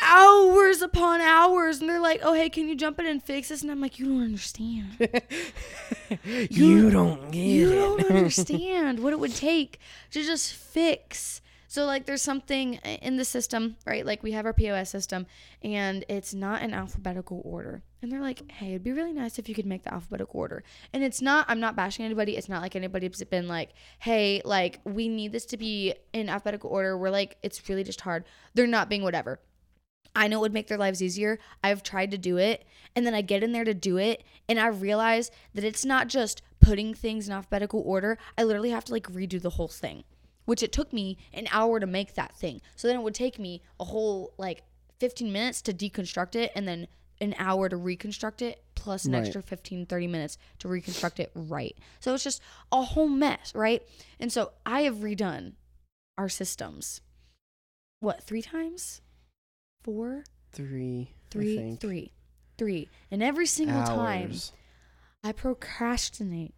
hours 0.00 0.82
upon 0.82 1.20
hours 1.20 1.80
and 1.80 1.88
they're 1.88 2.00
like 2.00 2.20
oh 2.22 2.32
hey 2.34 2.48
can 2.48 2.68
you 2.68 2.74
jump 2.76 2.98
in 2.98 3.06
and 3.06 3.22
fix 3.22 3.48
this? 3.48 3.62
And 3.62 3.70
i'm 3.70 3.80
like 3.80 3.98
you 3.98 4.06
don't 4.06 4.22
understand. 4.22 4.96
You 6.50 6.90
don't 6.90 7.30
get 7.30 7.40
you 7.40 7.72
it. 7.72 7.74
don't 7.74 8.04
understand 8.10 9.00
what 9.00 9.12
it 9.12 9.18
would 9.18 9.34
take 9.34 9.78
to 10.12 10.22
just 10.24 10.54
fix. 10.54 11.42
So 11.70 11.84
like 11.84 12.06
there's 12.06 12.22
something 12.22 12.74
in 12.74 13.16
the 13.18 13.24
system 13.26 13.76
right? 13.86 14.06
Like 14.06 14.22
we 14.22 14.32
have 14.32 14.46
our 14.46 14.54
pos 14.54 14.88
system 14.88 15.26
and 15.62 16.04
it's 16.08 16.32
not 16.32 16.62
in 16.62 16.72
alphabetical 16.72 17.42
order. 17.44 17.82
And 18.00 18.10
they're 18.10 18.22
like 18.22 18.50
hey 18.52 18.68
it'd 18.70 18.84
be 18.84 18.92
really 18.92 19.12
nice 19.12 19.38
if 19.38 19.48
you 19.48 19.54
could 19.54 19.66
make 19.66 19.82
the 19.82 19.92
alphabetical 19.92 20.40
order. 20.40 20.62
And 20.94 21.04
it's 21.04 21.20
not 21.20 21.44
i'm 21.48 21.60
not 21.60 21.76
bashing 21.76 22.06
anybody. 22.06 22.36
It's 22.38 22.48
not 22.48 22.62
like 22.62 22.74
anybody's 22.74 23.22
been 23.24 23.48
like 23.48 23.70
hey 23.98 24.40
like 24.44 24.80
we 24.84 25.08
need 25.08 25.32
this 25.32 25.44
to 25.46 25.56
be 25.58 25.94
in 26.14 26.30
alphabetical 26.30 26.70
order. 26.70 26.96
We're 26.96 27.10
like 27.10 27.36
it's 27.42 27.68
really 27.68 27.84
just 27.84 28.00
hard. 28.00 28.24
They're 28.54 28.66
not 28.66 28.88
being 28.88 29.02
whatever 29.02 29.40
I 30.18 30.26
know 30.28 30.38
it 30.38 30.40
would 30.40 30.52
make 30.52 30.66
their 30.66 30.76
lives 30.76 31.00
easier. 31.02 31.38
I've 31.62 31.82
tried 31.82 32.10
to 32.10 32.18
do 32.18 32.36
it. 32.36 32.66
And 32.96 33.06
then 33.06 33.14
I 33.14 33.20
get 33.22 33.42
in 33.44 33.52
there 33.52 33.64
to 33.64 33.72
do 33.72 33.96
it. 33.96 34.24
And 34.48 34.58
I 34.58 34.66
realize 34.66 35.30
that 35.54 35.62
it's 35.64 35.84
not 35.84 36.08
just 36.08 36.42
putting 36.60 36.92
things 36.92 37.28
in 37.28 37.32
alphabetical 37.34 37.82
order. 37.86 38.18
I 38.36 38.42
literally 38.42 38.70
have 38.70 38.84
to 38.86 38.92
like 38.92 39.06
redo 39.12 39.40
the 39.40 39.50
whole 39.50 39.68
thing, 39.68 40.02
which 40.44 40.62
it 40.62 40.72
took 40.72 40.92
me 40.92 41.16
an 41.32 41.46
hour 41.52 41.78
to 41.78 41.86
make 41.86 42.14
that 42.14 42.34
thing. 42.34 42.60
So 42.74 42.88
then 42.88 42.96
it 42.98 43.02
would 43.02 43.14
take 43.14 43.38
me 43.38 43.62
a 43.78 43.84
whole 43.84 44.34
like 44.36 44.64
15 44.98 45.32
minutes 45.32 45.62
to 45.62 45.72
deconstruct 45.72 46.34
it 46.34 46.50
and 46.56 46.66
then 46.66 46.88
an 47.20 47.34
hour 47.38 47.68
to 47.68 47.76
reconstruct 47.76 48.42
it 48.42 48.62
plus 48.74 49.04
an 49.04 49.12
Right. 49.12 49.20
extra 49.20 49.42
15 49.42 49.86
30 49.86 50.06
minutes 50.06 50.38
to 50.60 50.68
reconstruct 50.68 51.18
it 51.18 51.30
right 51.34 51.76
so 51.98 52.14
it's 52.14 52.22
just 52.22 52.40
a 52.70 52.80
whole 52.82 53.08
mess 53.08 53.52
right 53.56 53.82
and 54.20 54.32
so 54.32 54.52
i 54.64 54.82
have 54.82 54.96
redone 54.98 55.54
our 56.16 56.28
systems 56.28 57.00
what 57.98 58.22
three 58.22 58.40
times 58.42 59.00
four 59.88 60.24
Three. 60.52 61.14
Think. 61.30 61.80
three, 61.80 62.12
three. 62.58 62.88
And 63.10 63.22
every 63.22 63.46
single 63.46 63.84
time 63.84 64.32
I 65.24 65.32
procrastinate 65.32 66.52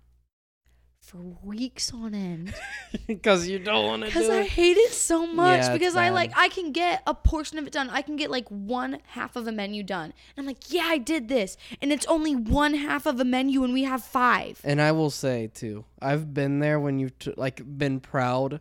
for 1.01 1.19
weeks 1.45 1.93
on 1.95 2.13
end 2.15 2.53
Because 3.07 3.47
you 3.47 3.61
don't 3.61 3.87
want 3.87 4.03
to 4.03 4.09
because 4.09 4.27
do 4.27 4.33
I 4.33 4.39
it. 4.41 4.49
hate 4.49 4.77
it 4.77 4.91
so 4.93 5.29
much. 5.29 5.63
Yeah, 5.63 5.73
because 5.73 5.95
I 5.95 6.09
like 6.09 6.33
I 6.37 6.49
can 6.49 6.73
get 6.73 7.03
a 7.07 7.15
portion 7.15 7.57
of 7.59 7.69
it 7.69 7.73
done. 7.73 7.89
I 7.91 8.03
can 8.03 8.17
get 8.17 8.33
like 8.33 8.49
one 8.49 8.99
half 9.07 9.37
of 9.37 9.47
a 9.47 9.53
menu 9.53 9.85
done. 9.85 10.13
And 10.37 10.39
I'm 10.39 10.47
like, 10.47 10.73
yeah, 10.73 10.87
I 10.87 10.99
did 10.99 11.29
this, 11.29 11.57
and 11.81 11.93
it's 11.93 12.07
only 12.07 12.35
one 12.35 12.75
half 12.75 13.07
of 13.07 13.21
a 13.21 13.25
menu, 13.25 13.63
and 13.63 13.73
we 13.73 13.85
have 13.85 14.03
five. 14.03 14.61
And 14.65 14.81
I 14.83 14.91
will 14.91 15.11
say 15.11 15.49
too, 15.55 15.85
I've 16.03 16.35
been 16.35 16.59
there 16.59 16.81
when 16.81 16.99
you've 16.99 17.17
t- 17.19 17.35
like 17.37 17.63
been 17.79 18.01
proud 18.01 18.61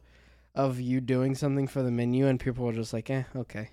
of 0.54 0.80
you 0.80 1.02
doing 1.02 1.34
something 1.34 1.68
for 1.68 1.82
the 1.82 1.92
menu, 1.92 2.28
and 2.28 2.40
people 2.40 2.68
are 2.70 2.74
just 2.74 2.94
like, 2.94 3.10
"Eh, 3.10 3.24
okay." 3.36 3.70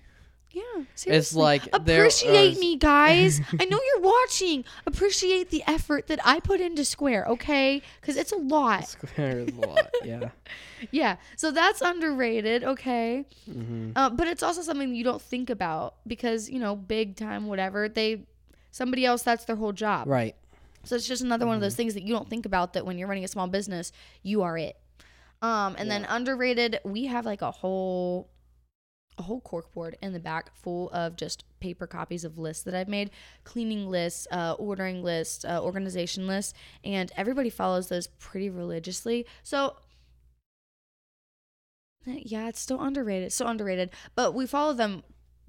Yeah, 0.57 0.83
seriously. 0.95 1.11
It's 1.17 1.33
like 1.35 1.69
appreciate 1.73 2.57
me, 2.59 2.75
guys. 2.77 3.41
I 3.59 3.65
know 3.65 3.79
you're 3.87 4.01
watching. 4.03 4.63
Appreciate 4.85 5.49
the 5.49 5.63
effort 5.67 6.07
that 6.07 6.19
I 6.25 6.39
put 6.39 6.59
into 6.61 6.83
Square, 6.85 7.25
okay? 7.27 7.81
Because 8.01 8.17
it's 8.17 8.31
a 8.31 8.37
lot. 8.37 8.87
Square 8.87 9.39
is 9.39 9.57
a 9.57 9.61
lot. 9.61 9.89
Yeah. 10.05 10.29
Yeah, 10.91 11.15
so 11.35 11.49
that's 11.51 11.81
underrated, 11.81 12.63
okay? 12.63 13.25
hmm 13.45 13.91
Uh, 13.95 14.09
but 14.11 14.27
it's 14.27 14.43
also 14.43 14.61
something 14.61 14.93
you 14.93 15.03
don't 15.03 15.21
think 15.21 15.49
about 15.49 15.95
because 16.05 16.49
you 16.49 16.59
know, 16.59 16.75
big 16.75 17.15
time, 17.15 17.47
whatever. 17.47 17.89
They, 17.89 18.23
somebody 18.71 19.03
else, 19.05 19.23
that's 19.23 19.45
their 19.45 19.55
whole 19.55 19.73
job. 19.73 20.07
Right. 20.07 20.35
So 20.83 20.95
it's 20.95 21.07
just 21.07 21.21
another 21.23 21.45
one 21.47 21.55
of 21.55 21.61
those 21.61 21.73
Mm-hmm. 21.73 21.77
things 21.77 21.93
that 21.95 22.03
you 22.03 22.13
don't 22.13 22.29
think 22.29 22.45
about. 22.45 22.73
That 22.73 22.85
when 22.85 22.97
you're 22.97 23.07
running 23.07 23.25
a 23.25 23.27
small 23.27 23.47
business, 23.47 23.91
you 24.23 24.43
are 24.43 24.57
it. 24.57 24.77
Um, 25.41 25.75
and 25.77 25.89
then 25.91 26.05
underrated, 26.05 26.79
we 26.83 27.05
have 27.07 27.25
like 27.25 27.41
a 27.41 27.51
whole, 27.51 28.27
a 29.17 29.23
whole 29.23 29.41
cork 29.41 29.73
board 29.73 29.97
in 30.01 30.13
the 30.13 30.19
back 30.19 30.55
full 30.55 30.89
of 30.91 31.15
just 31.15 31.43
paper 31.59 31.87
copies 31.87 32.23
of 32.23 32.37
lists 32.37 32.63
that 32.63 32.75
I've 32.75 32.87
made, 32.87 33.09
cleaning 33.43 33.89
lists, 33.89 34.27
uh, 34.31 34.55
ordering 34.59 35.03
lists, 35.03 35.43
uh, 35.43 35.59
organization 35.61 36.27
lists, 36.27 36.53
and 36.83 37.11
everybody 37.17 37.49
follows 37.49 37.89
those 37.89 38.07
pretty 38.07 38.49
religiously. 38.49 39.25
So 39.43 39.75
yeah, 42.05 42.47
it's 42.47 42.59
still 42.59 42.79
underrated. 42.81 43.33
So 43.33 43.47
underrated, 43.47 43.89
but 44.15 44.33
we 44.33 44.45
follow 44.45 44.73
them 44.73 45.03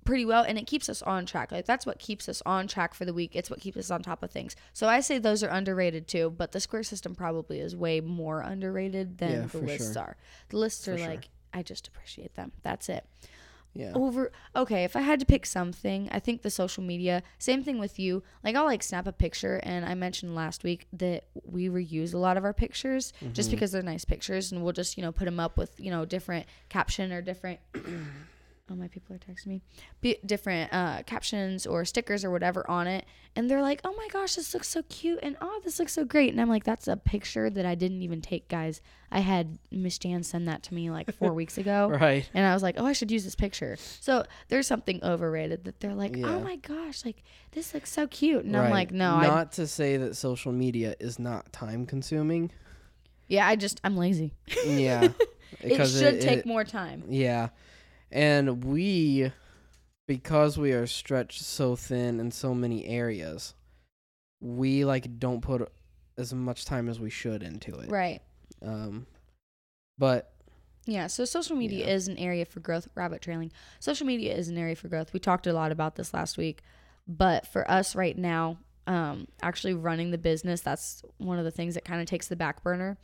pretty 0.05 0.25
well 0.25 0.43
and 0.43 0.57
it 0.59 0.67
keeps 0.67 0.89
us 0.89 1.03
on 1.03 1.27
track. 1.27 1.53
Like 1.53 1.67
that's 1.67 1.85
what 1.85 1.99
keeps 1.99 2.29
us 2.29 2.43
on 2.47 2.67
track 2.67 2.95
for 2.95 3.05
the 3.05 3.13
week. 3.13 3.37
It's 3.37 3.51
what 3.51 3.61
keeps 3.61 3.77
us 3.77 3.91
on 3.91 4.03
top 4.03 4.23
of 4.23 4.31
things. 4.31 4.57
So 4.73 4.89
I 4.89 5.01
say 5.01 5.19
those 5.19 5.43
are 5.45 5.49
underrated 5.51 6.09
too, 6.09 6.31
but 6.37 6.53
the 6.53 6.61
square 6.61 6.83
system 6.83 7.15
probably 7.15 7.61
is 7.61 7.77
way 7.77 8.01
more 8.01 8.41
underrated 8.41 9.19
than 9.19 9.31
Yeah, 9.33 9.47
the 9.47 9.59
lists 9.59 9.93
sure. 9.93 10.03
are. 10.03 10.17
The 10.49 10.57
lists 10.57 10.87
For 10.87 10.95
are 10.95 10.99
sure. 10.99 11.07
like 11.09 11.29
I 11.53 11.63
just 11.63 11.87
appreciate 11.89 12.35
them. 12.35 12.53
That's 12.63 12.89
it. 12.89 13.05
Yeah. 13.75 13.93
over 13.95 14.33
okay 14.57 14.83
if 14.83 14.97
i 14.97 15.03
had 15.03 15.21
to 15.21 15.27
pick 15.27 15.47
something 15.47 16.09
i 16.11 16.19
think 16.19 16.43
the 16.43 16.51
social 16.51 16.83
media 16.83 17.23
same 17.39 17.63
thing 17.63 17.79
with 17.79 17.99
you 17.99 18.25
like 18.43 18.57
i'll 18.57 18.65
like 18.65 18.83
snap 18.83 19.07
a 19.07 19.13
picture 19.13 19.61
and 19.63 19.85
i 19.85 19.95
mentioned 19.95 20.35
last 20.35 20.65
week 20.65 20.89
that 20.93 21.25
we 21.45 21.69
reuse 21.69 22.13
a 22.13 22.19
lot 22.19 22.37
of 22.37 22.45
our 22.45 22.53
pictures 22.55 23.13
just 23.33 23.49
Mhm. 23.49 23.53
because 23.53 23.71
they're 23.71 23.83
nice 23.83 24.05
pictures 24.05 24.51
and 24.51 24.65
we'll 24.65 24.73
just 24.73 24.97
you 24.97 25.03
know 25.05 25.13
put 25.13 25.27
them 25.27 25.39
up 25.39 25.57
with 25.57 25.79
you 25.79 25.91
know 25.93 26.05
different 26.05 26.47
caption 26.69 27.13
or 27.13 27.23
different 27.23 27.61
oh 28.71 28.75
my 28.75 28.89
people 28.89 29.15
are 29.15 29.19
texting 29.19 29.61
me 30.03 30.17
different 30.27 30.73
uh, 30.73 31.03
captions 31.05 31.67
or 31.67 31.85
stickers 31.85 32.25
or 32.25 32.31
whatever 32.31 32.69
on 32.71 32.87
it 32.87 33.05
and 33.37 33.51
they're 33.51 33.63
like 33.63 33.81
oh 33.85 33.95
my 33.97 34.09
gosh 34.13 34.35
this 34.35 34.53
looks 34.55 34.69
so 34.69 34.83
cute 34.89 35.19
and 35.23 35.37
oh 35.41 35.61
this 35.65 35.79
looks 35.79 35.93
so 35.93 36.05
great 36.05 36.31
and 36.31 36.41
i'm 36.41 36.49
like 36.49 36.65
that's 36.65 36.89
a 36.89 36.97
picture 36.97 37.49
that 37.51 37.65
i 37.67 37.75
didn't 37.75 38.03
even 38.03 38.21
take 38.21 38.49
guys 38.49 38.81
i 39.11 39.21
had 39.21 39.59
miss 39.71 39.99
jan 39.99 40.23
send 40.23 40.47
that 40.49 40.63
to 40.63 40.75
me 40.75 40.91
like 40.91 41.13
four 41.15 41.33
weeks 41.41 41.57
ago 41.59 41.89
Right. 41.89 42.29
and 42.35 42.45
I 42.47 42.53
was 42.55 42.63
like, 42.63 42.77
oh, 42.79 42.87
I 42.87 42.93
should 42.93 43.11
use 43.11 43.25
this 43.25 43.35
picture. 43.35 43.77
So 44.01 44.25
there's 44.49 44.67
something 44.67 45.01
overrated 45.03 45.65
that 45.65 45.81
they're 45.81 45.95
like, 45.95 46.15
Yeah. 46.17 46.27
oh 46.29 46.41
my 46.41 46.57
gosh, 46.57 47.05
like 47.05 47.23
this 47.53 47.73
looks 47.75 47.91
so 47.91 48.07
cute. 48.07 48.45
And 48.45 48.57
I'm 48.57 48.71
like, 48.71 48.91
no, 48.93 49.21
Not 49.21 49.53
to 49.53 49.67
say 49.67 49.97
that 49.97 50.17
social 50.17 50.53
media 50.53 50.95
is 51.01 51.19
not 51.19 51.53
time 51.53 51.87
consuming. 51.87 52.51
yeah, 53.27 53.47
I 53.47 53.57
just, 53.57 53.81
I'm 53.85 53.97
lazy. 53.97 54.35
Yeah. 54.67 55.09
It 55.61 55.87
should 55.89 56.15
it- 56.17 56.21
take 56.21 56.39
it- 56.41 56.47
more 56.47 56.63
time. 56.63 57.05
Yeah. 57.09 57.49
And 58.11 58.65
we, 58.65 59.33
because 60.07 60.57
we 60.59 60.73
are 60.73 60.87
stretched 60.87 61.43
so 61.43 61.77
thin 61.77 62.21
in 62.21 62.31
so 62.31 62.55
many 62.55 62.87
areas, 62.87 63.55
we 64.41 64.85
like 64.85 65.19
don't 65.19 65.41
put 65.43 65.71
as 66.17 66.33
much 66.33 66.65
time 66.65 66.89
as 66.89 66.99
we 66.99 67.11
should 67.11 67.43
into 67.43 67.75
it. 67.79 67.91
Right. 67.91 68.21
Um, 68.63 69.07
but 69.99 70.33
Yeah. 70.87 71.07
So 71.09 71.25
social 71.25 71.55
media 71.57 71.87
Yeah. 71.87 71.93
is 71.95 72.09
an 72.09 72.17
area 72.17 72.45
for 72.45 72.61
growth. 72.61 72.89
Rabbit 72.95 73.21
trailing. 73.21 73.53
Social 73.79 74.07
media 74.07 74.35
is 74.35 74.49
an 74.49 74.57
area 74.57 74.75
for 74.75 74.89
growth. 74.89 75.13
We 75.13 75.21
talked 75.21 75.47
a 75.47 75.53
lot 75.53 75.71
about 75.71 75.97
this 75.97 76.15
last 76.15 76.39
week, 76.39 76.63
but 77.07 77.47
for 77.47 77.71
us 77.71 77.95
right 77.95 78.17
now, 78.17 78.59
um, 78.87 79.29
actually 79.43 79.75
running 79.75 80.13
the 80.13 80.19
business, 80.19 80.63
that's 80.63 81.03
one 81.19 81.39
of 81.39 81.45
the 81.45 81.51
things 81.51 81.75
that 81.75 81.85
kind 81.85 82.01
of 82.01 82.07
takes 82.07 82.29
the 82.29 82.37
back 82.37 82.63
burner. 82.63 82.97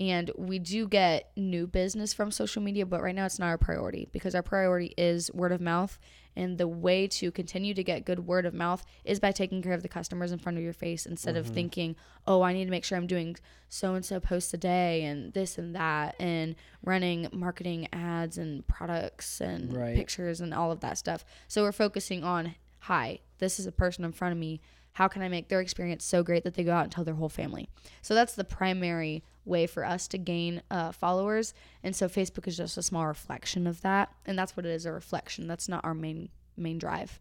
And 0.00 0.30
we 0.34 0.58
do 0.58 0.88
get 0.88 1.30
new 1.36 1.66
business 1.66 2.14
from 2.14 2.30
social 2.30 2.62
media, 2.62 2.86
but 2.86 3.02
right 3.02 3.14
now 3.14 3.26
it's 3.26 3.38
not 3.38 3.48
our 3.48 3.58
priority 3.58 4.08
because 4.12 4.34
our 4.34 4.42
priority 4.42 4.94
is 4.96 5.30
word 5.34 5.52
of 5.52 5.60
mouth. 5.60 5.98
And 6.34 6.56
the 6.56 6.68
way 6.68 7.06
to 7.08 7.30
continue 7.30 7.74
to 7.74 7.84
get 7.84 8.06
good 8.06 8.20
word 8.20 8.46
of 8.46 8.54
mouth 8.54 8.82
is 9.04 9.20
by 9.20 9.30
taking 9.30 9.60
care 9.60 9.74
of 9.74 9.82
the 9.82 9.88
customers 9.88 10.32
in 10.32 10.38
front 10.38 10.56
of 10.56 10.64
your 10.64 10.72
face 10.72 11.04
instead 11.04 11.36
of 11.36 11.46
mm-hmm. 11.46 11.54
thinking, 11.54 11.96
oh, 12.26 12.40
I 12.40 12.54
need 12.54 12.64
to 12.64 12.70
make 12.70 12.84
sure 12.84 12.96
I'm 12.96 13.06
doing 13.06 13.36
so 13.68 13.94
and 13.94 14.04
so 14.04 14.20
posts 14.20 14.54
a 14.54 14.56
day 14.56 15.04
and 15.04 15.34
this 15.34 15.58
and 15.58 15.74
that 15.74 16.14
and 16.18 16.54
running 16.82 17.28
marketing 17.32 17.88
ads 17.92 18.38
and 18.38 18.66
products 18.66 19.40
and 19.40 19.76
Right. 19.76 19.94
pictures 19.94 20.40
and 20.40 20.54
all 20.54 20.72
of 20.72 20.80
that 20.80 20.96
stuff. 20.96 21.26
So 21.46 21.62
we're 21.62 21.72
focusing 21.72 22.24
on, 22.24 22.54
hi, 22.78 23.20
this 23.38 23.60
is 23.60 23.66
a 23.66 23.72
person 23.72 24.04
in 24.04 24.12
front 24.12 24.32
of 24.32 24.38
me. 24.38 24.62
How 25.00 25.08
can 25.08 25.22
I 25.22 25.28
make 25.30 25.48
their 25.48 25.62
experience 25.62 26.04
so 26.04 26.22
great 26.22 26.44
that 26.44 26.52
they 26.52 26.62
go 26.62 26.74
out 26.74 26.82
and 26.82 26.92
tell 26.92 27.04
their 27.04 27.14
whole 27.14 27.30
family? 27.30 27.70
So 28.02 28.14
that's 28.14 28.34
the 28.34 28.44
primary 28.44 29.24
way 29.46 29.66
for 29.66 29.82
us 29.82 30.06
to 30.08 30.18
gain 30.18 30.60
uh, 30.70 30.92
followers. 30.92 31.54
And 31.82 31.96
so 31.96 32.06
Facebook 32.06 32.46
is 32.46 32.58
just 32.58 32.76
a 32.76 32.82
small 32.82 33.06
reflection 33.06 33.66
of 33.66 33.80
that. 33.80 34.12
And 34.26 34.38
that's 34.38 34.58
what 34.58 34.66
it 34.66 34.72
is 34.72 34.84
a 34.84 34.92
reflection. 34.92 35.46
That's 35.46 35.70
not 35.70 35.82
our 35.86 35.94
main 35.94 36.28
main 36.54 36.76
drive. 36.76 37.18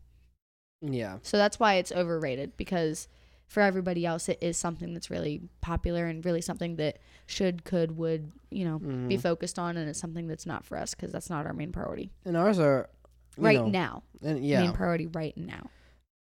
yeah. 0.81 1.19
So 1.21 1.37
that's 1.37 1.57
why 1.57 1.75
it's 1.75 1.93
overrated 1.93 2.57
because 2.57 3.07
for 3.47 3.61
everybody 3.63 4.05
else 4.05 4.27
it 4.27 4.39
is 4.41 4.57
something 4.57 4.93
that's 4.93 5.09
really 5.09 5.43
popular 5.61 6.05
and 6.05 6.25
really 6.25 6.41
something 6.41 6.75
that 6.75 6.97
should 7.27 7.63
could 7.63 7.95
would, 7.95 8.29
you 8.51 8.65
know, 8.65 8.79
be 8.79 9.15
Mhm. 9.15 9.21
focused 9.21 9.57
on 9.57 9.77
and 9.77 9.87
it's 9.89 9.99
something 9.99 10.27
that's 10.27 10.45
not 10.45 10.65
for 10.65 10.77
us 10.77 10.93
cuz 10.93 11.13
that's 11.13 11.29
not 11.29 11.45
our 11.45 11.53
main 11.53 11.71
priority 11.71 12.11
And 12.25 12.35
ours 12.35 12.59
are 12.59 12.89
right 13.37 13.57
know, 13.57 13.69
now. 13.69 14.03
And 14.21 14.45
yeah, 14.45 14.63
Main 14.63 14.73
priority 14.73 15.07
right 15.07 15.37
now. 15.37 15.69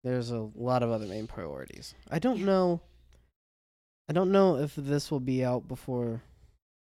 There's 0.04 0.32
a 0.32 0.49
lot 0.56 0.84
of 0.84 0.91
other 0.91 1.06
main 1.06 1.28
priorities. 1.28 1.95
I 2.12 2.20
don't 2.20 2.43
know. 2.45 2.82
I 4.10 4.14
don't 4.14 4.32
know 4.32 4.58
if 4.58 4.76
this 4.76 5.10
will 5.12 5.20
be 5.22 5.43
out 5.45 5.68
before 5.68 6.22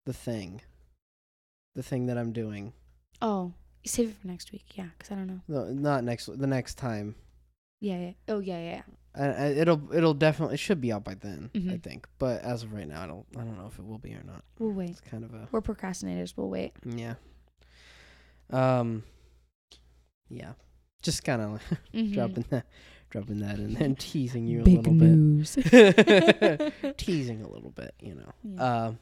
the 0.06 0.14
thing. 0.14 0.62
The 1.76 1.84
thing 1.84 2.08
that 2.08 2.18
I'm 2.18 2.32
doing. 2.32 2.74
Oh, 3.22 3.54
you 3.84 3.90
save 3.90 4.10
it 4.10 4.16
for 4.18 4.28
next 4.28 4.52
week. 4.52 4.66
Yeah, 4.76 4.88
cuz 4.98 5.12
I 5.12 5.16
don't 5.16 5.28
know. 5.28 5.42
No, 5.48 5.66
not 5.66 6.04
next. 6.04 6.26
The 6.38 6.48
next 6.48 6.76
time. 6.76 7.16
Yeah, 7.82 8.00
yeah. 8.00 8.12
Oh, 8.28 8.40
yeah, 8.40 8.60
yeah. 8.60 8.76
yeah. 8.76 8.82
I, 9.18 9.26
I, 9.28 9.46
it'll 9.52 9.94
it'll 9.94 10.14
definitely 10.14 10.56
it 10.56 10.60
should 10.60 10.82
be 10.82 10.92
out 10.92 11.04
by 11.04 11.14
then. 11.14 11.50
I 11.54 11.58
Mhm. 11.58 11.84
think. 11.84 12.08
But 12.18 12.42
as 12.42 12.64
of 12.64 12.74
right 12.74 12.88
now, 12.88 13.04
I 13.04 13.08
don't 13.08 13.26
I 13.38 13.42
don't 13.42 13.58
know 13.58 13.68
if 13.68 13.78
it 13.78 13.86
will 13.86 14.00
be 14.00 14.14
or 14.14 14.24
not. 14.24 14.44
We'll 14.60 14.72
wait. 14.72 14.90
It's 14.92 15.02
kind 15.02 15.24
of 15.24 15.34
a 15.34 15.48
We're 15.52 15.62
procrastinators. 15.62 16.34
We'll 16.36 16.50
wait. 16.50 16.74
yeah. 16.86 17.16
Um. 18.50 19.04
Yeah. 20.30 20.54
Just 21.02 21.24
kind 21.24 21.42
of 21.42 21.62
Mhm. 21.94 22.14
dropping 22.14 22.46
that 22.50 22.66
dropping 23.10 23.40
that 23.40 23.60
in 23.60 23.74
there 23.74 23.84
and 23.84 23.98
teasing 24.00 24.46
you 24.48 24.62
a 24.62 24.64
Big 24.64 24.78
little 24.78 24.94
news. 24.94 25.56
bit. 25.56 26.74
teasing 26.98 27.42
a 27.42 27.50
little 27.50 27.72
bit, 27.72 27.94
you 28.00 28.16
know. 28.16 28.32
Yeah. 28.44 28.86
Um. 28.88 29.00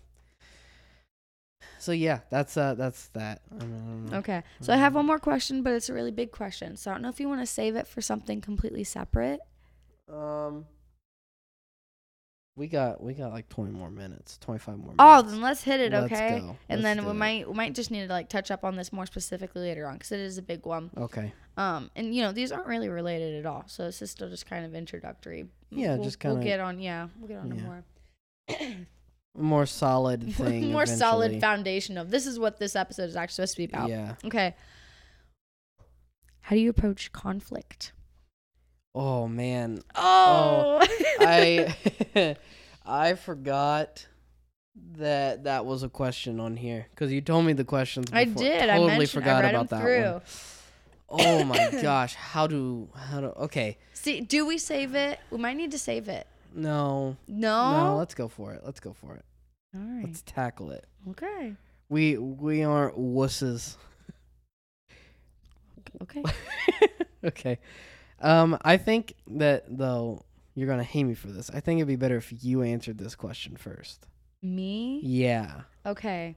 So 1.80 1.92
yeah, 1.92 2.20
that's 2.30 2.56
uh 2.56 2.76
that's 2.76 3.08
that. 3.10 3.42
I 3.54 3.58
don't, 3.60 3.74
I 3.74 3.76
don't 3.78 4.06
know. 4.12 4.18
Okay. 4.20 4.44
So 4.62 4.74
I 4.74 4.78
have 4.78 4.96
one 4.96 5.06
more 5.06 5.20
question, 5.20 5.64
but 5.64 5.74
it's 5.74 5.90
a 5.90 5.94
really 5.94 6.12
big 6.12 6.32
question. 6.32 6.78
So 6.78 6.92
I 6.92 6.94
don't 6.94 7.02
know 7.04 7.10
if 7.10 7.20
you 7.20 7.28
want 7.28 7.42
to 7.42 7.46
save 7.46 7.76
it 7.76 7.88
for 7.88 8.02
something 8.02 8.40
completely 8.42 8.84
separate. 8.84 9.40
Um. 10.12 10.66
We 12.56 12.68
got 12.68 13.02
we 13.02 13.14
got 13.16 13.32
like 13.32 13.50
twenty 13.50 13.72
more 13.72 13.90
minutes, 13.90 14.38
twenty 14.38 14.60
five 14.60 14.76
more 14.78 14.94
minutes. 14.94 14.98
Oh, 15.00 15.22
then 15.24 15.42
let's 15.42 15.64
hit 15.64 15.80
it, 15.80 15.92
Let's 15.92 16.14
okay? 16.14 16.40
go. 16.40 16.56
And 16.70 16.84
Let's 16.84 16.98
then 16.98 17.06
we 17.06 17.12
it. 17.12 17.16
might 17.16 17.48
we 17.48 17.54
might 17.56 17.74
just 17.74 17.90
need 17.90 18.06
to 18.08 18.14
like 18.14 18.30
touch 18.30 18.52
up 18.52 18.64
on 18.64 18.76
this 18.76 18.94
more 18.94 19.08
specifically 19.08 19.62
later 19.64 19.88
on 19.88 19.94
because 19.96 20.12
it 20.12 20.20
is 20.20 20.38
a 20.38 20.44
big 20.44 20.66
one. 20.68 20.92
Okay. 20.96 21.34
Um, 21.58 21.90
and 21.96 22.14
you 22.16 22.22
know 22.22 22.32
these 22.32 22.52
aren't 22.52 22.68
really 22.68 22.90
related 22.90 23.40
at 23.40 23.48
all, 23.48 23.64
so 23.68 23.86
this 23.86 24.04
is 24.04 24.12
still 24.12 24.30
just 24.30 24.46
kind 24.46 24.66
of 24.66 24.76
introductory. 24.76 25.48
Yeah, 25.72 25.96
We'll- 25.96 26.04
just 26.04 26.24
we'll 26.24 26.36
get 26.38 26.60
on. 26.60 26.80
Yeah, 26.80 27.08
we'll 27.20 27.28
get 27.28 27.40
on 27.40 27.50
to 27.50 27.56
more. 27.56 27.84
More 29.36 29.66
solid 29.66 30.32
thing. 30.36 30.72
more 30.72 30.86
solid 30.86 31.42
foundation 31.42 31.98
of 31.98 32.12
this 32.12 32.28
is 32.28 32.38
what 32.38 32.60
this 32.60 32.76
episode 32.76 33.10
is 33.10 33.16
actually 33.16 33.34
supposed 33.48 33.54
to 33.54 33.58
be 33.58 33.64
about. 33.66 33.90
Yeah. 33.90 34.14
Okay. 34.24 34.54
How 36.42 36.56
do 36.56 36.62
you 36.62 36.70
approach 36.70 37.12
conflict? 37.14 37.94
Oh 38.96 39.28
man, 39.28 39.80
Oh, 39.96 40.80
oh 40.82 40.88
I 41.20 41.76
I 42.86 43.14
forgot 43.16 44.06
that 44.98 45.44
that 45.46 45.66
was 45.66 45.84
a 45.84 45.90
question 45.90 46.40
on 46.40 46.58
here 46.58 46.88
because 46.92 47.12
you 47.12 47.22
told 47.22 47.46
me 47.46 47.54
the 47.54 47.64
questions. 47.64 48.08
I 48.14 48.26
before. 48.26 48.44
did. 48.44 48.62
I 48.70 48.74
Totally 48.78 48.88
mentioned. 48.90 49.10
forgot 49.10 49.46
I 49.46 49.50
about 49.50 49.70
that 49.70 49.82
through. 49.82 50.04
one. 50.12 50.22
Oh 51.10 51.44
my 51.44 51.70
gosh, 51.82 52.14
how 52.16 52.48
do 52.48 52.90
how 52.96 53.22
do? 53.22 53.28
Okay, 53.28 53.78
See, 53.94 54.22
do 54.22 54.46
we 54.46 54.58
save 54.58 54.94
it? 54.96 55.20
We 55.32 55.38
might 55.38 55.58
need 55.58 55.72
to 55.72 55.80
save 55.80 56.08
it. 56.08 56.28
no, 56.54 57.18
No. 57.28 57.84
no, 57.86 57.98
let's 57.98 58.14
go 58.16 58.28
for 58.28 58.54
it. 58.54 58.62
Let's 58.64 58.80
go 58.80 58.94
for 58.94 59.16
it. 59.16 59.26
All 59.76 59.82
right. 59.82 60.06
Let's 60.06 60.22
tackle 60.24 60.72
it. 60.72 60.86
Okay. 61.10 61.56
We 61.90 62.18
we 62.18 62.64
aren't 62.64 62.98
wusses. 62.98 63.76
Okay. 66.02 66.24
okay. 67.24 67.60
Um, 68.24 68.58
I 68.62 68.78
think 68.78 69.14
that 69.28 69.66
though 69.70 70.24
you're 70.56 70.68
gonna 70.68 70.84
hate 70.84 71.04
me 71.04 71.14
for 71.14 71.28
this. 71.28 71.50
I 71.54 71.60
think 71.60 71.80
it'd 71.80 71.88
be 71.88 71.96
better 71.96 72.18
if 72.18 72.44
you 72.44 72.62
answered 72.64 72.98
this 72.98 73.16
question 73.16 73.56
first. 73.58 74.08
Me? 74.42 75.00
Yeah. 75.04 75.62
Okay. 75.86 76.36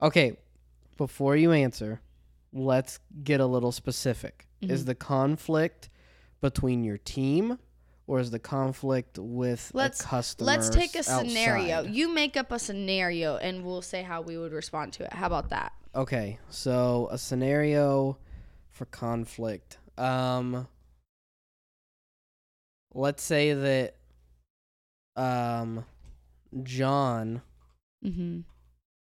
Okay. 0.00 0.36
Before 0.96 1.36
you 1.36 1.52
answer, 1.52 2.00
let's 2.52 2.98
get 3.24 3.40
a 3.40 3.46
little 3.46 3.72
specific. 3.72 4.46
Is 4.60 4.82
Mhm. 4.82 4.86
the 4.86 4.94
conflict 4.94 5.88
between 6.40 6.82
your 6.84 6.98
team, 6.98 7.58
or 8.06 8.18
is 8.20 8.30
the 8.30 8.38
conflict 8.38 9.18
with 9.18 9.70
Let's- 9.74 10.00
a 10.00 10.04
customer? 10.04 10.46
Let's 10.46 10.70
take 10.70 10.94
a 10.94 10.98
outside? 10.98 11.28
scenario. 11.28 11.82
You 11.82 12.08
make 12.12 12.36
up 12.36 12.50
a 12.52 12.58
scenario 12.58 13.36
and 13.36 13.64
we'll 13.64 13.82
say 13.82 14.02
how 14.02 14.20
we 14.22 14.36
would 14.38 14.52
respond 14.52 14.92
to 14.94 15.04
it. 15.04 15.12
How 15.12 15.26
about 15.26 15.50
that? 15.50 15.72
Okay, 15.94 16.38
so 16.48 17.08
a 17.10 17.18
scenario 17.18 18.18
for 18.70 18.84
conflict. 18.86 19.78
Um 19.98 20.66
let's 22.94 23.22
say 23.22 23.52
that 23.52 23.94
um 25.16 25.84
John 26.62 27.42
Mm-hmm. 28.04 28.40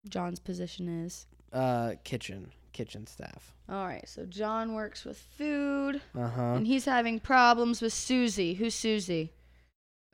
John's 0.09 0.39
position 0.39 1.05
is. 1.05 1.27
uh 1.53 1.95
kitchen 2.05 2.53
kitchen 2.73 3.07
staff. 3.07 3.53
All 3.69 3.87
right. 3.87 4.07
So 4.09 4.25
John 4.27 4.75
works 4.75 5.05
with 5.05 5.19
food 5.19 6.01
Uh-huh. 6.17 6.43
and 6.57 6.67
he's 6.67 6.85
having 6.85 7.21
problems 7.21 7.81
with 7.81 7.93
Susie. 7.93 8.55
Who's 8.55 8.75
Susie? 8.75 9.33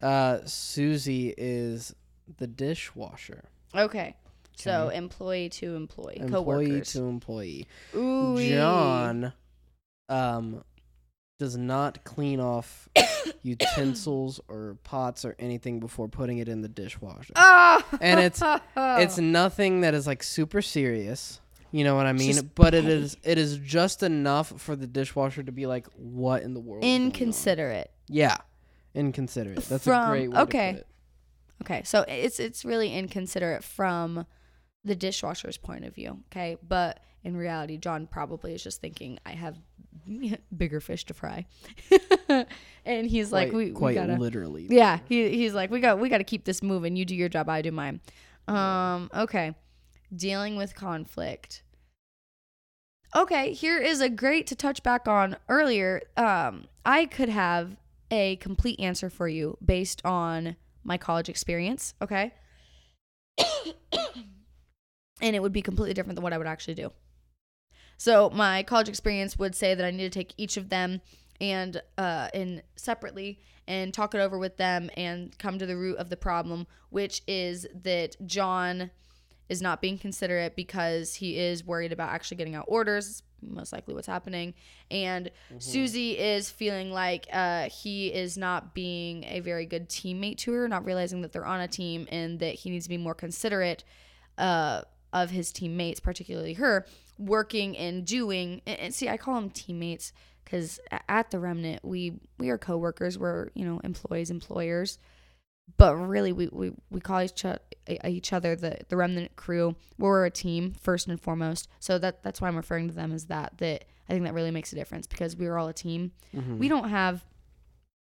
Uh 0.01 0.39
Susie 0.45 1.35
is 1.37 1.95
the 2.37 2.47
dishwasher. 2.47 3.45
Okay. 3.75 4.15
So 4.57 4.89
employee 4.89 5.49
to 5.51 5.77
employee, 5.77 6.19
Employee 6.19 6.31
coworkers. 6.67 6.93
to 6.93 7.03
employee. 7.05 7.69
Ooh. 7.95 8.37
John 8.49 9.33
um 10.09 10.63
does 11.39 11.57
not 11.57 12.03
clean 12.05 12.41
off 12.41 12.89
utensils 13.43 14.41
or 14.49 14.77
pots 14.85 15.25
or 15.25 15.37
anything 15.39 15.79
before 15.81 16.09
putting 16.09 16.39
it 16.39 16.49
in 16.49 16.63
the 16.63 16.69
dishwasher. 16.69 17.33
Oh. 17.37 17.83
And 18.01 18.19
it's- 18.21 18.61
It's 18.77 19.19
nothing 19.19 19.83
that 19.83 19.95
is 19.95 20.07
like 20.07 20.23
super 20.25 20.61
serious. 20.63 21.41
You 21.71 21.85
know 21.85 21.95
what 21.95 22.07
I 22.07 22.13
mean? 22.13 22.51
But 22.55 22.75
it 22.75 22.85
petty. 22.85 22.95
is 22.97 23.17
it 23.23 23.37
is 23.39 23.59
just 23.59 24.03
enough 24.03 24.59
for 24.61 24.75
the 24.75 24.87
dishwasher 24.87 25.43
to 25.43 25.53
be 25.53 25.67
like, 25.67 25.87
what 25.97 26.43
in 26.43 26.55
the 26.55 26.61
world? 26.61 26.83
is 26.83 26.89
going 26.89 27.01
on?" 27.03 27.07
Inconsiderate. 27.09 27.91
Yeah, 28.09 28.37
inconsiderate. 28.95 29.65
That's 29.67 29.85
From- 29.85 30.05
a 30.05 30.11
great 30.11 30.31
way 30.31 30.39
okay. 30.41 30.71
it. 30.71 30.87
Okay, 31.63 31.83
so 31.85 32.05
it's 32.09 32.41
it's 32.41 32.65
really 32.65 32.95
inconsiderate 32.95 33.63
from 33.65 34.25
the 34.85 34.97
dishwasher's 34.97 35.59
point 35.59 35.85
of 35.85 35.95
view. 35.95 36.23
Okay, 36.33 36.57
but 36.67 37.01
in 37.23 37.37
reality, 37.37 37.77
John 37.77 38.07
probably 38.07 38.55
is 38.55 38.63
just 38.65 38.81
thinking, 38.81 39.19
"I 39.27 39.33
have 39.33 39.59
bigger 40.57 40.81
fish 40.81 41.05
to 41.07 41.15
fry," 41.15 41.47
and 42.85 43.07
he's 43.07 43.33
like, 43.33 43.51
Quite- 43.51 43.57
"We, 43.57 43.65
we 43.67 43.71
quite 43.73 43.95
gotta." 43.95 44.17
literally. 44.17 44.67
Yeah, 44.71 45.01
he, 45.09 45.31
he's 45.31 45.55
like, 45.55 45.71
"We 45.71 45.81
got 45.81 45.99
we 45.99 46.09
got 46.09 46.19
to 46.19 46.25
keep 46.25 46.45
this 46.45 46.63
moving. 46.63 46.97
You 46.97 47.05
do 47.05 47.15
your 47.15 47.29
job, 47.29 47.49
I 47.49 47.63
do 47.63 47.73
mine." 47.73 48.01
Um, 48.47 49.11
okay, 49.15 49.55
dealing 50.15 50.57
with 50.57 50.75
conflict. 50.75 51.63
Okay, 53.17 53.53
here 53.53 53.79
is 53.79 54.01
a 54.01 54.09
great 54.11 54.47
to 54.49 54.55
touch 54.55 54.83
back 54.83 55.09
on 55.09 55.37
earlier. 55.49 56.03
Um, 56.17 56.69
I 56.85 57.07
could 57.07 57.31
have 57.31 57.77
a 58.11 58.37
complete 58.37 58.79
answer 58.81 59.09
for 59.09 59.29
you 59.29 59.57
based 59.65 60.03
on 60.05 60.57
my 60.85 60.99
college 60.99 61.29
experience, 61.29 61.95
okay? 62.03 62.33
and 65.21 65.37
it 65.37 65.41
would 65.41 65.53
be 65.53 65.63
completely 65.63 65.95
different 65.95 66.17
than 66.17 66.23
what 66.23 66.33
I 66.33 66.39
would 66.39 66.47
actually 66.47 66.75
do. 66.75 66.93
So 67.99 68.31
my 68.31 68.63
college 68.63 68.89
experience 68.89 69.39
would 69.39 69.55
say 69.55 69.75
that 69.75 69.85
I 69.85 69.91
need 69.91 70.11
to 70.11 70.19
take 70.19 70.33
each 70.39 70.57
of 70.57 70.71
them 70.71 71.03
and 71.41 71.81
uh 71.97 72.29
in 72.35 72.63
separately 72.75 73.39
and 73.69 73.95
talk 73.95 74.15
it 74.15 74.19
over 74.19 74.39
with 74.39 74.57
them 74.57 74.91
and 74.97 75.37
come 75.39 75.59
to 75.59 75.67
the 75.67 75.77
root 75.77 75.99
of 75.99 76.09
the 76.09 76.17
problem, 76.17 76.67
which 76.89 77.23
is 77.29 77.67
that 77.85 78.17
John 78.27 78.91
is 79.49 79.63
not 79.63 79.81
being 79.81 79.99
considerate 79.99 80.57
because 80.57 81.15
he 81.15 81.39
is 81.39 81.65
worried 81.65 81.93
about 81.93 82.11
actually 82.11 82.39
getting 82.39 82.55
out 82.55 82.65
orders, 82.69 83.23
most 83.43 83.73
likely 83.73 83.95
what's 83.95 84.07
happening. 84.07 84.55
And 84.91 85.31
Susie 85.59 86.19
is 86.19 86.51
feeling 86.51 86.93
like 86.93 87.27
uh, 87.33 87.69
he 87.69 88.09
is 88.09 88.37
not 88.37 88.75
being 88.75 89.25
a 89.25 89.41
very 89.41 89.67
good 89.67 89.89
teammate 89.89 90.39
to 90.39 90.53
her, 90.53 90.69
not 90.69 90.85
realizing 90.85 91.21
that 91.23 91.33
they're 91.33 91.47
on 91.47 91.61
a 91.61 91.69
team 91.69 92.07
and 92.11 92.41
that 92.41 92.55
he 92.55 92.71
needs 92.71 92.87
to 92.87 92.91
be 92.91 92.99
more 92.99 93.15
considerate 93.15 93.85
uh, 94.39 94.83
of 95.13 95.31
his 95.31 95.53
teammates, 95.53 96.01
particularly 96.01 96.55
her, 96.55 96.87
working 97.19 97.77
and 97.77 98.05
doing. 98.07 98.63
And, 98.67 98.79
and 98.81 98.95
see, 98.95 99.09
I 99.09 99.17
call 99.17 99.35
them 99.35 99.51
teammates 99.51 100.13
because 100.45 100.81
at 101.09 101.31
the 101.31 101.39
Remnant, 101.39 101.85
we 101.85 102.21
we 102.39 102.49
are 102.51 102.59
coworkers. 102.59 103.19
We're 103.19 103.51
you 103.55 103.65
know 103.65 103.81
employees, 103.85 104.31
employers 104.31 104.99
but 105.77 105.95
really 105.97 106.33
we, 106.33 106.49
we, 106.51 106.73
we 106.89 106.99
call 106.99 107.21
each, 107.21 107.45
o- 107.45 107.59
each 108.07 108.33
other 108.33 108.57
the, 108.57 108.79
the 108.89 108.97
remnant 108.97 109.37
crew 109.37 109.77
we're 109.99 110.25
a 110.25 110.31
team 110.31 110.73
first 110.81 111.07
and 111.09 111.21
foremost 111.21 111.69
so 111.79 111.99
that 111.99 112.23
that's 112.23 112.41
why 112.41 112.49
i'm 112.49 112.57
referring 112.57 112.89
to 112.89 112.95
them 112.95 113.13
as 113.13 113.27
that 113.27 113.53
that 113.59 113.85
i 114.09 114.13
think 114.15 114.25
that 114.25 114.33
really 114.33 114.51
makes 114.51 114.73
a 114.73 114.75
difference 114.77 115.07
because 115.07 115.37
we 115.37 115.47
are 115.47 115.59
all 115.59 115.69
a 115.69 115.75
team 115.75 116.11
Mhm. 116.35 116.57
we 116.57 116.69
don't 116.69 116.89
have 116.89 117.23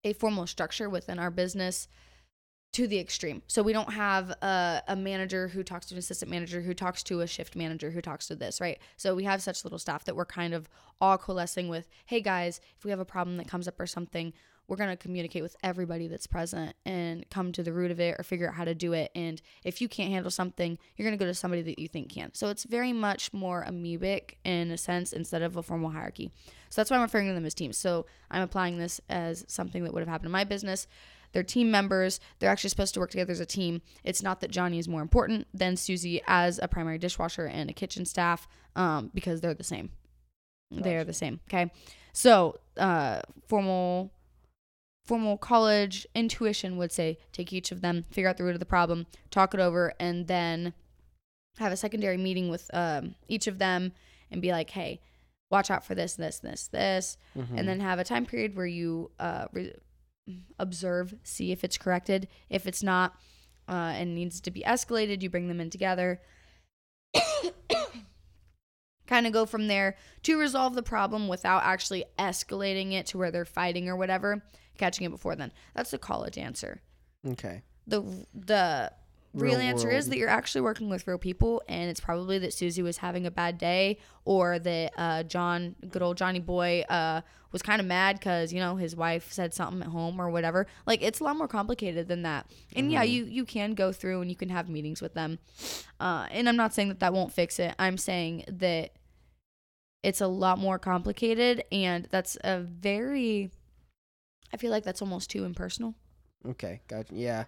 a 0.05 0.15
formal 0.15 0.47
structure 0.47 0.89
within 0.89 1.19
our 1.19 1.31
business 1.31 1.87
to 2.73 2.87
the 2.87 2.99
extreme 2.99 3.43
so 3.47 3.63
we 3.63 3.73
don't 3.73 3.93
have 3.93 4.31
a, 4.31 4.83
a 4.89 4.97
manager 4.97 5.49
who 5.49 5.63
talks 5.63 5.87
to 5.87 5.95
an 5.95 5.99
assistant 5.99 6.31
manager 6.31 6.61
who 6.61 6.75
talks 6.75 7.03
to 7.03 7.21
a 7.21 7.27
shift 7.27 7.57
manager 7.57 7.91
who 7.91 8.01
talks 8.01 8.27
to 8.29 8.37
this 8.37 8.61
right 8.61 8.79
so 8.97 9.15
we 9.15 9.25
have 9.25 9.43
such 9.43 9.65
little 9.65 9.79
staff 9.79 10.05
that 10.05 10.15
we're 10.15 10.25
kind 10.25 10.55
of 10.55 10.69
all 11.01 11.19
coalescing 11.19 11.69
with 11.69 11.89
hey 12.07 12.21
guys 12.21 12.61
if 12.77 12.85
we 12.85 12.91
have 12.91 13.01
a 13.01 13.05
problem 13.05 13.37
that 13.37 13.49
comes 13.49 13.67
up 13.67 13.79
or 13.81 13.87
something 13.87 14.33
we're 14.71 14.77
going 14.77 14.89
to 14.89 14.97
communicate 14.97 15.43
with 15.43 15.57
everybody 15.65 16.07
that's 16.07 16.29
present 16.29 16.77
and 16.87 17.29
come 17.29 17.51
to 17.51 17.63
the 17.65 17.73
root 17.73 17.91
of 17.91 17.99
it 17.99 18.15
or 18.17 18.23
figure 18.23 18.49
out 18.49 18.55
how 18.55 18.65
to 18.65 18.75
do 18.75 18.93
it. 18.93 19.11
And 19.17 19.43
if 19.65 19.81
you 19.81 19.89
can't 19.89 20.13
handle 20.13 20.31
something, 20.31 20.79
you're 20.97 21.05
going 21.05 21.19
to 21.19 21.23
go 21.23 21.29
to 21.29 21.35
somebody 21.35 21.63
that 21.63 21.81
you 21.81 21.89
think 21.89 22.11
can. 22.11 22.31
So 22.35 22.51
it's 22.51 22.63
very 22.63 22.93
much 22.93 23.33
more 23.33 23.67
amoebic 23.69 24.35
in 24.45 24.71
a 24.71 24.79
sense 24.79 25.13
instead 25.13 25.43
of 25.43 25.57
a 25.57 25.63
formal 25.65 25.91
hierarchy. 25.91 26.31
So 26.69 26.81
that's 26.81 26.89
why 26.89 26.99
I'm 26.99 27.03
referring 27.03 27.27
to 27.27 27.35
them 27.35 27.45
as 27.45 27.53
teams. 27.53 27.79
So 27.79 28.07
I'm 28.31 28.43
applying 28.43 28.79
this 28.79 29.01
as 29.09 29.45
something 29.49 29.83
that 29.83 29.93
would 29.93 30.01
have 30.01 30.09
happened 30.09 30.27
in 30.27 30.33
my 30.33 30.45
business. 30.45 30.87
They're 31.33 31.43
team 31.43 31.71
members. 31.71 32.21
They're 32.39 32.51
actually 32.51 32.71
supposed 32.71 32.95
to 32.95 33.01
work 33.01 33.11
together 33.11 33.33
as 33.33 33.41
a 33.41 33.47
team. 33.47 33.83
It's 34.05 34.23
not 34.23 34.41
that 34.41 34.51
Johnny 34.51 34.79
is 34.79 34.89
more 34.89 35.03
important 35.03 35.47
than 35.55 35.77
Susie 35.77 36.21
as 36.27 36.59
a 36.63 36.69
primary 36.69 36.99
dishwasher 36.99 37.47
and 37.47 37.71
a 37.71 37.73
kitchen 37.73 38.05
staff 38.05 38.49
um, 38.77 39.11
because 39.15 39.41
they're 39.41 39.55
the 39.55 39.65
same. 39.65 39.91
They're 40.71 41.05
the 41.05 41.13
same. 41.13 41.41
Okay. 41.49 41.73
So, 42.13 42.59
uh, 42.77 43.21
formal 43.49 44.13
formal 45.05 45.37
college 45.37 46.07
intuition 46.15 46.77
would 46.77 46.93
say 46.93 47.19
take 47.33 47.53
each 47.53 47.73
of 47.73 47.81
them, 47.81 48.05
figure 48.11 48.29
out 48.29 48.37
the 48.37 48.45
root 48.45 48.55
of 48.55 48.61
the 48.61 48.67
problem, 48.67 49.07
talk 49.31 49.55
it 49.55 49.61
over, 49.61 49.93
and 49.99 50.29
then 50.29 50.73
have 51.59 51.73
a 51.73 51.77
secondary 51.77 52.17
meeting 52.17 52.49
with 52.49 52.71
um, 52.75 53.15
each 53.27 53.47
of 53.49 53.59
them 53.59 53.93
and 54.31 54.41
be 54.41 54.53
like, 54.53 54.71
hey, 54.71 55.01
watch 55.51 55.69
out 55.71 55.85
for 55.85 55.97
this, 55.97 56.15
this, 56.15 56.39
this, 56.39 56.69
this, 56.69 57.17
Mhm. 57.37 57.59
and 57.59 57.69
then 57.69 57.81
have 57.81 57.99
a 57.99 58.05
time 58.05 58.25
period 58.25 58.55
where 58.57 58.67
you 58.67 59.11
uh, 59.19 59.47
re- 59.53 59.75
observe, 60.59 61.15
see 61.23 61.53
if 61.53 61.65
it's 61.65 61.79
corrected. 61.79 62.29
If 62.49 62.67
it's 62.67 62.83
not 62.83 63.15
uh, 63.69 63.93
and 63.95 64.15
needs 64.15 64.41
to 64.43 64.51
be 64.51 64.63
escalated, 64.63 65.23
you 65.23 65.31
bring 65.31 65.49
them 65.49 65.61
in 65.61 65.71
together. 65.71 66.21
kind 69.07 69.27
of 69.27 69.33
go 69.33 69.45
from 69.45 69.67
there 69.67 69.97
to 70.23 70.39
resolve 70.39 70.75
the 70.75 70.83
problem 70.83 71.29
without 71.29 71.65
actually 71.65 72.05
escalating 72.19 72.93
it 72.93 73.07
to 73.07 73.19
where 73.19 73.31
they're 73.31 73.45
fighting 73.45 73.89
or 73.89 73.97
whatever, 73.97 74.43
catching 74.79 75.05
it 75.05 75.11
before 75.11 75.35
then. 75.35 75.53
That's 75.75 75.91
the 75.91 75.99
college 75.99 76.39
answer. 76.39 76.81
okay. 77.27 77.63
The 77.87 78.27
the 78.33 78.93
real, 79.35 79.53
Real 79.53 79.61
answer 79.61 79.91
is 79.91 80.09
that 80.09 80.19
you're 80.19 80.29
actually 80.29 80.63
working 80.63 80.89
with 80.91 81.07
real 81.07 81.19
people 81.19 81.63
and 81.69 81.89
it's 81.89 82.01
probably 82.01 82.39
that 82.39 82.53
Susie 82.53 82.83
was 82.83 82.99
having 82.99 83.27
a 83.27 83.31
bad 83.31 83.59
day 83.59 83.99
or 84.25 84.59
that 84.59 84.93
uh, 84.97 85.23
John, 85.23 85.77
good 85.89 86.03
old 86.03 86.17
Johnny 86.17 86.41
boy, 86.41 86.83
uh, 86.89 87.21
was 87.53 87.63
kind 87.63 87.81
of 87.81 87.87
mad 87.87 88.19
because, 88.19 88.53
you 88.53 88.61
know, 88.61 88.77
his 88.77 88.95
wife 88.95 89.33
said 89.33 89.55
something 89.55 89.83
at 89.83 89.89
home 89.89 90.21
or 90.21 90.31
whatever. 90.31 90.67
Like 90.87 91.03
it's 91.03 91.21
a 91.21 91.25
lot 91.25 91.37
more 91.37 91.49
complicated 91.49 92.09
than 92.09 92.23
that. 92.23 92.47
And 92.77 92.91
yeah, 92.93 93.03
you, 93.03 93.25
you 93.25 93.45
can 93.45 93.75
go 93.75 93.93
through 93.93 94.21
and 94.21 94.31
you 94.31 94.37
can 94.37 94.49
have 94.49 94.69
meetings 94.69 95.01
with 95.01 95.15
them. 95.15 95.39
Uh, 95.99 96.27
and 96.31 96.49
I'm 96.49 96.57
not 96.57 96.75
saying 96.75 96.89
that 96.89 97.01
that 97.01 97.13
won't 97.13 97.33
fix 97.33 97.59
it. 97.59 97.75
I'm 97.79 97.99
saying 97.99 98.45
that 98.49 98.91
it's 100.03 100.21
a 100.21 100.29
lot 100.29 100.59
more 100.59 100.79
complicated 100.79 101.65
and 101.71 102.07
that's 102.11 102.37
a 102.43 102.61
very, 102.61 103.51
I 104.53 104.57
feel 104.57 104.71
like 104.71 104.85
that's 104.85 105.03
almost 105.03 105.31
too 105.31 105.45
impersonal. 105.45 105.95
Okay. 106.49 106.81
Gotcha. 106.89 107.15
Yeah. 107.15 107.45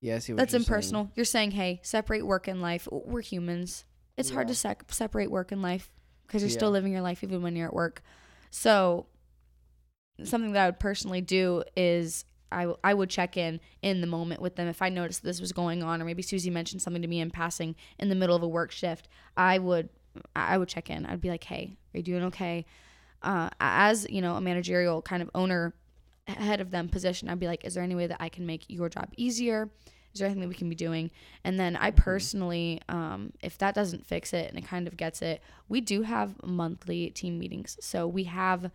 Yeah. 0.00 0.16
I 0.16 0.18
see 0.18 0.32
what 0.32 0.38
That's 0.38 0.52
you're 0.52 0.60
saying. 0.60 0.66
impersonal. 0.74 1.10
You're 1.14 1.24
saying, 1.24 1.50
hey, 1.52 1.80
separate 1.82 2.26
work 2.26 2.48
and 2.48 2.60
life. 2.62 2.86
We're 2.90 3.20
humans. 3.22 3.84
It's 4.16 4.30
hard 4.30 4.48
to 4.48 4.54
sec- 4.54 4.84
separate 4.92 5.30
work 5.30 5.52
and 5.52 5.62
life 5.62 5.90
because 6.26 6.42
you're 6.42 6.50
Yeah. 6.50 6.56
still 6.56 6.70
living 6.70 6.92
your 6.92 7.02
life 7.02 7.22
even 7.22 7.42
when 7.42 7.54
you're 7.56 7.66
at 7.68 7.74
work. 7.74 8.02
So, 8.50 9.06
something 10.24 10.52
that 10.52 10.62
I 10.62 10.66
would 10.66 10.80
personally 10.80 11.20
do 11.20 11.62
is 11.76 12.24
I, 12.50 12.60
w- 12.62 12.78
I 12.82 12.94
would 12.94 13.10
check 13.10 13.36
in 13.36 13.60
in 13.82 14.00
the 14.00 14.06
moment 14.06 14.40
with 14.40 14.56
them 14.56 14.68
if 14.68 14.80
I 14.80 14.88
noticed 14.88 15.22
this 15.22 15.40
was 15.40 15.52
going 15.52 15.82
on, 15.82 16.00
or 16.00 16.04
maybe 16.04 16.22
Susie 16.22 16.48
mentioned 16.50 16.80
something 16.80 17.02
to 17.02 17.08
me 17.08 17.20
in 17.20 17.30
passing 17.30 17.74
in 17.98 18.08
the 18.08 18.14
middle 18.14 18.36
of 18.36 18.42
a 18.42 18.48
work 18.48 18.70
shift. 18.72 19.08
I 19.36 19.58
would 19.58 19.88
I 20.34 20.56
would 20.56 20.68
check 20.68 20.88
in. 20.88 21.04
I'd 21.04 21.20
be 21.20 21.28
like, 21.28 21.44
hey, 21.44 21.76
are 21.92 21.98
you 21.98 22.02
doing 22.02 22.22
okay? 22.24 22.64
Uh, 23.22 23.50
as 23.60 24.06
you 24.08 24.22
know, 24.22 24.36
a 24.36 24.40
managerial 24.40 25.02
kind 25.02 25.22
of 25.22 25.28
owner 25.34 25.74
head 26.26 26.60
of 26.60 26.70
them 26.70 26.88
position, 26.88 27.28
I'd 27.28 27.40
be 27.40 27.46
like, 27.46 27.64
is 27.64 27.74
there 27.74 27.84
any 27.84 27.94
way 27.94 28.06
that 28.06 28.20
I 28.20 28.28
can 28.28 28.46
make 28.46 28.64
your 28.68 28.88
job 28.88 29.10
easier? 29.16 29.70
Is 30.12 30.20
there 30.20 30.26
anything 30.26 30.40
that 30.40 30.48
we 30.48 30.54
can 30.54 30.70
be 30.70 30.74
doing? 30.74 31.10
And 31.44 31.60
then 31.60 31.76
I 31.76 31.90
personally, 31.90 32.80
um, 32.88 33.32
if 33.42 33.58
that 33.58 33.74
doesn't 33.74 34.06
fix 34.06 34.32
it 34.32 34.48
and 34.48 34.58
it 34.58 34.66
kind 34.66 34.88
of 34.88 34.96
gets 34.96 35.20
it, 35.20 35.42
we 35.68 35.80
do 35.80 36.02
have 36.02 36.42
monthly 36.42 37.10
team 37.10 37.38
meetings. 37.38 37.76
So 37.80 38.08
we 38.08 38.24
have 38.24 38.70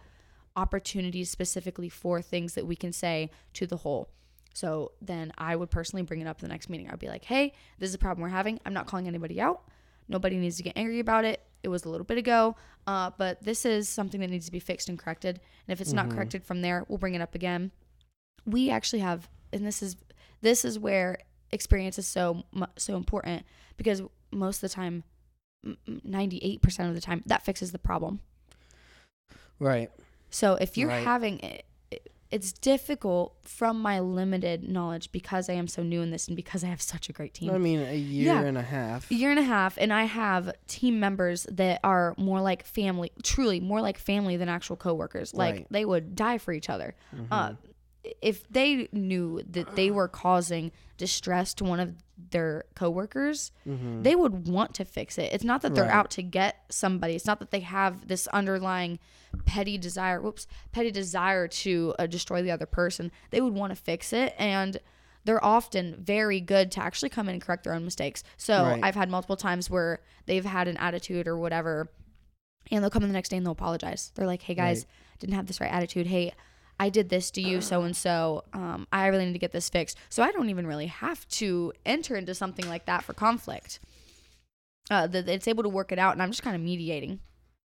opportunities 0.55 1.29
specifically 1.29 1.89
for 1.89 2.21
things 2.21 2.53
that 2.53 2.67
we 2.67 2.75
can 2.75 2.93
say 2.93 3.31
to 3.53 3.65
the 3.65 3.77
whole. 3.77 4.09
So 4.53 4.91
then 5.01 5.31
I 5.37 5.55
would 5.55 5.71
personally 5.71 6.03
bring 6.03 6.21
it 6.21 6.27
up 6.27 6.39
in 6.41 6.47
the 6.47 6.53
next 6.53 6.69
meeting. 6.69 6.89
I'd 6.89 6.99
be 6.99 7.07
like, 7.07 7.23
hey, 7.23 7.53
this 7.79 7.89
is 7.89 7.95
a 7.95 7.99
problem 7.99 8.21
we're 8.21 8.29
having. 8.29 8.59
I'm 8.65 8.73
not 8.73 8.85
calling 8.85 9.07
anybody 9.07 9.41
out. 9.41 9.63
Nobody 10.07 10.37
needs 10.37 10.57
to 10.57 10.63
get 10.63 10.73
angry 10.75 10.99
about 10.99 11.25
it. 11.25 11.41
It 11.63 11.69
was 11.69 11.85
a 11.85 11.89
little 11.89 12.05
bit 12.05 12.17
ago, 12.17 12.55
uh, 12.87 13.11
but 13.17 13.43
this 13.43 13.65
is 13.65 13.87
something 13.87 14.19
that 14.21 14.29
needs 14.29 14.45
to 14.47 14.51
be 14.51 14.59
fixed 14.59 14.89
and 14.89 14.97
corrected. 14.97 15.39
And 15.67 15.73
if 15.73 15.79
it's 15.81 15.93
not 15.93 16.07
Mhm. 16.07 16.11
corrected 16.15 16.43
from 16.43 16.61
there, 16.61 16.85
we'll 16.87 16.97
bring 16.97 17.13
it 17.13 17.21
up 17.21 17.35
again. 17.35 17.71
We 18.45 18.69
actually 18.71 18.99
have, 18.99 19.29
and 19.53 19.65
this 19.65 19.81
is 19.83 19.95
this 20.41 20.65
is 20.65 20.79
where 20.79 21.19
experience 21.51 21.99
is 21.99 22.07
so 22.07 22.43
so 22.77 22.95
important 22.97 23.45
because 23.77 24.01
most 24.31 24.57
of 24.57 24.61
the 24.61 24.69
time, 24.69 25.03
ninety 26.03 26.39
eight 26.39 26.61
percent 26.63 26.89
of 26.89 26.95
the 26.95 27.01
time, 27.01 27.21
that 27.27 27.43
fixes 27.45 27.71
the 27.71 27.77
problem. 27.79 28.21
Right. 29.59 29.91
So 30.31 30.55
if 30.55 30.77
you're 30.77 30.89
Right. 30.89 31.03
having 31.03 31.39
it, 31.41 31.65
it's 32.31 32.51
difficult 32.53 33.35
from 33.43 33.81
my 33.81 33.99
limited 33.99 34.67
knowledge 34.67 35.11
because 35.11 35.49
I 35.49 35.53
am 35.53 35.67
so 35.67 35.83
new 35.83 36.01
in 36.01 36.11
this 36.11 36.27
and 36.27 36.35
because 36.35 36.63
I 36.63 36.67
have 36.67 36.81
such 36.81 37.09
a 37.09 37.13
great 37.13 37.33
team. 37.33 37.51
I 37.51 37.57
mean, 37.57 37.79
a 37.81 37.95
year 37.95 38.27
Yeah. 38.33 38.41
and 38.43 38.57
a 38.57 38.61
half. 38.61 39.11
a 39.11 39.13
year 39.13 39.29
and 39.31 39.39
a 39.39 39.43
half 39.43 39.77
and 39.77 39.91
I 39.91 40.05
have 40.05 40.53
team 40.67 40.99
members 40.99 41.45
that 41.51 41.79
are 41.83 42.15
more 42.17 42.39
like 42.41 42.63
family, 42.65 43.11
truly 43.21 43.59
more 43.59 43.81
like 43.81 43.97
family 43.97 44.37
than 44.37 44.47
actual 44.49 44.77
coworkers. 44.77 45.33
Like 45.33 45.55
Right. 45.55 45.67
they 45.69 45.83
would 45.85 46.15
die 46.15 46.37
for 46.37 46.53
each 46.53 46.69
other. 46.69 46.95
Mhm. 47.15 47.27
Uh, 47.29 47.53
if 48.21 48.47
they 48.49 48.87
knew 48.91 49.41
that 49.49 49.75
they 49.75 49.91
were 49.91 50.07
causing 50.07 50.71
distress 50.97 51.53
to 51.55 51.63
one 51.63 51.79
of 51.79 51.93
their 52.31 52.63
coworkers, 52.75 53.51
they 53.65 54.15
would 54.15 54.47
want 54.47 54.73
to 54.75 54.85
fix 54.85 55.17
it. 55.17 55.31
It's 55.33 55.43
not 55.43 55.61
that 55.61 55.73
they're 55.75 55.83
Mm-hmm. 55.85 55.89
Right. 55.91 55.97
out 55.99 56.11
to 56.11 56.23
get 56.23 56.63
somebody. 56.69 57.15
It's 57.15 57.25
not 57.25 57.39
that 57.39 57.51
they 57.51 57.59
have 57.61 58.07
this 58.07 58.27
underlying 58.27 58.99
petty 59.45 59.77
desire. 59.77 60.21
Whoops, 60.21 60.47
petty 60.71 60.91
desire 60.91 61.47
to 61.47 61.95
uh, 61.99 62.05
destroy 62.07 62.41
the 62.43 62.51
other 62.51 62.65
person. 62.65 63.11
They 63.31 63.41
would 63.41 63.53
want 63.53 63.71
to 63.71 63.75
fix 63.75 64.13
it, 64.13 64.33
and 64.37 64.77
they're 65.23 65.43
often 65.43 65.95
very 65.99 66.41
good 66.41 66.71
to 66.71 66.81
actually 66.83 67.09
come 67.09 67.27
in 67.29 67.33
and 67.35 67.41
correct 67.41 67.63
their 67.63 67.73
own 67.73 67.85
mistakes. 67.85 68.23
So 68.37 68.63
Right. 68.63 68.83
I've 68.83 68.95
had 68.95 69.09
multiple 69.09 69.37
times 69.37 69.69
where 69.69 70.01
they've 70.25 70.45
had 70.45 70.67
an 70.67 70.77
attitude 70.77 71.27
or 71.27 71.37
whatever, 71.37 71.91
and 72.71 72.83
they'll 72.83 72.89
come 72.89 73.03
in 73.03 73.09
the 73.09 73.13
next 73.13 73.29
day 73.29 73.37
and 73.37 73.45
they'll 73.45 73.51
apologize. 73.53 74.11
They're 74.15 74.27
like, 74.27 74.41
"Hey 74.41 74.55
guys, 74.55 74.85
didn't 75.19 75.35
have 75.35 75.45
this 75.47 75.59
right 75.61 75.71
attitude. 75.71 76.07
Hey." 76.07 76.33
I 76.81 76.89
did 76.89 77.09
this 77.09 77.29
to 77.31 77.41
you, 77.41 77.61
so 77.61 77.83
and 77.83 77.95
so. 77.95 78.43
Um, 78.53 78.87
I 78.91 79.05
really 79.05 79.27
need 79.27 79.33
to 79.33 79.39
get 79.39 79.51
this 79.51 79.69
fixed. 79.69 79.99
So 80.09 80.23
I 80.23 80.31
don't 80.31 80.49
even 80.49 80.65
really 80.65 80.87
have 80.87 81.27
to 81.41 81.73
enter 81.85 82.15
into 82.15 82.33
something 82.33 82.67
like 82.67 82.87
that 82.87 83.03
for 83.03 83.13
conflict. 83.13 83.79
Uh, 84.89 85.05
that 85.05 85.29
it's 85.29 85.47
able 85.47 85.61
to 85.61 85.69
work 85.69 85.91
it 85.91 85.99
out, 85.99 86.13
and 86.13 86.23
I'm 86.23 86.31
just 86.31 86.41
kind 86.41 86.55
of 86.55 86.61
mediating. 86.61 87.19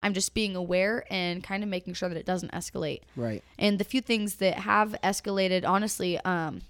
I'm 0.01 0.15
just 0.15 0.33
being 0.33 0.55
aware 0.55 1.05
and 1.11 1.43
kind 1.43 1.61
of 1.61 1.69
making 1.69 1.93
sure 1.93 2.09
that 2.09 2.17
it 2.17 2.25
doesn't 2.25 2.51
escalate. 2.51 3.01
Right. 3.15 3.43
And 3.59 3.77
the 3.77 3.83
few 3.83 4.01
things 4.01 4.37
that 4.37 4.55
have 4.55 4.95
escalated, 5.03 5.67
honestly, 5.67 6.19
um, 6.21 6.61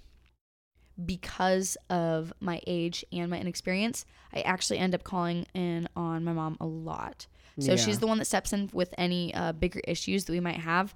because 1.02 1.78
of 1.88 2.34
my 2.38 2.60
age 2.66 3.02
and 3.12 3.30
my 3.30 3.40
inexperience, 3.40 4.04
I 4.34 4.42
actually 4.42 4.78
end 4.78 4.94
up 4.94 5.04
calling 5.04 5.46
in 5.54 5.88
on 5.96 6.22
my 6.22 6.34
mom 6.34 6.58
a 6.60 6.66
lot. 6.66 7.26
So 7.58 7.72
Yeah. 7.72 7.76
she's 7.76 7.98
the 7.98 8.06
one 8.06 8.18
that 8.18 8.26
steps 8.26 8.52
in 8.52 8.68
with 8.74 8.92
any 8.98 9.32
uh, 9.34 9.52
bigger 9.52 9.80
issues 9.88 10.26
that 10.26 10.32
we 10.32 10.40
might 10.40 10.60
have, 10.60 10.94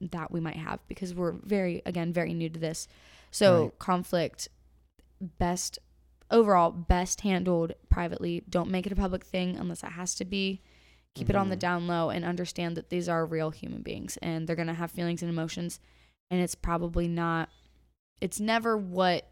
that 0.00 0.30
we 0.30 0.40
might 0.40 0.56
have, 0.56 0.80
because 0.88 1.14
we're 1.14 1.32
very, 1.32 1.82
again, 1.86 2.12
very 2.12 2.34
new 2.34 2.48
to 2.48 2.60
this. 2.60 2.88
So 3.30 3.64
Right. 3.64 3.78
conflict, 3.78 4.48
best 5.20 5.78
overall, 6.30 6.70
best 6.70 7.22
handled 7.22 7.72
privately. 7.88 8.42
Don't 8.48 8.70
make 8.70 8.86
it 8.86 8.92
a 8.92 8.96
public 8.96 9.24
thing 9.24 9.56
unless 9.56 9.82
it 9.82 9.92
has 9.92 10.14
to 10.16 10.24
be. 10.24 10.60
Keep 11.14 11.30
it 11.30 11.36
on 11.36 11.48
the 11.48 11.54
mm-hmm. 11.54 11.60
down 11.60 11.86
low 11.86 12.10
and 12.10 12.24
understand 12.24 12.76
that 12.76 12.90
these 12.90 13.08
are 13.08 13.24
real 13.24 13.50
human 13.50 13.82
beings 13.82 14.16
and 14.20 14.48
they're 14.48 14.56
gonna 14.56 14.74
have 14.74 14.90
feelings 14.90 15.22
and 15.22 15.30
emotions, 15.30 15.78
and 16.30 16.40
it's 16.40 16.56
probably 16.56 17.06
not. 17.06 17.48
It's 18.20 18.40
never 18.40 18.76
what 18.76 19.30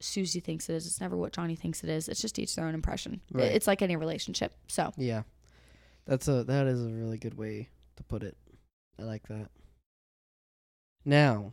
Susie 0.00 0.38
thinks 0.40 0.68
it 0.68 0.74
is. 0.74 0.86
It's 0.86 1.00
never 1.00 1.16
what 1.16 1.32
Johnny 1.32 1.56
thinks 1.56 1.82
it 1.82 1.90
is. 1.90 2.08
It's 2.08 2.20
just 2.20 2.38
each 2.38 2.54
their 2.54 2.66
own 2.66 2.74
impression. 2.74 3.20
Right. 3.32 3.46
It's 3.46 3.66
like 3.66 3.82
any 3.82 3.96
relationship. 3.96 4.54
So 4.68 4.92
Yeah. 4.96 5.22
That's 6.06 6.28
a 6.28 6.44
that 6.44 6.66
is 6.66 6.84
a 6.84 6.90
really 6.90 7.18
good 7.18 7.34
way 7.34 7.68
to 7.96 8.02
put 8.04 8.22
it. 8.22 8.36
I 8.98 9.02
like 9.02 9.26
that. 9.28 9.50
Now, 11.04 11.52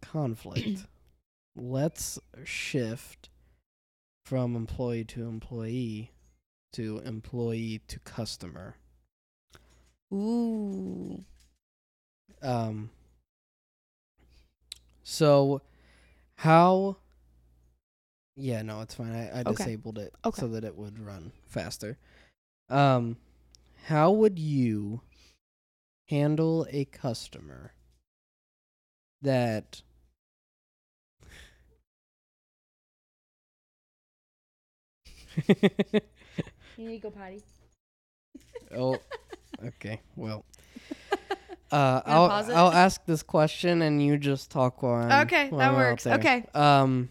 conflict. 0.00 0.86
Let's 1.56 2.18
shift 2.44 3.30
from 4.24 4.54
employee 4.54 5.04
to 5.06 5.26
employee 5.26 6.12
to 6.74 6.98
employee 6.98 7.80
to 7.88 7.98
customer. 8.00 8.76
ooh, 10.12 11.24
Um 12.42 12.90
so 15.02 15.62
how 16.36 16.96
Yeah, 18.36 18.62
no, 18.62 18.82
it's 18.82 18.94
fine. 18.94 19.12
I, 19.12 19.40
I 19.40 19.42
Okay. 19.42 19.64
disabled 19.64 19.98
it 19.98 20.14
Okay. 20.24 20.40
so 20.40 20.48
that 20.48 20.62
it 20.62 20.76
would 20.76 20.98
run 21.00 21.32
faster. 21.46 21.98
Um 22.68 23.16
how 23.86 24.12
would 24.12 24.38
you 24.38 25.00
handle 26.08 26.66
a 26.70 26.84
customer 26.84 27.72
that 29.22 29.82
you 36.76 36.84
need 36.86 36.96
to 37.02 37.02
go 37.02 37.10
potty. 37.10 37.42
oh 38.76 39.00
okay 39.64 40.00
well 40.16 40.44
uh 41.72 42.00
I'll? 42.06 42.30
I'll 42.30 42.72
ask 42.72 43.04
this 43.06 43.22
question 43.22 43.82
and 43.82 44.02
you 44.02 44.16
just 44.18 44.50
talk 44.50 44.82
while 44.82 44.94
I'm, 44.94 45.22
Okay, 45.26 45.48
while 45.50 45.58
that 45.60 45.68
I'm 45.68 45.74
out 45.74 45.76
works. 45.76 46.04
there. 46.04 46.14
Okay. 46.14 46.44
um 46.54 47.10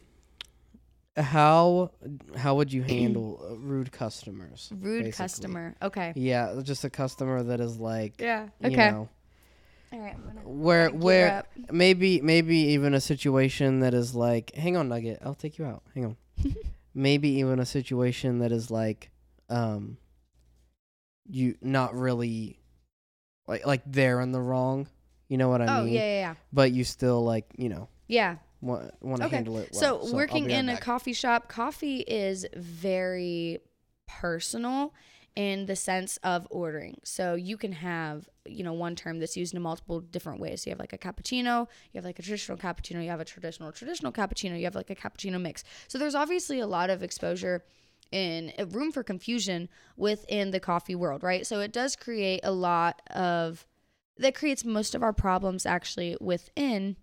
how 1.16 1.92
how 2.36 2.56
would 2.56 2.72
you 2.72 2.84
handle 2.84 3.40
uh, 3.52 3.56
rude 3.56 3.92
customers 3.92 4.72
Rude 4.80 5.04
basically? 5.06 5.12
customer. 5.26 5.76
Okay. 5.82 6.14
yeah 6.16 6.56
just 6.64 6.84
a 6.84 6.90
customer 6.90 7.44
that 7.44 7.60
is 7.60 7.78
like 7.80 8.14
Yeah. 8.20 8.48
you 8.62 8.70
Okay. 8.72 8.92
know 8.92 9.10
All 9.94 10.00
right. 10.00 10.16
Where 10.44 10.90
where 10.90 11.44
maybe 11.72 12.22
maybe 12.22 12.58
even 12.58 12.94
a 12.94 13.02
situation 13.02 13.80
that 13.82 13.94
is 13.94 14.16
like 14.16 14.56
hang 14.56 14.78
on 14.78 14.88
nugget 14.88 15.20
i'll 15.24 15.36
take 15.36 15.58
you 15.58 15.66
out 15.66 15.84
hang 15.94 16.06
on 16.06 16.18
maybe 16.94 17.30
even 17.40 17.60
a 17.60 17.66
situation 17.66 18.40
that 18.40 18.52
is 18.54 18.72
like 18.72 19.10
um 19.50 19.98
you 21.30 21.56
not 21.62 21.94
really 21.96 22.60
like 23.48 23.66
like 23.66 23.82
they're 23.86 24.22
in 24.22 24.32
the 24.32 24.40
wrong 24.40 24.88
you 25.28 25.38
know 25.38 25.50
what 25.50 25.62
i 25.62 25.68
oh 25.68 25.84
mean 25.84 25.96
yeah, 25.96 26.00
yeah, 26.00 26.20
yeah. 26.20 26.36
but 26.54 26.72
you 26.72 26.84
still 26.86 27.24
like 27.24 27.46
you 27.58 27.68
know 27.68 27.90
Yeah. 28.08 28.38
want 28.62 28.92
want 29.02 29.22
to 29.22 29.26
Okay. 29.28 29.36
handle 29.38 29.58
it 29.58 29.70
well. 29.74 29.80
So, 29.82 30.00
I'll 30.08 30.14
working 30.14 30.46
right 30.46 30.54
in 30.54 30.70
a 30.70 30.78
coffee 30.80 31.14
shop, 31.14 31.50
coffee 31.50 32.00
is 32.08 32.46
very 32.56 33.60
personal 34.08 34.94
in 35.38 35.68
the 35.68 35.76
sense 35.76 36.18
of 36.24 36.48
ordering. 36.50 37.00
So 37.04 37.36
you 37.36 37.58
can 37.58 37.72
have, 37.74 38.28
you 38.48 38.64
know, 38.64 38.74
one 38.74 38.96
term 38.96 39.20
that's 39.20 39.38
used 39.38 39.54
in 39.54 39.62
multiple 39.62 40.00
different 40.00 40.40
ways. 40.40 40.66
You 40.66 40.72
have 40.72 40.80
like 40.80 40.94
a 40.94 40.98
cappuccino, 40.98 41.68
you 41.92 42.00
have 42.00 42.06
like 42.06 42.18
a 42.18 42.24
traditional 42.24 42.58
cappuccino, 42.58 43.04
you 43.04 43.12
have 43.12 43.20
a 43.20 43.26
traditional 43.26 43.72
traditional 43.72 44.12
cappuccino, 44.12 44.58
you 44.58 44.64
have 44.64 44.74
like 44.74 44.90
a 44.90 44.96
cappuccino 44.96 45.40
mix. 45.40 45.64
So 45.88 46.00
there's 46.00 46.16
obviously 46.16 46.60
a 46.60 46.66
lot 46.66 46.90
of 46.90 47.04
exposure 47.04 47.64
in 48.12 48.52
a 48.58 48.66
room 48.66 48.92
for 48.92 49.04
confusion 49.04 49.70
within 49.96 50.50
the 50.50 50.60
coffee 50.60 50.96
world, 50.96 51.22
right? 51.22 51.46
So 51.46 51.60
it 51.60 51.72
does 51.72 51.96
create 51.96 52.40
a 52.44 52.52
lot 52.52 53.04
of 53.12 53.68
that 54.18 54.34
creates 54.34 54.66
most 54.66 54.96
of 54.96 55.04
our 55.04 55.14
problems 55.14 55.68
actually 55.68 56.18
within 56.20 56.96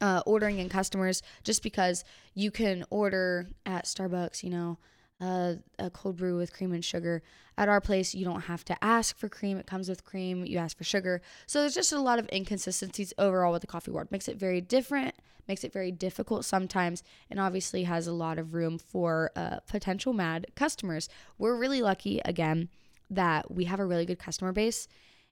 uh, 0.00 0.24
ordering 0.26 0.58
and 0.58 0.72
customers 0.72 1.22
just 1.44 1.62
because 1.62 2.02
you 2.34 2.50
can 2.50 2.84
order 2.90 3.46
at 3.64 3.84
Starbucks, 3.84 4.42
you 4.42 4.50
know, 4.50 4.78
uh, 5.20 5.54
a 5.78 5.90
cold 5.90 6.16
brew 6.16 6.36
with 6.36 6.52
cream 6.52 6.72
and 6.72 6.84
sugar. 6.84 7.22
At 7.56 7.68
our 7.68 7.80
place, 7.80 8.14
you 8.14 8.24
don't 8.24 8.42
have 8.42 8.64
to 8.66 8.84
ask 8.84 9.16
for 9.18 9.28
cream. 9.28 9.58
It 9.58 9.66
comes 9.66 9.88
with 9.88 10.04
cream. 10.04 10.44
You 10.46 10.58
ask 10.58 10.76
for 10.76 10.84
sugar. 10.84 11.20
So 11.46 11.60
there's 11.60 11.74
just 11.74 11.92
a 11.92 12.00
lot 12.00 12.18
of 12.18 12.28
inconsistencies 12.32 13.12
overall 13.18 13.52
with 13.52 13.62
the 13.62 13.66
coffee 13.66 13.90
world. 13.90 14.12
Makes 14.12 14.28
it 14.28 14.36
very 14.36 14.60
different, 14.60 15.14
makes 15.48 15.64
it 15.64 15.72
very 15.72 15.90
difficult 15.90 16.44
sometimes, 16.44 17.02
and 17.30 17.40
obviously 17.40 17.84
has 17.84 18.06
a 18.06 18.12
lot 18.12 18.38
of 18.38 18.54
room 18.54 18.78
for 18.78 19.32
uh, 19.34 19.58
potential 19.66 20.12
mad 20.12 20.46
customers. 20.54 21.08
We're 21.36 21.56
really 21.56 21.82
lucky, 21.82 22.20
again, 22.24 22.68
that 23.10 23.50
we 23.50 23.64
have 23.64 23.80
a 23.80 23.86
really 23.86 24.06
good 24.06 24.18
customer 24.18 24.52
base 24.52 24.86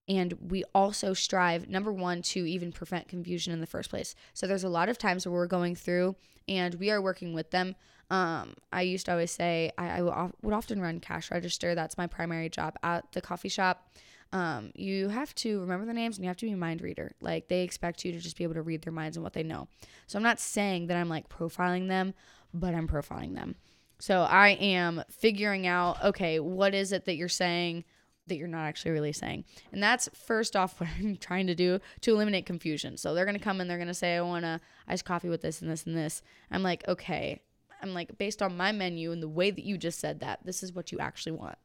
and 0.08 0.34
we 0.40 0.62
also 0.74 1.12
strive 1.12 1.68
number 1.68 1.92
one 1.92 2.22
to 2.22 2.46
even 2.46 2.70
prevent 2.70 3.08
confusion 3.08 3.52
in 3.52 3.60
the 3.60 3.66
first 3.66 3.90
place 3.90 4.14
so 4.34 4.46
there's 4.46 4.64
a 4.64 4.68
lot 4.68 4.88
of 4.88 4.98
times 4.98 5.26
where 5.26 5.34
we're 5.34 5.46
going 5.46 5.74
through 5.74 6.14
and 6.48 6.74
we 6.76 6.90
are 6.90 7.02
working 7.02 7.34
with 7.34 7.50
them 7.50 7.74
um, 8.10 8.54
i 8.72 8.82
used 8.82 9.06
to 9.06 9.12
always 9.12 9.30
say 9.30 9.70
I, 9.76 10.00
I 10.00 10.30
would 10.42 10.54
often 10.54 10.80
run 10.80 11.00
cash 11.00 11.30
register 11.30 11.74
that's 11.74 11.98
my 11.98 12.06
primary 12.06 12.48
job 12.48 12.76
at 12.82 13.10
the 13.12 13.20
coffee 13.20 13.48
shop 13.48 13.88
um, 14.32 14.72
you 14.74 15.08
have 15.08 15.34
to 15.36 15.60
remember 15.60 15.86
the 15.86 15.92
names 15.92 16.16
and 16.16 16.24
you 16.24 16.28
have 16.28 16.36
to 16.38 16.46
be 16.46 16.52
a 16.52 16.56
mind 16.56 16.82
reader 16.82 17.12
like 17.20 17.48
they 17.48 17.62
expect 17.62 18.04
you 18.04 18.12
to 18.12 18.18
just 18.18 18.36
be 18.36 18.44
able 18.44 18.54
to 18.54 18.62
read 18.62 18.82
their 18.82 18.92
minds 18.92 19.16
and 19.16 19.24
what 19.24 19.32
they 19.32 19.42
know 19.42 19.68
so 20.06 20.18
i'm 20.18 20.22
not 20.22 20.40
saying 20.40 20.88
that 20.88 20.96
i'm 20.96 21.08
like 21.08 21.28
profiling 21.28 21.88
them 21.88 22.14
but 22.52 22.74
i'm 22.74 22.88
profiling 22.88 23.34
them 23.34 23.54
so 23.98 24.22
i 24.22 24.50
am 24.50 25.02
figuring 25.10 25.66
out 25.66 26.02
okay 26.02 26.40
what 26.40 26.74
is 26.74 26.92
it 26.92 27.04
that 27.04 27.16
you're 27.16 27.28
saying 27.28 27.84
that 28.26 28.36
you're 28.36 28.48
not 28.48 28.64
actually 28.64 28.90
really 28.90 29.12
saying. 29.12 29.44
And 29.72 29.82
that's 29.82 30.08
first 30.14 30.56
off 30.56 30.80
what 30.80 30.88
I'm 30.98 31.16
trying 31.16 31.46
to 31.46 31.54
do 31.54 31.80
to 32.02 32.12
eliminate 32.12 32.46
confusion. 32.46 32.96
So 32.96 33.14
they're 33.14 33.24
to 33.38 33.44
come 33.44 33.60
and 33.60 33.68
they're 33.68 33.78
to 33.88 33.94
say, 33.94 34.16
I 34.16 34.20
want 34.20 34.44
a 34.44 34.60
iced 34.88 35.04
coffee 35.04 35.28
with 35.28 35.42
this 35.42 35.62
and 35.62 35.70
this 35.70 35.86
and 35.86 35.96
this. 35.96 36.22
I'm 36.50 36.62
like, 36.62 36.86
okay. 36.88 37.40
I'm 37.82 37.94
like, 37.94 38.16
based 38.18 38.42
on 38.42 38.56
my 38.56 38.72
menu 38.72 39.12
and 39.12 39.22
the 39.22 39.28
way 39.28 39.50
that 39.50 39.64
you 39.64 39.78
just 39.78 39.98
said 39.98 40.20
that, 40.20 40.40
this 40.44 40.62
is 40.62 40.72
what 40.72 40.92
you 40.92 40.98
actually 40.98 41.32
want. 41.32 41.56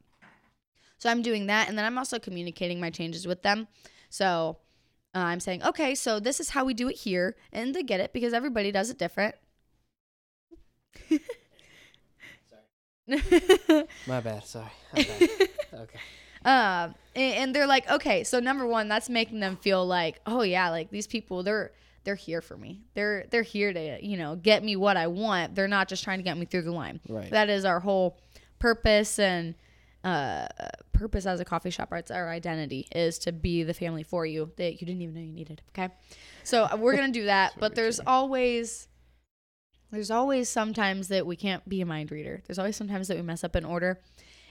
So 0.98 1.10
I'm 1.10 1.22
doing 1.22 1.46
that. 1.46 1.68
And 1.68 1.76
then 1.76 1.84
I'm 1.84 1.98
also 1.98 2.18
communicating 2.18 2.80
my 2.80 2.90
changes 2.90 3.26
with 3.26 3.42
them. 3.42 3.66
So 4.08 4.58
uh, 5.14 5.18
I'm 5.18 5.40
saying, 5.40 5.62
okay, 5.64 5.94
so 5.94 6.20
this 6.20 6.38
is 6.38 6.50
how 6.50 6.64
we 6.64 6.74
do 6.74 6.88
it 6.88 6.96
here. 6.96 7.36
And 7.52 7.74
they 7.74 7.82
get 7.82 8.00
it 8.00 8.12
because 8.12 8.32
everybody 8.32 8.70
does 8.70 8.88
it 8.88 8.98
different. 8.98 9.34
sorry. 12.48 13.08
My 14.06 14.20
bad. 14.20 14.44
Sorry. 14.44 14.70
My 14.94 15.02
bad. 15.02 15.22
okay. 15.74 15.98
Um, 16.44 16.94
and, 17.14 17.34
and 17.34 17.54
they're 17.54 17.66
like, 17.66 17.88
okay, 17.90 18.24
so 18.24 18.40
number 18.40 18.66
one, 18.66 18.88
that's 18.88 19.08
making 19.08 19.40
them 19.40 19.56
feel 19.56 19.86
like, 19.86 20.20
oh 20.26 20.42
yeah, 20.42 20.70
like 20.70 20.90
these 20.90 21.06
people, 21.06 21.42
they're 21.42 21.72
they're 22.04 22.14
here 22.14 22.40
for 22.40 22.56
me. 22.56 22.82
They're 22.94 23.26
they're 23.30 23.42
here 23.42 23.72
to 23.72 24.04
you 24.04 24.16
know 24.16 24.36
get 24.36 24.64
me 24.64 24.76
what 24.76 24.96
I 24.96 25.06
want. 25.06 25.54
They're 25.54 25.68
not 25.68 25.88
just 25.88 26.04
trying 26.04 26.18
to 26.18 26.22
get 26.22 26.36
me 26.36 26.46
through 26.46 26.62
the 26.62 26.72
line. 26.72 27.00
Right. 27.08 27.30
That 27.30 27.48
is 27.48 27.64
our 27.64 27.80
whole 27.80 28.18
purpose 28.58 29.18
and 29.18 29.54
uh, 30.04 30.46
purpose 30.92 31.26
as 31.26 31.40
a 31.40 31.44
coffee 31.44 31.70
shop. 31.70 31.92
It's 31.92 32.10
our 32.10 32.28
identity 32.28 32.88
is 32.94 33.18
to 33.20 33.32
be 33.32 33.62
the 33.62 33.74
family 33.74 34.02
for 34.02 34.26
you 34.26 34.50
that 34.56 34.80
you 34.80 34.86
didn't 34.86 35.02
even 35.02 35.14
know 35.14 35.20
you 35.20 35.32
needed. 35.32 35.62
Okay, 35.70 35.92
so 36.44 36.64
uh, 36.64 36.76
we're 36.76 36.96
gonna 36.96 37.12
do 37.12 37.26
that, 37.26 37.54
but 37.58 37.74
there's 37.74 38.00
always 38.00 38.88
there's 39.90 40.10
always 40.10 40.48
sometimes 40.48 41.08
that 41.08 41.26
we 41.26 41.36
can't 41.36 41.66
be 41.68 41.80
a 41.80 41.86
mind 41.86 42.10
reader. 42.10 42.42
There's 42.46 42.58
always 42.58 42.76
sometimes 42.76 43.08
that 43.08 43.16
we 43.16 43.22
mess 43.22 43.44
up 43.44 43.54
an 43.54 43.64
order, 43.64 44.00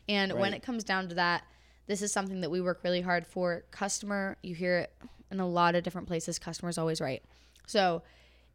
and 0.07 0.33
when 0.33 0.53
it 0.53 0.63
comes 0.63 0.83
down 0.83 1.09
to 1.09 1.15
that, 1.15 1.43
this 1.87 2.01
is 2.01 2.13
something 2.13 2.41
that 2.41 2.51
we 2.51 2.61
work 2.61 2.81
really 2.83 3.01
hard 3.01 3.27
for. 3.27 3.63
Customer, 3.71 4.37
you 4.41 4.55
hear 4.55 4.79
it 4.79 4.93
in 5.31 5.39
a 5.39 5.47
lot 5.47 5.75
of 5.75 5.83
different 5.83 6.07
places. 6.07 6.39
Customer's 6.39 6.77
always 6.77 7.01
right. 7.01 7.23
So 7.67 8.03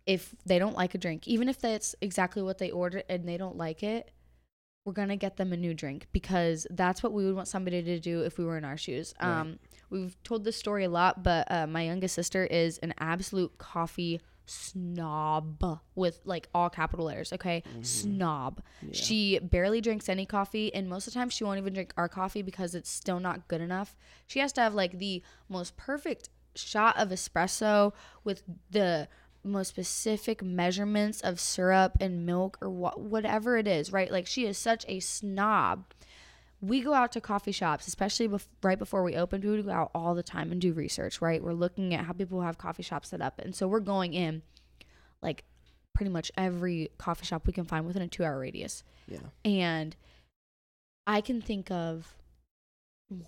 if 0.07 0.35
they 0.45 0.59
don't 0.59 0.77
like 0.77 0.95
a 0.95 0.99
drink, 0.99 1.27
even 1.27 1.49
if 1.49 1.59
that's 1.59 1.95
exactly 2.01 2.43
what 2.43 2.59
they 2.59 2.71
ordered 2.71 3.05
and 3.09 3.29
they 3.29 3.37
don't 3.37 3.57
like 3.57 3.83
it, 3.83 4.11
we're 4.85 4.93
gonna 4.93 5.17
get 5.17 5.37
them 5.37 5.53
a 5.53 5.57
new 5.57 5.75
drink 5.75 6.07
because 6.13 6.67
that's 6.71 7.03
what 7.03 7.13
we 7.13 7.25
would 7.25 7.35
want 7.35 7.49
somebody 7.49 7.83
to 7.83 7.99
do 7.99 8.23
if 8.23 8.39
we 8.39 8.45
were 8.45 8.57
in 8.57 8.65
our 8.65 8.77
shoes. 8.77 9.15
Right. 9.21 9.41
Um, 9.41 9.59
we've 9.91 10.17
told 10.23 10.45
this 10.45 10.57
story 10.57 10.85
a 10.85 10.89
lot, 10.89 11.25
but 11.25 11.51
uh, 11.51 11.67
my 11.67 11.83
youngest 11.83 12.15
sister 12.15 12.45
is 12.47 12.79
an 12.79 12.95
absolute 12.99 13.59
coffee 13.59 14.21
snob 14.47 15.81
with 15.97 16.21
like 16.25 16.49
all 16.55 16.71
capital 16.71 17.07
letters. 17.07 17.33
Okay, 17.33 17.65
snob. 17.83 18.63
She 18.93 19.41
barely 19.41 19.81
drinks 19.81 20.09
any 20.09 20.25
coffee, 20.25 20.73
and 20.73 20.89
most 20.89 21.09
of 21.09 21.13
the 21.13 21.19
time 21.19 21.31
she 21.31 21.43
won't 21.43 21.59
even 21.59 21.75
drink 21.75 21.93
our 21.97 22.09
coffee 22.09 22.43
because 22.43 22.77
it's 22.77 22.91
still 22.91 23.19
not 23.19 23.49
good 23.49 23.61
enough. 23.61 23.97
She 24.29 24.39
has 24.39 24.53
to 24.53 24.61
have 24.61 24.73
like 24.75 24.99
the 24.99 25.23
most 25.49 25.77
perfect 25.77 26.29
shot 26.57 26.97
of 26.99 27.11
espresso 27.11 27.93
with 28.25 28.43
the 28.71 29.09
most 29.45 29.69
specific 29.69 30.43
measurements 30.43 31.21
of 31.21 31.39
syrup 31.39 31.97
and 32.01 32.27
milk 32.27 32.59
or 32.61 32.69
what 32.69 33.01
whatever 33.01 33.57
it 33.57 33.69
is, 33.69 33.93
right? 33.93 34.11
Like 34.11 34.27
she 34.27 34.47
is 34.47 34.59
such 34.59 34.85
a 34.89 35.01
snob. 35.01 35.85
We 36.61 36.81
go 36.81 36.95
out 36.95 37.13
to 37.13 37.21
coffee 37.21 37.53
shops, 37.53 37.87
especially 37.87 38.29
bef- 38.29 38.49
right 38.63 38.79
before 38.79 39.03
we 39.03 39.15
open. 39.15 39.43
We 39.43 39.51
would 39.51 39.67
go 39.67 39.71
out 39.71 39.91
all 39.95 40.15
the 40.15 40.23
time 40.23 40.51
and 40.51 40.61
do 40.61 40.73
research, 40.73 41.21
right? 41.21 41.43
We're 41.43 41.53
looking 41.53 41.95
at 41.95 42.07
how 42.07 42.13
people 42.13 42.41
have 42.41 42.59
coffee 42.59 42.83
shops 42.83 43.11
set 43.11 43.21
up, 43.21 43.39
and 43.39 43.55
so 43.55 43.69
we're 43.69 43.81
going 43.81 44.15
in 44.15 44.43
like 45.23 45.45
pretty 45.95 46.11
much 46.11 46.33
every 46.37 46.91
coffee 46.99 47.25
shop 47.25 47.47
we 47.47 47.53
can 47.53 47.65
find 47.65 47.87
within 47.87 48.03
a 48.03 48.09
two-hour 48.09 48.39
radius. 48.39 48.85
Yeah. 49.07 49.19
And 49.45 49.97
I 51.07 51.21
can 51.21 51.41
think 51.41 51.71
of 51.71 52.17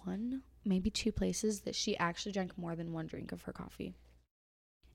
one, 0.04 0.42
maybe 0.64 0.90
two 0.90 1.12
places 1.12 1.60
that 1.60 1.74
she 1.74 1.96
actually 1.98 2.32
drank 2.32 2.56
more 2.58 2.74
than 2.76 2.92
one 2.92 3.06
drink 3.06 3.32
of 3.32 3.42
her 3.42 3.52
coffee. 3.52 3.94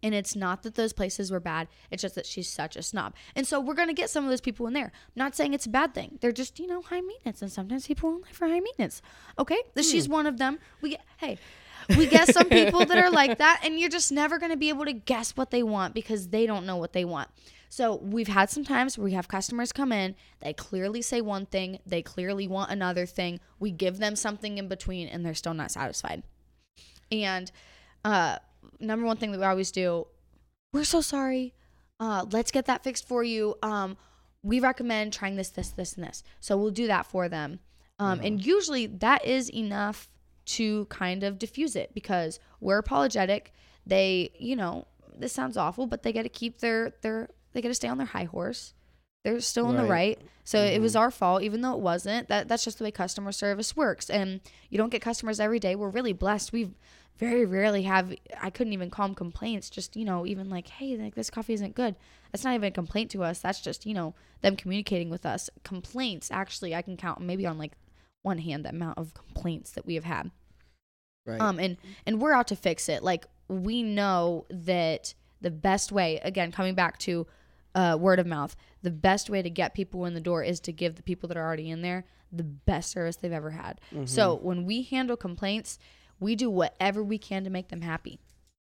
And 0.03 0.13
it's 0.13 0.35
not 0.35 0.63
that 0.63 0.75
those 0.75 0.91
places 0.91 1.31
were 1.31 1.39
bad. 1.39 1.69
It's 1.89 2.01
just 2.01 2.15
that 2.15 2.25
she's 2.25 2.49
such 2.49 2.75
a 2.75 2.83
snob. 2.83 3.15
And 3.35 3.47
so 3.47 3.61
we're 3.61 3.73
going 3.73 3.87
to 3.87 3.93
get 3.93 4.09
some 4.09 4.25
of 4.25 4.29
those 4.29 4.41
people 4.41 4.67
in 4.67 4.73
there. 4.73 4.91
I'm 4.93 5.15
not 5.15 5.33
saying 5.33 5.53
it's 5.53 5.65
a 5.65 5.69
bad 5.69 5.93
thing. 5.93 6.17
They're 6.19 6.33
just, 6.33 6.59
you 6.59 6.67
know, 6.67 6.81
high 6.81 6.99
maintenance. 6.99 7.41
And 7.41 7.49
sometimes 7.49 7.87
people 7.87 8.09
won't 8.09 8.23
like 8.23 8.33
for 8.33 8.45
high 8.45 8.59
maintenance. 8.59 9.01
Okay? 9.39 9.57
That 9.75 9.85
hmm. 9.85 9.89
She's 9.89 10.09
one 10.09 10.27
of 10.27 10.37
them. 10.37 10.59
We 10.81 10.89
get, 10.91 11.01
hey, 11.17 11.37
we 11.97 12.05
get 12.07 12.33
some 12.33 12.49
people 12.49 12.85
that 12.85 12.97
are 12.97 13.09
like 13.09 13.37
that. 13.37 13.61
And 13.63 13.79
you're 13.79 13.89
just 13.89 14.11
never 14.11 14.39
going 14.39 14.51
to 14.51 14.57
be 14.57 14.67
able 14.67 14.83
to 14.83 14.93
guess 14.93 15.37
what 15.37 15.51
they 15.51 15.63
want 15.63 15.93
because 15.93 16.27
they 16.27 16.45
don't 16.45 16.65
know 16.65 16.75
what 16.75 16.91
they 16.91 17.05
want. 17.05 17.29
So 17.73 17.95
we've 17.95 18.27
had 18.27 18.51
some 18.51 18.63
times 18.63 18.99
where 18.99 19.05
we 19.05 19.13
have 19.13 19.27
customers 19.27 19.71
come 19.71 19.91
in, 19.91 20.13
they 20.41 20.53
clearly 20.53 21.01
say 21.01 21.21
one 21.21 21.47
thing, 21.47 21.79
they 21.87 22.03
clearly 22.03 22.47
want 22.47 22.69
another 22.69 23.07
thing. 23.07 23.39
We 23.59 23.71
give 23.71 23.97
them 23.97 24.15
something 24.15 24.59
in 24.59 24.67
between 24.67 25.07
and 25.07 25.25
they're 25.25 25.33
still 25.33 25.55
not 25.55 25.71
satisfied. 25.71 26.21
And 27.11 27.51
uh 28.05 28.37
number 28.79 29.07
one 29.07 29.17
thing 29.17 29.31
that 29.31 29.39
we 29.39 29.45
always 29.45 29.71
do, 29.71 30.05
we're 30.71 30.83
so 30.83 31.01
sorry. 31.01 31.55
Uh 31.99 32.27
let's 32.31 32.51
get 32.51 32.67
that 32.67 32.83
fixed 32.83 33.07
for 33.07 33.23
you. 33.23 33.55
Um 33.63 33.97
we 34.43 34.59
recommend 34.59 35.11
trying 35.11 35.35
this 35.35 35.49
this 35.49 35.69
this 35.71 35.93
and 35.95 36.05
this. 36.05 36.21
So 36.41 36.55
we'll 36.55 36.69
do 36.69 36.85
that 36.85 37.07
for 37.07 37.27
them. 37.27 37.59
Um 37.97 38.19
and 38.21 38.45
usually 38.45 38.85
that 38.85 39.25
is 39.25 39.49
enough 39.49 40.09
to 40.45 40.85
kind 40.91 41.23
of 41.23 41.39
diffuse 41.39 41.75
it 41.75 41.91
because 41.95 42.39
we're 42.59 42.77
apologetic. 42.77 43.51
They, 43.83 44.29
you 44.37 44.55
know, 44.55 44.85
this 45.17 45.33
sounds 45.33 45.57
awful, 45.57 45.87
but 45.87 46.03
they 46.03 46.13
got 46.13 46.21
to 46.21 46.29
keep 46.29 46.59
their 46.59 46.93
their 47.01 47.29
they 47.53 47.61
got 47.61 47.69
to 47.69 47.73
stay 47.75 47.87
on 47.87 47.97
their 47.97 48.07
high 48.07 48.25
horse. 48.25 48.73
They're 49.23 49.39
still 49.39 49.69
in 49.69 49.77
the 49.77 49.83
Right. 49.83 50.17
right. 50.17 50.21
So 50.43 50.59
it 50.61 50.81
was 50.81 50.97
our 50.97 51.09
fault, 51.09 51.43
even 51.43 51.61
though 51.61 51.73
it 51.73 51.79
wasn't. 51.79 52.27
That 52.27 52.49
that's 52.49 52.65
just 52.65 52.77
the 52.77 52.83
way 52.83 52.91
customer 52.91 53.31
service 53.31 53.75
works. 53.75 54.09
And 54.09 54.41
you 54.69 54.77
don't 54.77 54.89
get 54.89 55.01
customers 55.01 55.39
every 55.39 55.59
day. 55.59 55.75
We're 55.75 55.89
really 55.89 56.11
blessed. 56.11 56.51
We 56.51 56.71
very 57.17 57.45
rarely 57.45 57.83
have. 57.83 58.13
I 58.41 58.49
couldn't 58.49 58.73
even 58.73 58.89
call 58.89 59.07
them 59.07 59.15
complaints. 59.15 59.69
Just 59.69 59.95
you 59.95 60.03
know, 60.03 60.25
even 60.25 60.49
like, 60.49 60.67
hey, 60.67 60.97
like 60.97 61.15
this 61.15 61.29
coffee 61.29 61.53
isn't 61.53 61.73
good. 61.73 61.95
That's 62.31 62.43
not 62.43 62.53
even 62.53 62.67
a 62.67 62.71
complaint 62.71 63.11
to 63.11 63.23
us. 63.23 63.39
That's 63.39 63.61
just 63.61 63.85
you 63.85 63.93
know 63.93 64.13
them 64.41 64.57
communicating 64.57 65.09
with 65.09 65.25
us. 65.25 65.49
Complaints, 65.63 66.29
actually, 66.29 66.75
I 66.75 66.81
can 66.81 66.97
count 66.97 67.21
maybe 67.21 67.45
on 67.45 67.57
like 67.57 67.73
one 68.23 68.39
hand 68.39 68.65
the 68.65 68.69
amount 68.69 68.97
of 68.97 69.13
complaints 69.13 69.71
that 69.71 69.85
we 69.85 69.95
have 69.95 70.03
had. 70.03 70.31
Right. 71.25 71.39
Um, 71.39 71.59
and 71.59 71.77
and 72.05 72.19
we're 72.19 72.33
out 72.33 72.47
to 72.47 72.57
fix 72.57 72.89
it. 72.89 73.03
Like 73.03 73.25
we 73.47 73.83
know 73.83 74.45
that 74.49 75.13
the 75.39 75.51
best 75.51 75.93
way, 75.93 76.19
again, 76.23 76.51
coming 76.51 76.75
back 76.75 76.97
to 76.99 77.25
uh, 77.75 77.97
word 77.99 78.19
of 78.19 78.25
mouth, 78.27 78.55
the 78.81 78.91
best 78.91 79.29
way 79.29 79.41
to 79.41 79.49
get 79.49 79.73
people 79.73 80.05
in 80.05 80.13
the 80.13 80.21
door 80.21 80.43
is 80.43 80.59
to 80.61 80.71
give 80.71 80.95
the 80.95 81.03
people 81.03 81.27
that 81.27 81.37
are 81.37 81.45
already 81.45 81.69
in 81.69 81.81
there 81.81 82.05
the 82.31 82.43
best 82.43 82.91
service 82.91 83.15
they've 83.15 83.31
ever 83.31 83.51
had. 83.51 83.79
So 84.05 84.35
when 84.35 84.65
we 84.65 84.81
handle 84.83 85.15
complaints, 85.15 85.77
we 86.19 86.35
do 86.35 86.49
whatever 86.49 87.03
we 87.03 87.17
can 87.17 87.43
to 87.43 87.49
make 87.49 87.69
them 87.69 87.81
happy. 87.81 88.19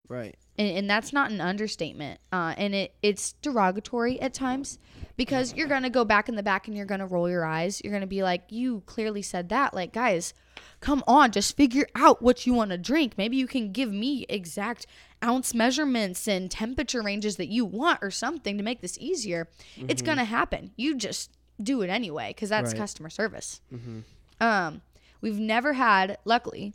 right. 0.09 0.35
And, 0.59 0.77
and 0.77 0.89
that's 0.89 1.11
not 1.13 1.31
an 1.31 1.41
understatement. 1.41 2.19
Uh, 2.31 2.53
and 2.57 2.73
it, 2.73 2.95
it's 3.03 3.33
derogatory 3.41 4.19
at 4.21 4.33
times 4.33 4.79
because 5.17 5.53
you're 5.53 5.67
going 5.67 5.83
to 5.83 5.89
go 5.89 6.03
back 6.05 6.29
in 6.29 6.35
the 6.35 6.43
back 6.43 6.67
and 6.67 6.75
you're 6.75 6.85
going 6.85 6.99
to 6.99 7.05
roll 7.05 7.29
your 7.29 7.45
eyes. 7.45 7.81
You're 7.83 7.91
going 7.91 8.01
to 8.01 8.07
be 8.07 8.23
like, 8.23 8.43
you 8.49 8.81
clearly 8.85 9.21
said 9.21 9.49
that. 9.49 9.73
Like, 9.73 9.93
guys, 9.93 10.33
come 10.79 11.03
on, 11.07 11.31
just 11.31 11.55
figure 11.55 11.87
out 11.95 12.21
what 12.21 12.45
you 12.45 12.53
want 12.53 12.71
to 12.71 12.77
drink. 12.77 13.13
Maybe 13.17 13.37
you 13.37 13.47
can 13.47 13.71
give 13.71 13.91
me 13.91 14.25
exact 14.29 14.87
ounce 15.23 15.53
measurements 15.53 16.27
and 16.27 16.49
temperature 16.51 17.01
ranges 17.01 17.37
that 17.37 17.47
you 17.47 17.65
want 17.65 17.99
or 18.01 18.11
something 18.11 18.57
to 18.57 18.63
make 18.63 18.81
this 18.81 18.97
easier. 18.99 19.47
It's 19.75 20.01
going 20.01 20.17
to 20.19 20.23
happen. 20.23 20.71
You 20.75 20.95
just 20.95 21.31
do 21.61 21.81
it 21.81 21.89
anyway 21.89 22.29
because 22.29 22.49
that's 22.49 22.71
Right. 22.73 22.77
customer 22.77 23.09
service. 23.09 23.61
Mm-hmm. 23.73 23.99
Um, 24.39 24.81
we've 25.21 25.39
never 25.39 25.73
had, 25.73 26.17
luckily, 26.23 26.73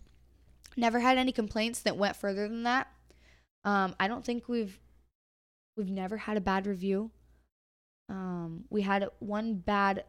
never 0.76 0.99
had 1.01 1.18
any 1.18 1.30
complaints 1.32 1.80
that 1.82 1.97
went 1.97 2.16
further 2.16 2.49
than 2.49 2.64
that. 2.64 2.88
Um, 3.64 3.95
I 4.01 4.09
don't 4.09 4.24
think 4.24 4.49
we've 4.49 4.78
we've 5.76 5.90
never 5.90 6.16
had 6.16 6.36
a 6.36 6.40
bad 6.40 6.66
review. 6.66 7.11
Um, 8.09 8.64
we 8.70 8.82
had 8.82 9.07
one 9.20 9.55
bad 9.55 10.05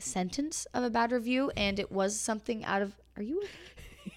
sentence 0.00 0.66
of 0.74 0.82
a 0.82 0.90
bad 0.90 1.12
review, 1.12 1.50
and 1.56 1.78
it 1.78 1.92
was 1.92 2.18
something 2.18 2.64
out 2.64 2.82
of. 2.82 2.94
Are 3.16 3.22
you? 3.22 3.42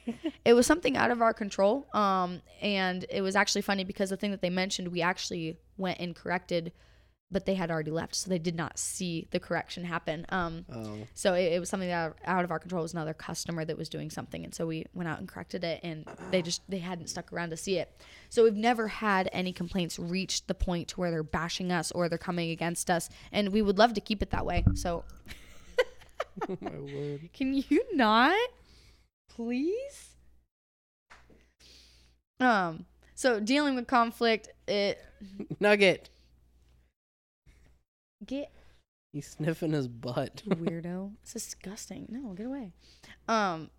it 0.45 0.53
was 0.53 0.65
something 0.67 0.97
out 0.97 1.11
of 1.11 1.21
our 1.21 1.33
control. 1.33 1.87
Um, 1.93 2.41
and 2.61 3.05
it 3.09 3.21
was 3.21 3.35
actually 3.35 3.61
funny 3.61 3.83
because 3.83 4.09
the 4.09 4.17
thing 4.17 4.31
that 4.31 4.41
they 4.41 4.49
mentioned, 4.49 4.87
we 4.89 5.01
actually 5.01 5.57
went 5.77 5.99
and 5.99 6.15
corrected, 6.15 6.71
but 7.31 7.45
they 7.47 7.55
had 7.55 7.71
already 7.71 7.89
left, 7.89 8.13
so 8.13 8.29
they 8.29 8.37
did 8.37 8.53
not 8.55 8.77
see 8.77 9.27
the 9.31 9.39
correction 9.39 9.83
happen. 9.85 10.23
Um, 10.29 10.65
Oh. 10.71 10.97
so 11.15 11.33
it, 11.33 11.53
it 11.53 11.59
was 11.59 11.67
something 11.67 11.89
that 11.89 12.13
out 12.25 12.43
of 12.43 12.51
our 12.51 12.59
control. 12.59 12.81
It 12.81 12.83
was 12.83 12.93
another 12.93 13.15
customer 13.15 13.65
that 13.65 13.75
was 13.75 13.89
doing 13.89 14.11
something, 14.11 14.43
and 14.43 14.53
so 14.53 14.67
we 14.67 14.85
went 14.93 15.09
out 15.09 15.17
and 15.17 15.27
corrected 15.27 15.63
it, 15.63 15.79
and 15.83 16.05
they 16.29 16.43
just 16.43 16.61
they 16.69 16.77
hadn't 16.77 17.07
stuck 17.07 17.33
around 17.33 17.49
to 17.49 17.57
see 17.57 17.79
it. 17.79 17.89
So 18.29 18.43
we've 18.43 18.53
never 18.55 18.87
had 18.87 19.29
any 19.33 19.51
complaints 19.51 19.97
reach 19.97 20.45
the 20.45 20.53
point 20.53 20.89
to 20.89 20.99
where 20.99 21.09
they're 21.09 21.23
bashing 21.23 21.71
us 21.71 21.91
or 21.91 22.07
they're 22.07 22.19
coming 22.19 22.51
against 22.51 22.91
us, 22.91 23.09
and 23.31 23.49
we 23.49 23.63
would 23.63 23.79
love 23.79 23.93
to 23.95 24.01
keep 24.01 24.21
it 24.21 24.29
that 24.29 24.45
way. 24.45 24.63
So 24.75 25.03
My 26.61 26.69
word. 26.71 27.29
can 27.33 27.53
you 27.53 27.83
not, 27.93 28.35
please? 29.35 30.15
Um. 32.39 32.85
So 33.15 33.39
dealing 33.39 33.75
with 33.75 33.87
conflict, 33.87 34.49
it 34.67 34.99
Nugget. 35.59 36.09
get 38.25 38.51
He's 39.13 39.27
sniffing 39.27 39.73
his 39.73 39.87
butt. 39.87 40.41
weirdo. 40.47 41.11
It's 41.21 41.33
disgusting. 41.33 42.07
No, 42.09 42.33
get 42.33 42.47
away. 42.47 42.71
Um, 43.27 43.69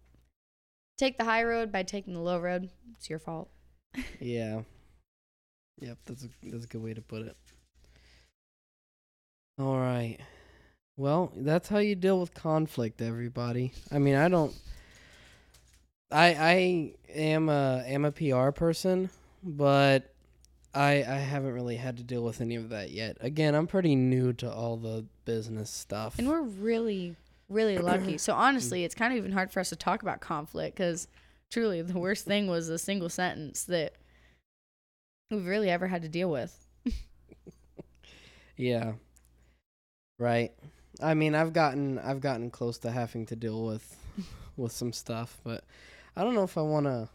take 0.96 1.18
the 1.18 1.24
high 1.24 1.42
road 1.42 1.72
by 1.72 1.82
taking 1.82 2.14
the 2.14 2.20
low 2.20 2.38
road. 2.38 2.70
It's 2.96 3.10
your 3.10 3.18
fault. 3.18 3.50
yeah. 4.20 4.62
Yep, 5.80 5.98
that's 6.06 6.24
a 6.24 6.28
that's 6.44 6.64
a 6.64 6.68
good 6.68 6.82
way 6.82 6.94
to 6.94 7.02
put 7.02 7.22
it. 7.22 7.36
All 9.58 9.78
right. 9.78 10.18
Well, 10.96 11.32
that's 11.36 11.68
how 11.68 11.78
you 11.78 11.96
deal 11.96 12.20
with 12.20 12.32
conflict, 12.32 13.02
everybody. 13.02 13.72
I 13.90 13.98
mean, 13.98 14.14
I 14.14 14.28
don't 14.28 14.54
I 16.14 16.26
I 16.26 16.92
am 17.12 17.48
a 17.48 17.82
am 17.86 18.04
a 18.04 18.12
PR 18.12 18.50
person, 18.50 19.10
but 19.42 20.14
I 20.72 21.02
I 21.02 21.16
haven't 21.16 21.52
really 21.52 21.76
had 21.76 21.96
to 21.96 22.04
deal 22.04 22.22
with 22.22 22.40
any 22.40 22.54
of 22.54 22.68
that 22.68 22.90
yet. 22.90 23.16
Again, 23.20 23.54
I'm 23.54 23.66
pretty 23.66 23.96
new 23.96 24.32
to 24.34 24.50
all 24.50 24.76
the 24.76 25.04
business 25.24 25.70
stuff. 25.70 26.18
And 26.18 26.28
we're 26.28 26.42
really, 26.42 27.16
really 27.48 27.78
lucky. 27.78 28.16
So 28.18 28.32
honestly, 28.32 28.84
it's 28.84 28.94
kind 28.94 29.12
of 29.12 29.18
even 29.18 29.32
hard 29.32 29.50
for 29.50 29.58
us 29.60 29.70
to 29.70 29.76
talk 29.76 30.02
about 30.02 30.20
conflict 30.20 30.76
because 30.76 31.08
truly 31.50 31.82
the 31.82 31.98
worst 31.98 32.24
thing 32.24 32.46
was 32.46 32.68
a 32.68 32.78
single 32.78 33.08
sentence 33.08 33.64
that 33.64 33.94
we've 35.30 35.46
really 35.46 35.70
ever 35.70 35.88
had 35.88 36.02
to 36.02 36.08
deal 36.08 36.30
with. 36.30 36.64
Yeah. 38.56 38.92
Right. 40.18 40.52
I 41.02 41.14
mean, 41.14 41.34
I've 41.34 41.52
gotten 41.52 41.98
I've 41.98 42.20
gotten 42.20 42.50
close 42.50 42.78
to 42.78 42.90
having 42.92 43.26
to 43.26 43.36
deal 43.36 43.66
with 43.66 43.96
with 44.56 44.70
some 44.70 44.92
stuff, 44.92 45.40
but 45.42 45.64
I 46.16 46.22
don't 46.24 46.34
know 46.34 46.44
if 46.44 46.56
I 46.56 46.62
want 46.62 46.86
to 46.86 47.08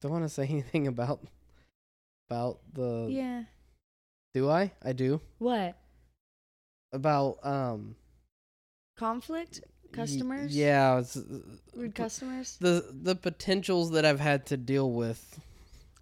don't 0.00 0.12
want 0.12 0.24
to 0.24 0.28
say 0.28 0.46
anything 0.48 0.86
about 0.86 1.20
about 2.28 2.58
the 2.72 3.06
Yeah. 3.10 3.44
Do 4.34 4.48
I? 4.50 4.72
I 4.84 4.92
do. 4.92 5.20
What? 5.38 5.76
About 6.92 7.38
um 7.44 7.96
Conflict? 8.96 9.60
y- 9.64 9.68
Customers? 9.92 10.54
yeah, 10.54 10.98
it's, 10.98 11.16
Rude 11.74 11.94
customers? 11.94 12.58
the 12.60 12.84
the 12.92 13.14
potentials 13.16 13.90
that 13.92 14.04
I've 14.04 14.20
had 14.20 14.44
to 14.46 14.56
deal 14.56 14.90
with. 14.92 15.40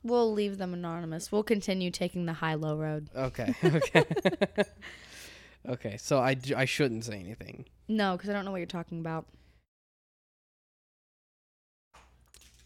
We'll 0.03 0.33
leave 0.33 0.59
them 0.59 0.73
anonymous. 0.75 1.31
We'll 1.33 1.43
continue 1.45 1.91
taking 1.91 2.27
the 2.27 2.33
high 2.33 2.55
low 2.55 2.77
road. 2.77 3.09
Okay. 3.15 3.55
Okay. 3.65 4.05
okay. 5.69 5.97
So 5.99 6.19
I 6.21 6.65
shouldn't 6.65 7.05
say 7.05 7.19
anything. 7.19 7.65
No, 7.89 8.17
because 8.17 8.31
I 8.31 8.33
don't 8.33 8.45
know 8.45 8.51
what 8.51 8.59
you're 8.59 8.67
talking 8.67 8.99
about. 9.01 9.27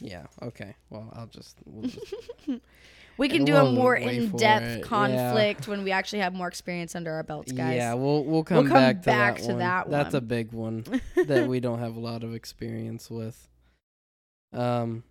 Yeah. 0.01 0.27
Okay. 0.43 0.75
Well, 0.89 1.13
I'll 1.15 1.27
just 1.27 1.59
we'll 1.65 1.89
just 1.89 2.15
We 3.17 3.29
can 3.29 3.45
do 3.45 3.55
a 3.55 3.65
we'll 3.65 3.73
more 3.73 3.95
in 3.95 4.31
depth 4.31 4.65
it, 4.65 4.79
yeah. 4.79 4.85
conflict 4.85 5.69
when 5.69 5.85
we 5.85 5.93
actually 5.93 6.21
have 6.21 6.33
more 6.33 6.49
experience 6.49 6.97
under 6.97 7.13
our 7.13 7.23
belts, 7.23 7.53
guys. 7.53 7.77
Yeah, 7.77 7.93
we'll 7.93 8.25
we'll 8.25 8.45
come, 8.45 8.67
come 8.67 8.73
back 8.73 9.01
to 9.01 9.07
that 9.07 9.37
to 9.39 9.47
one. 9.49 9.59
that 9.59 9.91
That's 9.91 10.15
a 10.15 10.23
big 10.23 10.53
one 10.53 10.85
that 11.27 11.47
we 11.47 11.61
don't 11.61 11.81
have 11.81 11.97
a 11.97 12.01
lot 12.01 12.25
of 12.25 12.35
experience 12.35 13.11
with. 13.11 13.49
Um 14.55 15.05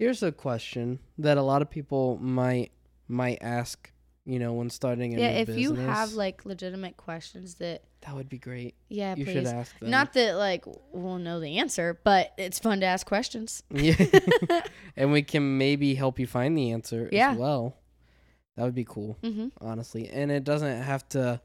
here's 0.00 0.22
a 0.22 0.32
question 0.32 0.98
that 1.16 1.38
a 1.38 1.42
lot 1.42 1.62
of 1.62 1.70
people 1.70 2.18
might 2.20 2.72
might 3.06 3.38
ask, 3.40 3.92
you 4.26 4.38
know, 4.38 4.52
when 4.54 4.70
starting 4.70 5.14
a 5.14 5.20
yeah, 5.20 5.28
if 5.28 5.50
you 5.50 5.74
have 5.74 6.12
like 6.14 6.44
legitimate 6.44 6.96
questions 6.96 7.56
that, 7.56 7.82
that 8.02 8.14
would 8.14 8.28
be 8.28 8.38
great. 8.38 8.74
yeah, 8.88 9.14
you 9.16 9.24
please. 9.24 9.32
should 9.34 9.46
ask 9.46 9.78
them. 9.78 9.90
Not 9.90 10.12
that 10.14 10.36
like 10.36 10.64
we'll 10.92 11.18
know 11.18 11.40
the 11.40 11.58
answer, 11.58 11.98
but 12.04 12.32
it's 12.38 12.58
fun 12.58 12.80
to 12.80 12.86
ask 12.86 13.06
questions. 13.06 13.62
yeah. 13.70 13.94
and 14.96 15.12
we 15.12 15.22
can 15.22 15.58
maybe 15.58 15.94
help 15.94 16.18
you 16.18 16.26
find 16.26 16.56
the 16.56 16.70
answer 16.72 17.08
Yeah. 17.12 17.32
as 17.32 17.38
well. 17.38 17.76
That 18.56 18.64
would 18.64 18.74
be 18.74 18.84
cool. 18.84 19.18
hmm 19.22 19.48
honestly 19.60 20.08
and 20.08 20.30
it 20.30 20.44
doesn't 20.44 20.82
have 20.82 21.08
to 21.10 21.40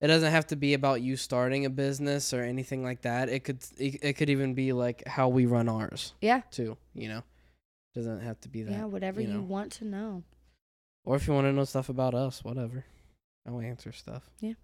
it 0.00 0.06
doesn't 0.06 0.30
have 0.30 0.46
to 0.48 0.56
be 0.56 0.74
about 0.74 1.00
you 1.02 1.16
starting 1.16 1.64
a 1.66 1.70
business 1.70 2.32
or 2.32 2.42
anything 2.42 2.82
like 2.84 3.00
that 3.02 3.28
it 3.28 3.40
could 3.40 3.58
it, 3.78 3.98
it 4.02 4.12
could 4.14 4.30
even 4.30 4.54
be 4.54 4.72
like 4.72 5.06
how 5.08 5.28
we 5.28 5.46
run 5.46 5.68
ours 5.68 6.14
Yeah. 6.20 6.42
too 6.52 6.76
you 6.94 7.08
know 7.08 7.22
doesn't 7.94 8.20
have 8.20 8.40
to 8.42 8.48
be 8.48 8.62
that 8.62 8.70
Yeah, 8.72 8.84
whatever 8.84 9.20
you 9.20 9.28
you, 9.32 9.40
want 9.42 9.72
to 9.72 9.84
know. 9.84 10.22
Or 11.04 11.16
if 11.16 11.26
you 11.26 11.34
want 11.34 11.46
to 11.46 11.52
know 11.52 11.64
stuff 11.64 11.88
about 11.88 12.14
us 12.14 12.42
whatever 12.44 12.84
i'll 13.46 13.60
answer 13.60 13.92
stuff 13.92 14.30
Yeah. 14.40 14.54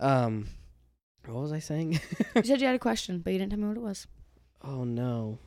um 0.00 0.48
what 1.26 1.40
was 1.42 1.52
i 1.52 1.58
saying 1.58 2.00
You 2.34 2.42
said 2.44 2.60
you 2.60 2.66
had 2.66 2.76
a 2.76 2.78
question, 2.90 3.20
but 3.20 3.32
you 3.32 3.38
didn't 3.38 3.50
tell 3.52 3.60
me 3.60 3.68
what 3.68 3.76
it 3.76 3.82
was. 3.82 4.06
oh 4.62 4.84
no 4.84 5.38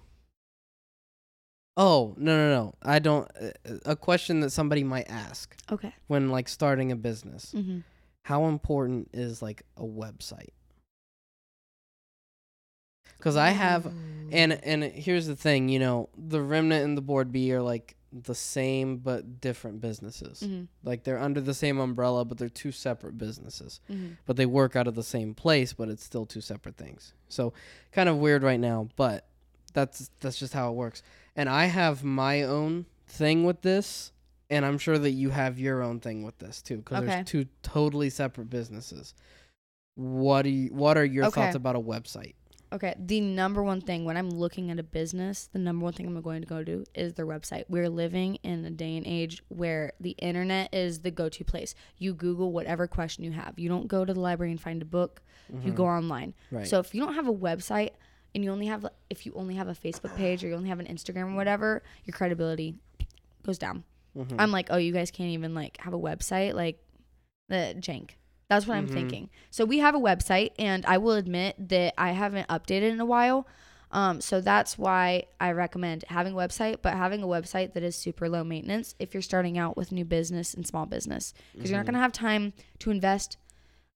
oh 1.77 2.13
no 2.17 2.35
no 2.35 2.53
no 2.53 2.73
i 2.83 2.99
don't 2.99 3.29
uh, 3.41 3.51
a 3.85 3.95
question 3.95 4.41
that 4.41 4.49
somebody 4.51 4.83
might 4.83 5.09
ask 5.09 5.55
Okay. 5.71 5.93
when 6.07 6.29
like 6.29 6.47
starting 6.49 6.91
a 6.91 6.95
business 6.95 7.53
Mm-hmm. 7.55 7.79
how 8.23 8.45
important 8.45 9.09
is 9.13 9.41
like 9.41 9.63
a 9.77 9.83
website 9.83 10.49
because 13.17 13.37
i 13.37 13.49
have 13.51 13.85
and 14.31 14.53
and 14.63 14.83
here's 14.83 15.27
the 15.27 15.35
thing 15.35 15.69
you 15.69 15.79
know 15.79 16.09
the 16.17 16.41
remnant 16.41 16.83
and 16.83 16.97
the 16.97 17.01
board 17.01 17.31
b 17.31 17.51
are 17.53 17.61
like 17.61 17.95
the 18.13 18.35
same 18.35 18.97
but 18.97 19.39
different 19.39 19.79
businesses. 19.81 20.41
Hmm 20.41 20.63
like 20.83 21.03
they're 21.03 21.19
under 21.19 21.39
the 21.41 21.53
same 21.53 21.79
umbrella 21.79 22.25
but 22.25 22.37
they're 22.37 22.49
two 22.49 22.71
separate 22.71 23.17
businesses. 23.17 23.79
Hmm 23.87 24.09
but 24.25 24.35
they 24.35 24.45
work 24.45 24.75
out 24.75 24.87
of 24.87 24.95
the 24.95 25.03
same 25.03 25.33
place 25.33 25.73
but 25.73 25.87
it's 25.89 26.03
still 26.03 26.25
two 26.25 26.41
separate 26.41 26.75
things. 26.77 27.13
So 27.29 27.53
kind 27.91 28.09
of 28.09 28.17
weird 28.17 28.43
right 28.43 28.59
now 28.59 28.89
but 28.95 29.27
that's 29.73 30.09
that's 30.19 30.37
just 30.37 30.53
how 30.53 30.69
it 30.69 30.75
works. 30.75 31.01
And 31.35 31.47
i 31.47 31.65
have 31.65 32.03
my 32.03 32.43
own 32.43 32.85
thing 33.07 33.43
with 33.45 33.61
this 33.61 34.11
and 34.49 34.65
i'm 34.65 34.77
sure 34.77 34.97
that 34.97 35.11
you 35.11 35.29
have 35.29 35.57
your 35.59 35.81
own 35.81 35.99
thing 36.01 36.23
with 36.23 36.37
this 36.39 36.61
too 36.61 36.77
because 36.77 36.97
Okay. 36.97 37.07
there's 37.07 37.25
two 37.25 37.45
totally 37.63 38.09
separate 38.09 38.49
businesses. 38.49 39.13
What 39.95 40.41
do 40.43 40.49
you 40.49 40.73
what 40.73 40.97
are 40.97 41.05
your 41.05 41.25
Okay. 41.27 41.35
thoughts 41.41 41.55
about 41.55 41.75
a 41.75 41.79
website 41.79 42.33
Okay, 42.73 42.95
the 42.97 43.19
number 43.19 43.61
one 43.61 43.81
thing 43.81 44.05
when 44.05 44.15
I'm 44.15 44.29
looking 44.29 44.71
at 44.71 44.79
a 44.79 44.83
business, 44.83 45.49
the 45.51 45.59
number 45.59 45.83
one 45.83 45.91
thing 45.91 46.07
I'm 46.07 46.21
going 46.21 46.41
to 46.41 46.47
go 46.47 46.63
do 46.63 46.85
is 46.95 47.13
their 47.13 47.25
website. 47.25 47.65
We're 47.67 47.89
living 47.89 48.35
in 48.43 48.63
a 48.63 48.69
day 48.69 48.95
and 48.95 49.05
age 49.05 49.43
where 49.49 49.91
the 49.99 50.11
internet 50.11 50.73
is 50.73 50.99
the 50.99 51.11
go 51.11 51.27
to 51.27 51.43
place. 51.43 51.75
You 51.97 52.13
Google 52.13 52.53
whatever 52.53 52.87
question 52.87 53.25
you 53.25 53.31
have. 53.33 53.59
You 53.59 53.67
don't 53.67 53.87
go 53.89 54.05
to 54.05 54.13
the 54.13 54.19
library 54.21 54.51
and 54.51 54.61
find 54.61 54.81
a 54.81 54.85
book, 54.85 55.21
you 55.63 55.73
go 55.73 55.85
online. 55.85 56.29
Mm-hmm. 56.45 56.55
right 56.57 56.67
So 56.67 56.79
if 56.79 56.95
you 56.95 57.01
don't 57.03 57.15
have 57.15 57.27
a 57.27 57.33
website 57.33 57.89
and 58.33 58.41
you 58.41 58.51
only 58.51 58.67
have 58.67 58.85
if 59.09 59.25
you 59.25 59.33
only 59.35 59.55
have 59.55 59.67
a 59.67 59.73
Facebook 59.73 60.15
page 60.15 60.41
or 60.41 60.47
you 60.47 60.55
only 60.55 60.69
have 60.69 60.79
an 60.79 60.87
Instagram 60.87 61.33
or 61.33 61.35
whatever, 61.35 61.83
your 62.05 62.13
credibility 62.13 62.75
goes 63.43 63.57
down. 63.57 63.83
Mhm. 64.17 64.35
I'm 64.39 64.51
like, 64.51 64.67
"Oh, 64.69 64.77
you 64.77 64.93
guys 64.93 65.11
can't 65.11 65.31
even 65.31 65.53
like 65.53 65.75
have 65.81 65.93
a 65.93 65.99
website 65.99 66.53
like 66.53 66.79
the 67.49 67.75
jank." 67.79 68.11
That's 68.51 68.67
what 68.67 68.75
I'm 68.75 68.85
Mhm. 68.87 68.91
thinking. 68.91 69.29
So 69.49 69.63
we 69.63 69.77
have 69.77 69.95
a 69.95 69.99
website 69.99 70.51
and 70.59 70.85
I 70.85 70.97
will 70.97 71.13
admit 71.13 71.55
that 71.69 71.93
I 71.97 72.11
haven't 72.11 72.49
updated 72.49 72.91
in 72.91 72.99
a 72.99 73.05
while. 73.05 73.47
Um, 73.91 74.19
so 74.19 74.41
that's 74.41 74.77
why 74.77 75.23
I 75.39 75.53
recommend 75.53 76.03
having 76.09 76.33
a 76.33 76.35
website, 76.35 76.79
but 76.81 76.95
having 76.95 77.23
a 77.23 77.27
website 77.27 77.71
that 77.71 77.81
is 77.83 77.95
super 77.95 78.27
low 78.27 78.43
maintenance 78.43 78.93
if 78.99 79.13
you're 79.13 79.21
starting 79.21 79.57
out 79.57 79.77
with 79.77 79.93
new 79.93 80.03
business 80.03 80.53
and 80.53 80.67
small 80.67 80.85
business 80.85 81.33
because 81.53 81.71
you're 81.71 81.79
not 81.79 81.83
Mhm. 81.83 81.91
going 81.91 81.93
to 81.93 82.01
have 82.01 82.11
time 82.11 82.51
to 82.79 82.91
invest 82.91 83.37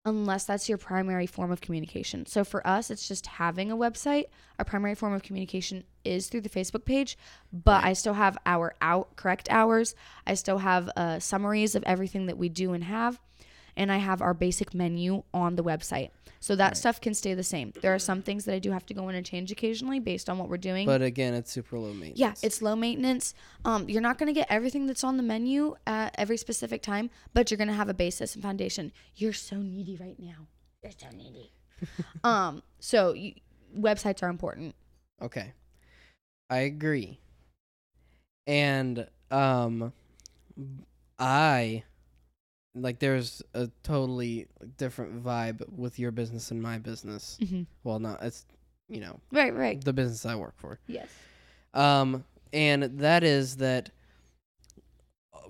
unless 0.06 0.45
that's 0.45 0.70
your 0.70 0.78
primary 0.78 1.26
form 1.28 1.51
of 1.51 1.60
communication. 1.60 2.26
So 2.26 2.45
for 2.45 2.66
us, 2.66 2.89
it's 2.89 3.10
just 3.10 3.26
having 3.26 3.72
a 3.72 3.76
website. 3.76 4.28
Our 4.58 4.64
primary 4.64 4.95
form 4.95 5.12
of 5.12 5.22
communication 5.24 5.84
is 6.06 6.30
through 6.30 6.41
the 6.41 6.49
Facebook 6.49 6.86
page, 6.86 7.18
but 7.51 7.84
I 7.84 7.91
still 7.91 8.14
have 8.14 8.38
our 8.45 8.74
out 8.82 9.18
correct 9.18 9.49
hours. 9.51 9.95
I 10.26 10.36
still 10.36 10.60
have 10.60 10.89
uh, 10.95 11.20
summaries 11.20 11.76
of 11.76 11.84
everything 11.84 12.28
that 12.28 12.38
we 12.38 12.47
do 12.47 12.72
and 12.72 12.86
have, 12.86 13.20
and 13.78 13.91
I 13.91 13.97
have 13.97 14.21
our 14.21 14.34
basic 14.34 14.73
menu 14.73 15.23
on 15.34 15.55
the 15.55 15.63
website. 15.63 16.09
So 16.39 16.55
that 16.57 16.78
stuff 16.78 17.01
can 17.01 17.13
stay 17.13 17.34
the 17.34 17.43
same. 17.43 17.73
There 17.82 17.93
are 17.93 17.99
some 17.99 18.21
things 18.21 18.45
that 18.45 18.53
I 18.53 18.59
do 18.59 18.71
have 18.71 18.86
to 18.88 18.93
go 18.93 19.09
in 19.09 19.15
and 19.15 19.26
change 19.26 19.51
occasionally 19.51 19.99
based 19.99 20.30
on 20.30 20.38
what 20.38 20.47
we're 20.47 20.57
doing. 20.57 20.86
but 20.86 21.01
again 21.01 21.34
it's 21.34 21.51
super 21.51 21.80
low 21.80 21.91
maintenance 21.91 22.19
Yeah, 22.19 22.34
it's 22.45 22.61
low 22.61 22.76
maintenance. 22.76 23.34
Um, 23.63 23.89
you're 23.89 24.01
not 24.01 24.17
going 24.19 24.28
to 24.28 24.34
get 24.34 24.47
everything 24.49 24.86
that's 24.86 25.03
on 25.03 25.17
the 25.17 25.23
menu 25.23 25.76
at 25.88 26.13
every 26.17 26.38
specific 26.38 26.84
time, 26.84 27.09
but 27.34 27.49
you're 27.49 27.57
going 27.57 27.67
to 27.67 27.73
have 27.73 27.89
a 27.89 27.93
basis 27.93 28.36
and 28.36 28.43
foundation. 28.43 28.91
You're 29.15 29.34
so 29.34 29.57
needy 29.57 29.97
right 29.97 30.19
now. 30.19 30.47
You're 30.84 30.91
so 30.95 31.07
needy. 31.15 31.51
um, 32.23 32.61
so 32.80 33.13
you, 33.13 33.34
websites 33.76 34.21
are 34.21 34.30
important. 34.30 34.76
Okay. 35.21 35.53
I 36.49 36.57
agree. 36.59 37.19
And 38.45 39.07
um 39.32 39.93
I 41.17 41.84
like 42.76 42.99
there's 42.99 43.41
a 43.53 43.69
totally 43.84 44.47
different 44.78 45.23
vibe 45.23 45.61
with 45.71 45.97
your 45.97 46.11
business 46.11 46.51
and 46.51 46.61
my 46.61 46.78
business. 46.78 47.38
Mm-hmm. 47.41 47.63
Well, 47.84 47.99
not 47.99 48.21
it's 48.21 48.45
you 48.89 48.99
know, 48.99 49.19
Right, 49.32 49.55
right. 49.55 49.84
the 49.84 49.93
business 49.93 50.26
I 50.26 50.36
work 50.36 50.53
for. 50.57 50.80
Yes. 50.88 51.07
Um 51.73 52.23
and 52.53 52.84
that 52.99 53.23
is 53.23 53.57
that 53.57 53.89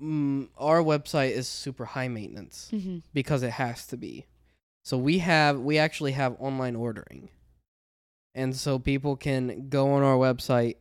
um, 0.01 0.49
our 0.57 0.82
website 0.82 1.32
is 1.32 1.47
super 1.47 1.86
high 1.86 2.07
maintenance 2.07 2.69
Mm-hmm. 2.73 2.99
because 3.13 3.43
it 3.43 3.51
has 3.51 3.86
to 3.88 3.97
be. 3.97 4.26
So 4.84 4.97
we 4.97 5.19
have 5.19 5.59
we 5.59 5.78
actually 5.78 6.11
have 6.13 6.36
online 6.39 6.76
ordering. 6.76 7.30
And 8.34 8.55
so 8.55 8.78
people 8.80 9.15
can 9.15 9.69
go 9.69 9.93
on 9.93 10.03
our 10.03 10.17
website, 10.17 10.76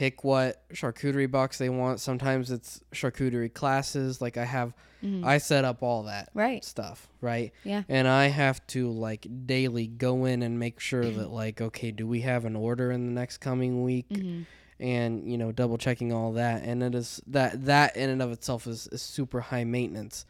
pick 0.00 0.24
what 0.24 0.66
charcuterie 0.72 1.30
box 1.30 1.58
they 1.58 1.68
want. 1.68 2.00
Sometimes 2.00 2.50
it's 2.50 2.80
charcuterie 2.94 3.52
classes. 3.52 4.20
Like 4.20 4.36
I 4.38 4.44
have 4.46 4.72
Mm-hmm. 5.02 5.26
I 5.26 5.38
set 5.38 5.64
up 5.64 5.82
all 5.82 6.02
that 6.02 6.28
right. 6.34 6.62
stuff, 6.62 7.08
right? 7.22 7.54
Yeah. 7.64 7.84
And 7.88 8.06
I 8.06 8.26
have 8.26 8.66
to 8.66 8.90
like 8.90 9.26
daily 9.46 9.86
go 9.86 10.26
in 10.26 10.42
and 10.42 10.58
make 10.58 10.78
sure 10.78 11.04
that 11.10 11.30
like 11.42 11.60
okay, 11.62 11.90
do 11.90 12.06
we 12.06 12.20
have 12.20 12.44
an 12.44 12.54
order 12.54 12.90
in 12.92 13.06
the 13.06 13.12
next 13.12 13.38
coming 13.38 13.82
week? 13.82 14.08
Mm-hmm. 14.10 14.42
and 14.78 15.30
you 15.30 15.38
know 15.38 15.52
double 15.52 15.78
checking 15.78 16.12
all 16.12 16.32
that 16.32 16.64
and 16.64 16.82
it 16.82 16.94
is 16.94 17.20
that 17.26 17.64
that 17.64 17.96
in 17.96 18.10
and 18.10 18.20
of 18.22 18.30
itself 18.32 18.66
is, 18.66 18.88
is 18.92 19.00
super 19.02 19.40
high 19.40 19.64
maintenance 19.64 20.24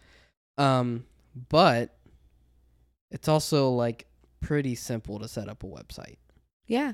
um 0.58 1.04
but 1.48 1.96
it's 3.10 3.28
also 3.28 3.70
like 3.70 4.06
pretty 4.40 4.74
simple 4.74 5.18
to 5.18 5.26
set 5.28 5.48
up 5.48 5.62
a 5.64 5.66
website 5.66 6.16
Yeah. 6.66 6.92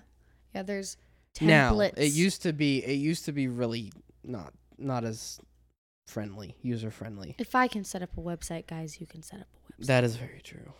Yeah. 0.54 0.62
There's 0.62 0.96
templates. 1.38 1.96
now 1.96 2.02
it 2.02 2.12
used 2.12 2.42
to 2.42 2.52
be 2.52 2.84
it 2.84 2.94
used 2.94 3.24
to 3.26 3.32
be 3.32 3.48
really 3.48 3.92
not 4.24 4.52
not 4.78 5.04
as 5.04 5.38
friendly 6.06 6.56
user 6.62 6.90
friendly 6.90 7.34
If 7.38 7.54
I 7.54 7.66
can 7.68 7.84
set 7.84 8.02
up 8.02 8.10
a 8.16 8.20
website, 8.20 8.66
guys, 8.66 9.00
you 9.00 9.06
can 9.06 9.22
set 9.22 9.40
up 9.40 9.46
a 9.54 9.72
website. 9.82 9.86
that 9.86 10.04
is 10.04 10.16
very 10.16 10.40
true 10.42 10.72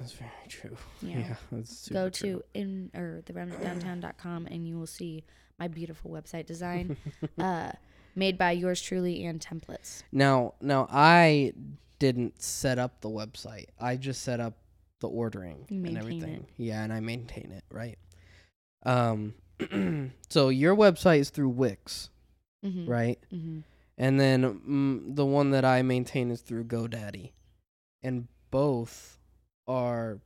that's 0.00 0.12
very 0.12 0.30
true 0.48 0.76
Yeah. 1.00 1.18
yeah, 1.18 1.34
that's 1.52 1.88
Go 1.88 2.08
true. 2.10 2.42
to 2.54 2.60
in 2.60 2.90
or 2.94 3.22
the 3.26 3.32
remnantdowntown.com 3.32 4.46
and 4.46 4.66
you 4.68 4.78
will 4.78 4.86
see 4.86 5.24
my 5.58 5.66
beautiful 5.66 6.10
website 6.12 6.46
design, 6.46 6.96
uh, 7.38 7.72
made 8.14 8.38
by 8.38 8.52
yours 8.52 8.80
truly 8.80 9.24
and 9.24 9.40
templates. 9.40 10.04
Now, 10.12 10.54
now 10.60 10.86
I 10.88 11.52
didn't 11.98 12.40
set 12.40 12.78
up 12.78 13.00
the 13.00 13.08
website. 13.08 13.66
I 13.80 13.96
just 13.96 14.22
set 14.22 14.38
up 14.38 14.54
the 15.00 15.08
ordering 15.08 15.66
and 15.68 15.98
everything. 15.98 16.34
it. 16.34 16.44
Yeah, 16.56 16.84
and 16.84 16.92
I 16.92 17.00
maintain 17.00 17.50
it, 17.50 17.64
right? 17.72 17.98
Um 18.84 19.34
so 20.28 20.48
your 20.48 20.74
website 20.76 21.18
is 21.20 21.30
through 21.30 21.50
Wix, 21.50 22.10
Mm-hmm. 22.64 22.90
right? 22.90 23.18
Mm-hmm. 23.32 23.60
And 23.96 24.20
then 24.20 24.42
mm, 24.68 25.16
the 25.16 25.24
one 25.26 25.50
that 25.50 25.64
I 25.64 25.82
maintain 25.82 26.30
is 26.30 26.40
through 26.40 26.64
GoDaddy. 26.64 27.32
And 28.02 28.28
both 28.50 29.18
are 29.66 30.18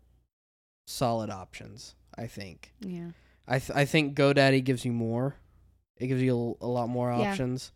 solid 0.86 1.30
options, 1.30 1.94
I 2.16 2.26
think. 2.26 2.72
Yeah. 2.80 3.08
I 3.48 3.58
th- 3.58 3.76
I 3.76 3.84
think 3.86 4.14
GoDaddy 4.16 4.62
gives 4.64 4.84
you 4.84 4.92
more. 4.92 5.36
It 5.96 6.06
gives 6.08 6.22
you 6.22 6.56
a, 6.60 6.66
a 6.66 6.68
lot 6.68 6.88
more 6.88 7.10
Yeah. 7.10 7.30
options. 7.30 7.72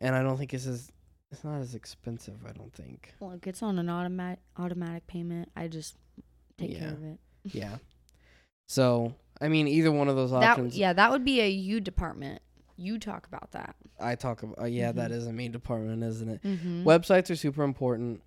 And 0.00 0.14
I 0.14 0.22
don't 0.22 0.36
think 0.36 0.52
it's 0.54 0.66
as 0.66 0.90
it's 1.30 1.44
not 1.44 1.60
as 1.60 1.74
expensive, 1.74 2.36
I 2.46 2.52
don't 2.52 2.72
think. 2.74 3.14
Look, 3.20 3.46
it's 3.46 3.62
on 3.62 3.78
an 3.78 3.88
automatic 3.88 4.40
automatic 4.58 5.06
payment. 5.06 5.50
I 5.56 5.68
just 5.68 5.96
take 6.58 6.78
care 6.78 6.88
of 6.92 7.02
it. 7.04 7.18
Yeah. 7.44 7.78
So, 8.68 9.14
I 9.40 9.48
mean 9.48 9.66
either 9.68 9.90
one 9.92 10.08
of 10.08 10.16
those 10.16 10.30
That 10.30 10.42
options 10.52 10.76
yeah, 10.76 10.92
that 10.92 11.10
would 11.10 11.24
be 11.24 11.40
a 11.40 11.48
you 11.48 11.80
department. 11.80 12.42
You 12.76 12.98
talk 12.98 13.26
about 13.26 13.52
that. 13.52 13.76
I 14.00 14.14
talk 14.14 14.42
about 14.42 14.58
uh, 14.60 14.64
yeah, 14.64 14.92
that 14.92 15.10
Mhm. 15.10 15.14
is 15.14 15.26
a 15.26 15.32
main 15.32 15.52
department, 15.52 16.02
isn't 16.02 16.28
it? 16.28 16.42
Mm-hmm. 16.42 16.86
Websites 16.88 17.30
are 17.30 17.36
super 17.36 17.62
important. 17.62 18.22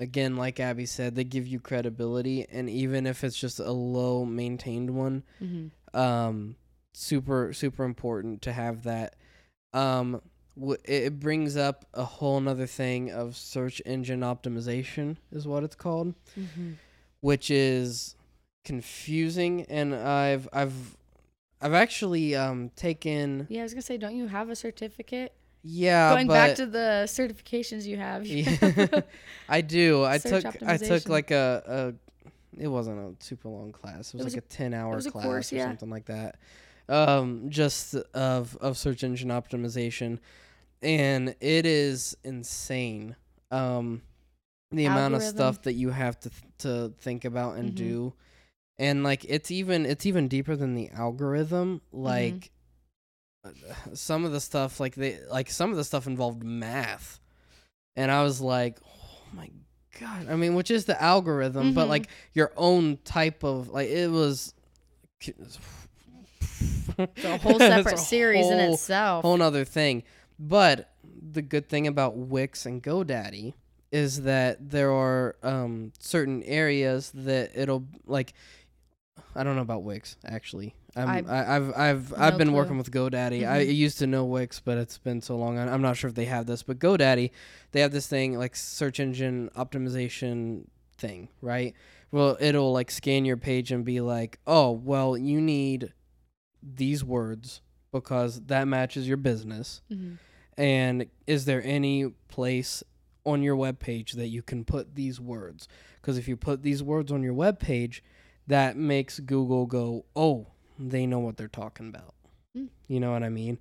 Again, 0.00 0.36
like 0.36 0.60
Abby 0.60 0.86
said, 0.86 1.16
they 1.16 1.24
give 1.24 1.46
you 1.48 1.58
credibility, 1.58 2.46
and 2.50 2.70
even 2.70 3.06
if 3.06 3.24
it's 3.24 3.36
just 3.36 3.58
a 3.58 3.72
low 3.72 4.24
maintained 4.24 4.90
one, 4.90 5.24
mm-hmm. 5.42 5.98
um, 5.98 6.54
super 6.94 7.52
super 7.52 7.84
important 7.84 8.42
to 8.42 8.52
have 8.52 8.84
that. 8.84 9.16
Um, 9.72 10.22
w- 10.56 10.78
it 10.84 11.02
it 11.04 11.18
brings 11.20 11.56
up 11.56 11.84
a 11.94 12.04
whole 12.04 12.38
nother 12.40 12.66
thing 12.66 13.10
of 13.10 13.36
search 13.36 13.82
engine 13.84 14.20
optimization, 14.20 15.16
is 15.32 15.48
what 15.48 15.64
it's 15.64 15.74
called, 15.74 16.14
Mm-hmm. 16.38 16.72
which 17.20 17.50
is 17.50 18.14
confusing, 18.72 19.62
and 19.68 19.94
I've 19.94 20.48
I've 20.52 20.96
I've 21.60 21.74
actually 21.74 22.36
um 22.36 22.70
taken 22.76 23.46
Yeah, 23.48 23.60
I 23.60 23.62
was 23.64 23.72
gonna 23.74 23.82
say, 23.82 23.96
don't 23.98 24.14
you 24.16 24.26
have 24.28 24.50
a 24.50 24.56
certificate? 24.56 25.32
yeah, 25.64 26.14
Going 26.14 26.28
but 26.28 26.34
back 26.34 26.56
to 26.56 26.66
the 26.66 27.04
certifications 27.06 27.84
you 27.84 27.96
have. 27.96 28.24
Yeah. 28.26 29.00
I 29.48 29.60
do. 29.62 30.04
I 30.04 30.18
Search 30.18 30.44
took 30.44 30.62
I 30.62 30.76
took 30.76 31.08
like 31.08 31.30
a, 31.30 31.94
a 32.58 32.62
it 32.62 32.68
wasn't 32.68 32.98
a 32.98 33.24
super 33.24 33.48
long 33.48 33.72
class. 33.72 34.12
It 34.14 34.18
was, 34.18 34.24
was 34.24 34.34
like 34.34 34.44
a, 34.44 34.46
10 34.48 34.74
hour 34.74 35.00
class 35.00 35.12
course, 35.12 35.52
or 35.52 35.56
yeah. 35.56 35.64
something 35.66 35.90
like 35.90 36.06
that. 36.06 36.36
Um 36.88 37.50
just 37.50 37.94
of 38.14 38.56
of 38.60 38.76
search 38.78 39.02
engine 39.02 39.30
optimization 39.30 40.18
and 40.82 41.34
it 41.40 41.66
is 41.66 42.16
insane. 42.22 43.16
Um 43.50 44.02
the 44.70 44.84
amount 44.84 45.14
of 45.14 45.22
stuff 45.22 45.62
that 45.62 45.72
you 45.74 45.90
have 45.90 46.20
to 46.20 46.28
th- 46.30 46.42
to 46.58 46.92
think 47.00 47.24
about 47.24 47.56
and 47.56 47.72
Mhm. 47.72 47.74
do. 47.74 48.12
And 48.78 49.02
like 49.02 49.24
it's 49.28 49.50
even 49.50 49.84
it's 49.86 50.06
even 50.06 50.28
deeper 50.28 50.54
than 50.56 50.74
the 50.74 50.88
algorithm 50.90 51.80
Mm-hmm. 51.92 52.04
like 52.04 52.50
uh, 53.44 53.50
some 53.94 54.24
of 54.24 54.32
the 54.32 54.40
stuff 54.40 54.78
like 54.80 54.94
they 54.94 55.18
like 55.30 55.50
some 55.50 55.70
of 55.70 55.76
the 55.76 55.84
stuff 55.84 56.06
involved 56.06 56.42
math 56.42 57.20
and 57.96 58.10
i 58.10 58.22
was 58.24 58.40
like 58.40 58.78
oh 58.84 59.20
my 59.32 59.48
god 60.00 60.26
i 60.28 60.34
mean 60.36 60.54
which 60.56 60.70
is 60.72 60.84
the 60.86 61.00
algorithm 61.00 61.72
but 61.72 61.86
Mhm. 61.86 61.88
like 61.90 62.08
your 62.34 62.52
own 62.56 62.98
type 63.04 63.44
of 63.44 63.68
like 63.68 63.88
it 63.88 64.10
was 64.10 64.54
It's 65.20 65.58
a 67.24 67.38
whole 67.38 67.58
separate 67.58 67.94
a 67.94 67.96
series 67.98 68.46
in 68.50 68.58
whole- 68.58 68.74
itself. 68.74 69.22
whole 69.22 69.40
other 69.42 69.64
thing 69.64 70.02
but 70.38 70.90
the 71.32 71.42
good 71.42 71.68
thing 71.68 71.86
about 71.86 72.16
wix 72.16 72.66
and 72.66 72.82
godaddy 72.82 73.54
is 73.90 74.22
that 74.22 74.70
there 74.70 74.92
are 74.92 75.36
um 75.42 75.92
certain 75.98 76.42
areas 76.42 77.10
that 77.14 77.50
it'll 77.54 77.84
like 78.06 78.34
I 79.36 79.44
don't 79.44 79.56
know 79.56 79.62
about 79.62 79.82
Wix 79.84 80.16
actually. 80.24 80.74
I'm, 80.96 81.08
I- 81.28 81.32
I, 81.32 81.56
I've 81.56 81.72
I've 81.76 82.10
no 82.10 82.16
I've 82.18 82.38
been 82.38 82.48
clue. 82.48 82.56
working 82.56 82.78
with 82.78 82.90
GoDaddy. 82.90 83.48
I 83.48 83.64
Mhm. 83.66 83.74
used 83.76 83.98
to 83.98 84.06
know 84.06 84.24
Wix, 84.24 84.58
but 84.60 84.78
it's 84.78 84.98
been 84.98 85.20
so 85.20 85.36
long. 85.36 85.58
I- 85.58 85.72
I'm 85.72 85.82
not 85.82 85.96
sure 85.96 86.08
if 86.08 86.14
they 86.14 86.24
have 86.24 86.46
this, 86.46 86.62
but 86.62 86.78
GoDaddy, 86.78 87.30
they 87.72 87.80
have 87.80 87.92
this 87.92 88.06
thing 88.08 88.36
like 88.38 88.56
search 88.56 88.98
engine 88.98 89.50
optimization 89.56 90.64
thing, 90.96 91.28
right? 91.40 91.74
Well, 92.10 92.36
it'll 92.40 92.72
like 92.72 92.90
scan 92.90 93.24
your 93.24 93.36
page 93.36 93.70
and 93.70 93.84
be 93.84 94.00
like, 94.00 94.38
"Oh, 94.46 94.72
well, 94.72 95.16
you 95.16 95.40
need 95.40 95.92
these 96.62 97.04
words 97.04 97.60
because 97.92 98.40
that 98.46 98.66
matches 98.66 99.06
your 99.06 99.16
business." 99.18 99.82
Mhm. 99.90 100.18
And 100.56 101.06
is 101.26 101.44
there 101.44 101.62
any 101.62 102.08
place 102.28 102.82
on 103.24 103.42
your 103.42 103.54
web 103.54 103.78
page 103.78 104.12
that 104.14 104.28
you 104.28 104.42
can 104.42 104.64
put 104.64 104.96
these 104.96 105.20
words? 105.20 105.68
Because 106.00 106.18
if 106.18 106.26
you 106.26 106.36
put 106.36 106.62
these 106.62 106.82
words 106.82 107.12
on 107.12 107.22
your 107.22 107.34
web 107.34 107.60
page, 107.60 108.02
that 108.48 108.76
makes 108.76 109.20
Google 109.20 109.64
go, 109.66 110.04
"Oh, 110.16 110.48
they 110.78 111.06
know 111.06 111.20
what 111.20 111.36
they're 111.36 111.48
talking 111.48 111.88
about." 111.88 112.14
Mm. 112.56 112.68
You 112.88 113.00
know 113.00 113.12
what 113.12 113.22
I 113.22 113.28
mean? 113.28 113.58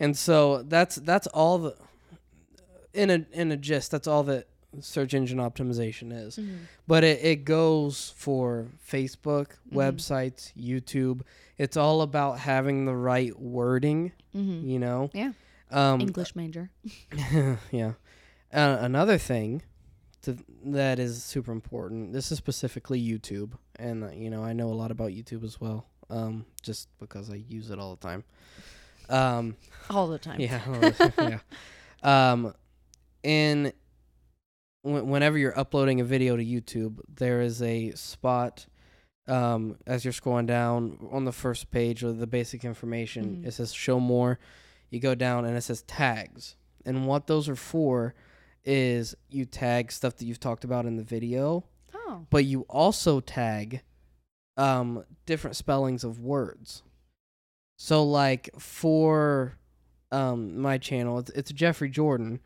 And 0.00 0.16
so 0.16 0.62
that's 0.62 0.96
that's 0.96 1.26
all 1.28 1.58
the 1.58 1.76
in 2.94 3.10
a 3.10 3.26
in 3.32 3.52
a 3.52 3.56
gist. 3.56 3.90
That's 3.90 4.06
all 4.06 4.22
that 4.24 4.46
search 4.80 5.14
engine 5.14 5.38
optimization 5.38 6.12
is. 6.12 6.36
Mhm. 6.36 6.58
But 6.86 7.02
it, 7.04 7.24
it 7.24 7.44
goes 7.44 8.12
for 8.16 8.66
Facebook, 8.86 9.52
Mhm. 9.70 9.74
websites, 9.74 10.52
YouTube. 10.56 11.22
It's 11.56 11.76
all 11.76 12.02
about 12.02 12.38
having 12.40 12.84
the 12.84 12.94
right 12.94 13.38
wording. 13.40 14.12
Mhm. 14.34 14.66
You 14.68 14.78
know. 14.78 15.10
Yeah. 15.14 15.32
Um, 15.70 16.00
English 16.00 16.34
major. 16.36 16.70
yeah. 17.70 17.92
Uh, 18.52 18.78
another 18.80 19.18
thing 19.18 19.62
to, 20.36 20.44
that 20.66 20.98
is 20.98 21.22
super 21.24 21.52
important. 21.52 22.12
This 22.12 22.30
is 22.32 22.38
specifically 22.38 23.00
YouTube, 23.02 23.52
and 23.76 24.04
uh, 24.04 24.10
you 24.10 24.30
know 24.30 24.42
I 24.44 24.52
know 24.52 24.68
a 24.68 24.74
lot 24.74 24.90
about 24.90 25.10
YouTube 25.10 25.44
as 25.44 25.60
well, 25.60 25.86
um, 26.10 26.44
just 26.62 26.88
because 26.98 27.30
I 27.30 27.36
use 27.48 27.70
it 27.70 27.78
all 27.78 27.94
the 27.96 28.00
time. 28.06 28.24
Um, 29.08 29.56
All 29.90 30.06
the 30.06 30.18
time. 30.18 30.40
yeah, 30.40 30.60
yeah. 31.18 31.38
Um, 32.02 32.54
and 33.24 33.72
wh- 34.82 35.04
whenever 35.04 35.36
you're 35.38 35.58
uploading 35.58 36.00
a 36.00 36.04
video 36.04 36.36
to 36.36 36.44
YouTube, 36.44 37.00
there 37.16 37.40
is 37.40 37.60
a 37.62 37.90
spot. 37.92 38.66
Um, 39.26 39.76
as 39.86 40.04
you're 40.04 40.12
scrolling 40.12 40.46
down 40.46 41.08
on 41.10 41.24
the 41.24 41.32
first 41.32 41.70
page 41.70 42.02
of 42.02 42.18
the 42.18 42.26
basic 42.26 42.64
information, 42.64 43.42
Mhm. 43.42 43.46
it 43.46 43.52
says 43.52 43.72
show 43.74 43.98
more. 44.00 44.38
You 44.90 45.00
go 45.00 45.14
down 45.14 45.44
and 45.44 45.56
it 45.56 45.60
says 45.62 45.82
tags. 45.82 46.56
And 46.86 47.06
what 47.06 47.26
those 47.26 47.48
are 47.48 47.56
for 47.56 48.14
is 48.70 49.14
you 49.30 49.46
tag 49.46 49.90
stuff 49.90 50.16
that 50.16 50.26
you've 50.26 50.38
talked 50.40 50.62
about 50.62 50.84
in 50.84 50.96
the 50.96 51.02
video, 51.02 51.64
Oh. 51.94 52.26
but 52.30 52.44
you 52.44 52.66
also 52.68 53.20
tag 53.20 53.80
um, 54.58 55.04
different 55.24 55.56
spellings 55.56 56.04
of 56.04 56.20
words. 56.20 56.82
So, 57.78 58.04
like 58.04 58.50
for 58.58 59.54
um, 60.12 60.58
my 60.60 60.76
channel, 60.78 61.18
it's, 61.20 61.30
it's 61.30 61.50
Jeffrey 61.52 61.88
Jordan, 61.88 62.40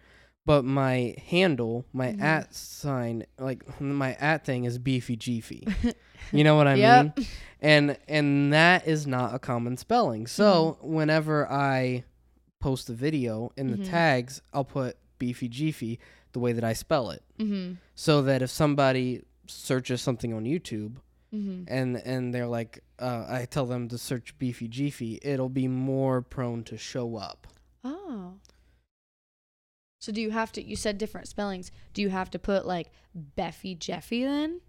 but 0.46 0.64
my 0.64 1.14
handle, 1.26 1.86
my 1.92 2.08
Mhm. 2.12 2.22
at 2.22 2.54
sign, 2.54 3.24
like 3.38 3.80
my 3.80 4.12
at 4.14 4.44
thing 4.44 4.64
is 4.64 4.78
Beefy 4.78 5.16
Jeefy. 5.16 5.72
you 6.32 6.44
know 6.44 6.54
what 6.54 6.68
I 6.68 6.74
Yep. 6.74 7.16
mean? 7.16 7.26
And 7.60 7.96
and 8.08 8.52
that 8.52 8.86
is 8.86 9.06
not 9.06 9.34
a 9.34 9.38
common 9.38 9.76
spelling. 9.76 10.26
So 10.26 10.76
Mm-hmm. 10.80 10.92
whenever 10.92 11.50
I 11.50 12.04
post 12.60 12.88
a 12.90 12.92
video 12.92 13.50
in 13.56 13.70
the 13.70 13.78
Mhm. 13.78 13.88
tags, 13.90 14.42
I'll 14.52 14.64
put 14.64 14.96
Beefy 15.22 15.48
Jeefy 15.48 15.98
the 16.32 16.40
way 16.40 16.52
that 16.52 16.64
I 16.64 16.72
spell 16.72 17.10
it, 17.10 17.22
Mhm. 17.38 17.76
so 17.94 18.22
that 18.22 18.42
if 18.42 18.50
somebody 18.50 19.22
searches 19.46 20.00
something 20.02 20.32
on 20.34 20.44
YouTube 20.44 20.96
Mhm. 21.32 21.64
and 21.68 21.96
and 21.98 22.34
they're 22.34 22.48
like, 22.60 22.82
uh, 22.98 23.24
I 23.28 23.44
tell 23.46 23.66
them 23.66 23.86
to 23.88 23.98
search 23.98 24.36
Beefy 24.38 24.68
Jeefy, 24.68 25.18
it'll 25.22 25.48
be 25.62 25.68
more 25.68 26.22
prone 26.22 26.64
to 26.64 26.76
show 26.76 27.16
up. 27.16 27.46
Oh. 27.84 28.34
So 30.00 30.10
do 30.12 30.20
you 30.20 30.30
have 30.32 30.50
to? 30.52 30.62
You 30.62 30.74
said 30.74 30.98
different 30.98 31.28
spellings. 31.28 31.70
Do 31.94 32.02
you 32.02 32.08
have 32.10 32.30
to 32.32 32.38
put 32.38 32.66
like 32.66 32.90
Beffy 33.38 33.78
Jeffy 33.78 34.24
then? 34.24 34.60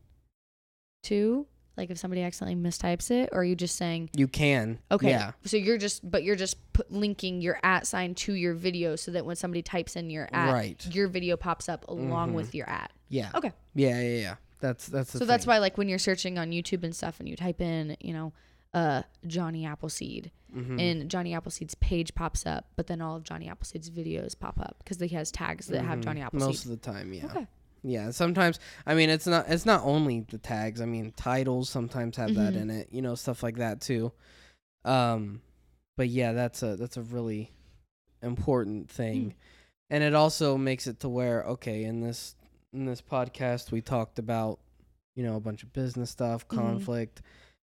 Too? 1.01 1.47
Like 1.76 1.89
if 1.89 1.97
somebody 1.97 2.21
accidentally 2.21 2.61
mistypes 2.61 3.09
it, 3.09 3.30
or 3.32 3.39
are 3.39 3.43
you 3.43 3.55
just 3.55 3.76
saying 3.76 4.11
You 4.15 4.28
can, 4.28 4.78
okay? 4.91 5.09
yeah, 5.09 5.32
So 5.43 5.57
you're 5.57 5.78
just, 5.80 6.09
but 6.09 6.24
you're 6.24 6.36
just 6.36 6.55
put, 6.74 6.91
linking 6.91 7.41
your 7.41 7.59
at 7.63 7.88
sign 7.88 8.13
to 8.15 8.34
your 8.34 8.53
video, 8.53 8.95
so 8.95 9.11
that 9.11 9.26
when 9.26 9.36
somebody 9.36 9.61
types 9.63 9.95
in 9.95 10.09
your 10.11 10.30
at, 10.32 10.53
Right. 10.53 10.88
your 10.95 11.07
video 11.07 11.36
pops 11.36 11.67
up 11.67 11.86
along 11.88 12.32
Mhm. 12.32 12.36
with 12.36 12.53
your 12.55 12.69
at. 12.69 12.91
yeah, 13.09 13.32
Okay. 13.36 13.51
yeah, 13.76 13.99
yeah, 14.01 14.17
yeah. 14.19 14.36
That's 14.59 14.88
that's 14.88 15.11
so 15.11 15.26
that's 15.26 15.45
why, 15.47 15.57
like, 15.57 15.78
when 15.78 15.89
you're 15.89 15.99
searching 15.99 16.38
on 16.38 16.51
YouTube 16.51 16.84
and 16.84 16.95
stuff, 16.95 17.19
and 17.19 17.28
you 17.28 17.36
type 17.36 17.59
in, 17.59 17.97
you 17.99 18.13
know, 18.13 18.34
uh, 18.74 19.03
Johnny 19.28 19.65
Appleseed, 19.65 20.32
Mhm. 20.55 20.80
and 20.80 21.11
Johnny 21.11 21.34
Appleseed's 21.34 21.76
page 21.76 22.13
pops 22.15 22.45
up, 22.45 22.67
but 22.76 22.88
then 22.88 23.01
all 23.01 23.15
of 23.17 23.24
Johnny 23.24 23.49
Appleseed's 23.49 23.89
videos 23.89 24.39
pop 24.39 24.59
up 24.59 24.76
because 24.80 24.99
he 24.99 25.09
has 25.09 25.32
tags 25.32 25.67
that 25.67 25.84
have 25.84 25.99
Mhm. 25.99 26.03
Johnny 26.03 26.21
Appleseed. 26.21 26.47
most 26.47 26.65
of 26.65 26.71
the 26.71 26.78
time, 26.78 27.13
yeah. 27.13 27.26
Okay. 27.26 27.47
Yeah, 27.84 28.11
sometimes 28.11 28.59
I 28.86 28.95
mean 28.95 29.09
it's 29.09 29.27
not 29.27 29.49
it's 29.49 29.65
not 29.65 29.81
only 29.84 30.21
the 30.21 30.38
tags. 30.38 30.79
I 30.81 30.86
mean 30.86 31.11
titles 31.15 31.69
sometimes 31.69 32.15
have 32.17 32.36
that 32.36 32.53
Mhm. 32.53 32.61
in 32.61 32.69
it, 32.69 32.88
you 32.91 33.01
know, 33.01 33.15
stuff 33.15 33.43
like 33.43 33.57
that 33.57 33.81
too. 33.81 34.11
Um 34.86 35.41
but 35.97 36.07
yeah, 36.07 36.31
that's 36.34 36.63
a 36.63 36.75
that's 36.77 36.97
a 36.97 37.01
really 37.01 37.51
important 38.21 38.89
thing. 38.89 39.31
Mm. 39.31 39.34
And 39.89 40.03
it 40.03 40.15
also 40.15 40.57
makes 40.57 40.88
it 40.88 40.99
to 41.01 41.09
where 41.09 41.43
okay, 41.43 41.84
in 41.84 41.99
this 42.01 42.36
in 42.71 42.86
this 42.86 43.01
podcast 43.01 43.71
we 43.71 43.81
talked 43.81 44.17
about, 44.17 44.59
you 45.15 45.23
know, 45.23 45.36
a 45.36 45.39
bunch 45.41 45.61
of 45.63 45.73
business 45.73 46.09
stuff, 46.09 46.47
Mhm. 46.47 46.55
conflict, 46.55 47.21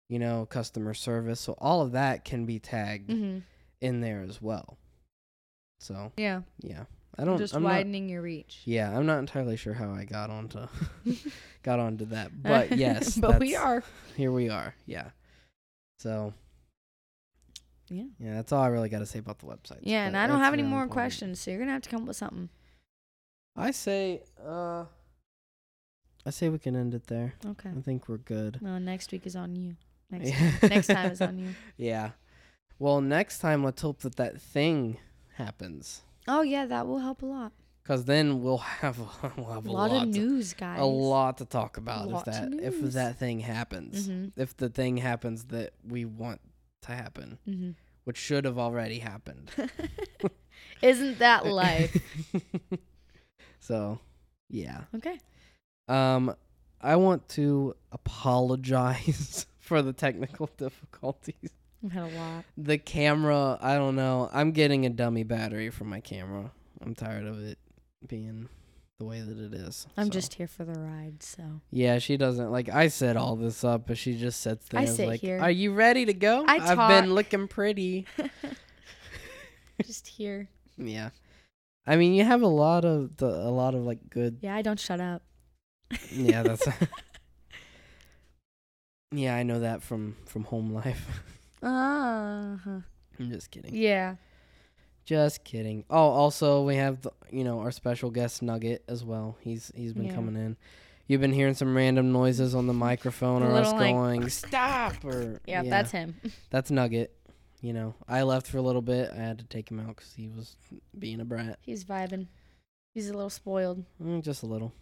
you 0.10 0.20
know, 0.20 0.46
customer 0.46 0.94
service. 0.94 1.40
So 1.40 1.54
all 1.58 1.82
of 1.82 1.92
that 1.94 2.24
can 2.24 2.46
be 2.46 2.60
tagged 2.60 3.10
Mm-hmm. 3.10 3.40
in 3.82 4.02
there 4.02 4.22
as 4.22 4.42
well. 4.42 4.78
So 5.80 6.14
Yeah. 6.18 6.44
yeah, 6.60 6.86
I 7.18 7.26
don't. 7.26 7.38
Just 7.38 7.54
I'm 7.56 7.64
not, 7.64 7.70
widening 7.70 8.10
your 8.10 8.22
reach. 8.22 8.62
yeah, 8.66 8.96
I'm 8.98 9.06
not 9.06 9.20
entirely 9.20 9.56
sure 9.56 9.74
how 9.74 9.92
I 9.92 10.04
got 10.06 10.30
onto 10.30 10.68
got 11.64 11.80
onto 11.80 12.06
that, 12.06 12.32
but 12.44 12.76
yes, 12.78 13.18
but 13.18 13.40
we 13.40 13.56
are. 13.56 13.84
here 14.18 14.32
we 14.32 14.50
are. 14.50 14.74
Yeah. 14.86 15.10
So 16.00 16.34
Yeah. 17.90 18.06
yeah, 18.20 18.34
that's 18.36 18.52
all 18.52 18.62
I 18.64 18.68
really 18.68 18.90
got 18.90 19.00
to 19.00 19.06
say 19.06 19.20
about 19.20 19.40
the 19.40 19.46
website. 19.46 19.80
Yeah, 19.82 20.06
and 20.08 20.18
I 20.18 20.26
don't 20.28 20.40
have 20.40 20.54
any 20.54 20.64
more 20.64 20.88
questions, 20.88 21.40
so 21.40 21.52
you're 21.52 21.60
gonna 21.60 21.72
have 21.72 21.84
to 21.84 21.90
come 21.90 22.02
up 22.04 22.08
with 22.08 22.18
something. 22.18 22.50
I 23.56 23.70
say, 23.72 24.24
uh, 24.44 24.86
I 26.26 26.30
say 26.32 26.50
we 26.50 26.58
can 26.58 26.76
end 26.76 26.96
it 26.96 27.06
there. 27.08 27.36
Okay. 27.46 27.70
I 27.70 27.82
think 27.82 28.10
we're 28.10 28.18
good. 28.18 28.58
Well, 28.62 28.80
next 28.80 29.12
week 29.12 29.28
is 29.28 29.36
on 29.36 29.56
you. 29.56 29.76
Next 30.10 30.30
Yeah. 30.30 30.52
next 30.64 30.88
time 30.88 31.12
is 31.12 31.22
on 31.22 31.38
you. 31.38 31.50
Yeah. 31.78 32.12
Well, 32.80 33.02
next 33.02 33.38
time 33.40 33.64
let's 33.64 33.82
hope 33.84 34.00
that 34.00 34.16
that 34.16 34.42
thing 34.42 34.98
happens, 35.36 36.02
Oh 36.28 36.42
yeah, 36.42 36.66
that 36.66 36.88
will 36.88 37.00
help 37.00 37.22
a 37.22 37.26
lot. 37.26 37.52
cause 37.86 38.06
then 38.06 38.42
we'll 38.42 38.58
have 38.60 38.98
we'll 39.38 39.48
have 39.52 39.66
A 39.66 39.70
a, 39.70 39.72
lot, 39.72 39.92
lot 39.92 40.04
of 40.08 40.14
to- 40.14 40.20
news, 40.20 40.54
guys. 40.54 40.80
a 40.80 40.86
lot 40.86 41.38
to 41.40 41.46
talk 41.46 41.78
about 41.78 42.10
if 42.10 42.24
that 42.26 42.54
if 42.54 42.80
that 42.94 43.18
thing 43.18 43.40
happens. 43.42 44.08
Mhm. 44.08 44.32
If 44.38 44.56
the 44.58 44.70
thing 44.70 44.98
happens 44.98 45.46
that 45.46 45.74
we 45.88 46.06
want 46.06 46.40
to 46.84 46.92
happen, 46.94 47.40
Mhm. 47.48 47.76
which 48.06 48.18
should 48.18 48.46
have 48.46 48.58
already 48.58 49.00
happened. 49.00 49.52
Isn't 50.82 51.20
that 51.20 51.46
life? 51.64 51.96
so, 53.60 54.00
yeah. 54.50 54.82
Okay. 54.96 55.18
Um, 55.88 56.36
I 56.82 56.96
want 56.98 57.28
to 57.30 57.76
apologize 57.92 59.46
for 59.60 59.82
the 59.82 59.94
technical 59.94 60.50
difficulties. 60.58 61.52
We've 61.84 61.92
had 61.92 62.14
a 62.14 62.18
lot. 62.18 62.46
The 62.58 62.78
camera, 62.78 63.60
I 63.62 63.76
don't 63.76 63.98
know. 63.98 64.30
I'm 64.32 64.54
getting 64.54 64.86
a 64.86 64.90
dummy 64.90 65.24
battery 65.24 65.70
for 65.70 65.84
my 65.84 66.00
camera. 66.00 66.52
I'm 66.82 66.96
tired 66.96 67.28
of 67.28 67.44
it 67.44 67.60
being 68.08 68.48
the 69.00 69.06
way 69.06 69.20
that 69.20 69.38
it 69.38 69.54
is. 69.54 69.86
I'm 69.98 70.06
so. 70.06 70.12
just 70.12 70.36
here 70.36 70.48
for 70.48 70.64
the 70.64 70.80
ride, 70.80 71.22
so 71.22 71.44
Yeah, 71.72 72.00
she 72.00 72.16
doesn't 72.16 72.52
like 72.52 72.70
I 72.70 72.88
set 72.88 73.18
all 73.18 73.36
this 73.36 73.66
up, 73.66 73.86
but 73.86 73.98
she 73.98 74.18
just 74.18 74.40
sits 74.40 74.70
there 74.70 74.80
I 74.80 74.86
sit 74.86 75.08
like, 75.10 75.20
here. 75.20 75.40
"Are 75.40 75.52
you 75.52 75.74
ready 75.74 76.06
to 76.06 76.14
go? 76.14 76.46
I 76.48 76.60
have 76.60 76.88
been 76.90 77.14
looking 77.14 77.50
pretty." 77.50 78.08
just 79.86 80.08
here. 80.08 80.48
yeah. 80.78 81.10
I 81.86 81.98
mean, 81.98 82.14
you 82.14 82.24
have 82.24 82.42
a 82.42 82.48
lot 82.48 82.86
of 82.86 83.18
the 83.18 83.28
a 83.28 83.52
lot 83.52 83.76
of 83.76 83.82
like 83.82 84.10
good 84.10 84.38
Yeah, 84.42 84.56
I 84.56 84.62
don't 84.62 84.80
shut 84.80 85.02
up. 85.02 85.22
Yeah, 86.12 86.44
that's 86.44 86.66
Yeah, 89.12 89.36
I 89.36 89.44
know 89.44 89.60
that 89.60 89.84
from 89.84 90.16
from 90.26 90.46
home 90.46 90.72
life. 90.72 91.22
Uh 91.64 92.58
huh. 92.58 92.80
I'm 93.20 93.30
just 93.32 93.52
kidding. 93.52 93.74
Yeah. 93.76 94.16
Just 95.06 95.44
kidding. 95.44 95.84
Oh, 95.90 95.98
also 96.10 96.64
we 96.64 96.76
have 96.78 97.02
the, 97.02 97.12
you 97.32 97.44
know 97.44 97.60
our 97.60 97.72
special 97.72 98.10
guest 98.10 98.42
Nugget 98.42 98.84
as 98.88 99.04
well. 99.04 99.38
He's 99.42 99.72
he's 99.76 99.94
been 99.94 100.06
Yeah. 100.06 100.16
coming 100.16 100.36
in. 100.36 100.58
You've 101.08 101.22
been 101.22 101.34
hearing 101.34 101.54
some 101.54 101.76
random 101.76 102.12
noises 102.14 102.56
on 102.56 102.68
the 102.68 102.74
microphone 102.74 103.44
or 103.44 103.52
us 103.54 103.72
like, 103.74 103.94
going 103.94 104.30
stop 104.30 105.04
or 105.04 105.42
Yeah, 105.46 105.64
that's 105.64 105.92
him. 105.92 106.16
that's 106.50 106.72
Nugget. 106.72 107.14
You 107.62 107.72
know, 107.74 107.96
I 108.10 108.24
left 108.24 108.48
for 108.48 108.58
a 108.58 108.62
little 108.62 108.82
bit. 108.82 109.10
I 109.14 109.18
had 109.18 109.40
to 109.40 109.46
take 109.46 109.70
him 109.72 109.80
out 109.80 109.96
because 109.96 110.14
he 110.14 110.28
was 110.30 110.56
being 110.98 111.22
a 111.22 111.26
brat, 111.26 111.60
He's 111.62 111.84
vibing. 111.86 112.28
He's 112.94 113.10
a 113.10 113.14
little 113.14 113.30
spoiled. 113.30 113.84
Mm, 114.02 114.22
just 114.22 114.44
a 114.44 114.46
little. 114.46 114.74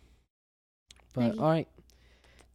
But 1.13 1.37
all 1.37 1.49
right, 1.49 1.67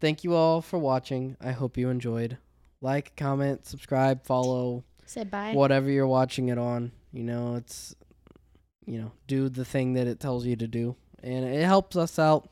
thank 0.01 0.24
you 0.24 0.35
all 0.35 0.62
for 0.62 0.79
watching. 0.79 1.37
I 1.41 1.53
hope 1.53 1.77
you 1.77 1.91
enjoyed. 1.91 2.39
Like, 2.87 3.16
comment, 3.16 3.66
subscribe, 3.66 4.24
follow. 4.24 4.84
Say 5.07 5.24
bye. 5.24 5.53
whatever 5.55 5.91
you're 5.91 6.07
watching 6.07 6.51
it 6.51 6.57
on. 6.59 6.93
You 7.12 7.24
know, 7.24 7.57
it's 7.57 7.97
you 8.87 9.01
know, 9.01 9.11
do 9.26 9.49
the 9.49 9.64
thing 9.64 9.95
that 9.95 10.07
it 10.07 10.20
tells 10.20 10.47
you 10.47 10.55
to 10.55 10.68
do, 10.68 10.95
and 11.20 11.45
it 11.45 11.64
helps 11.64 11.97
us 11.97 12.16
out. 12.16 12.49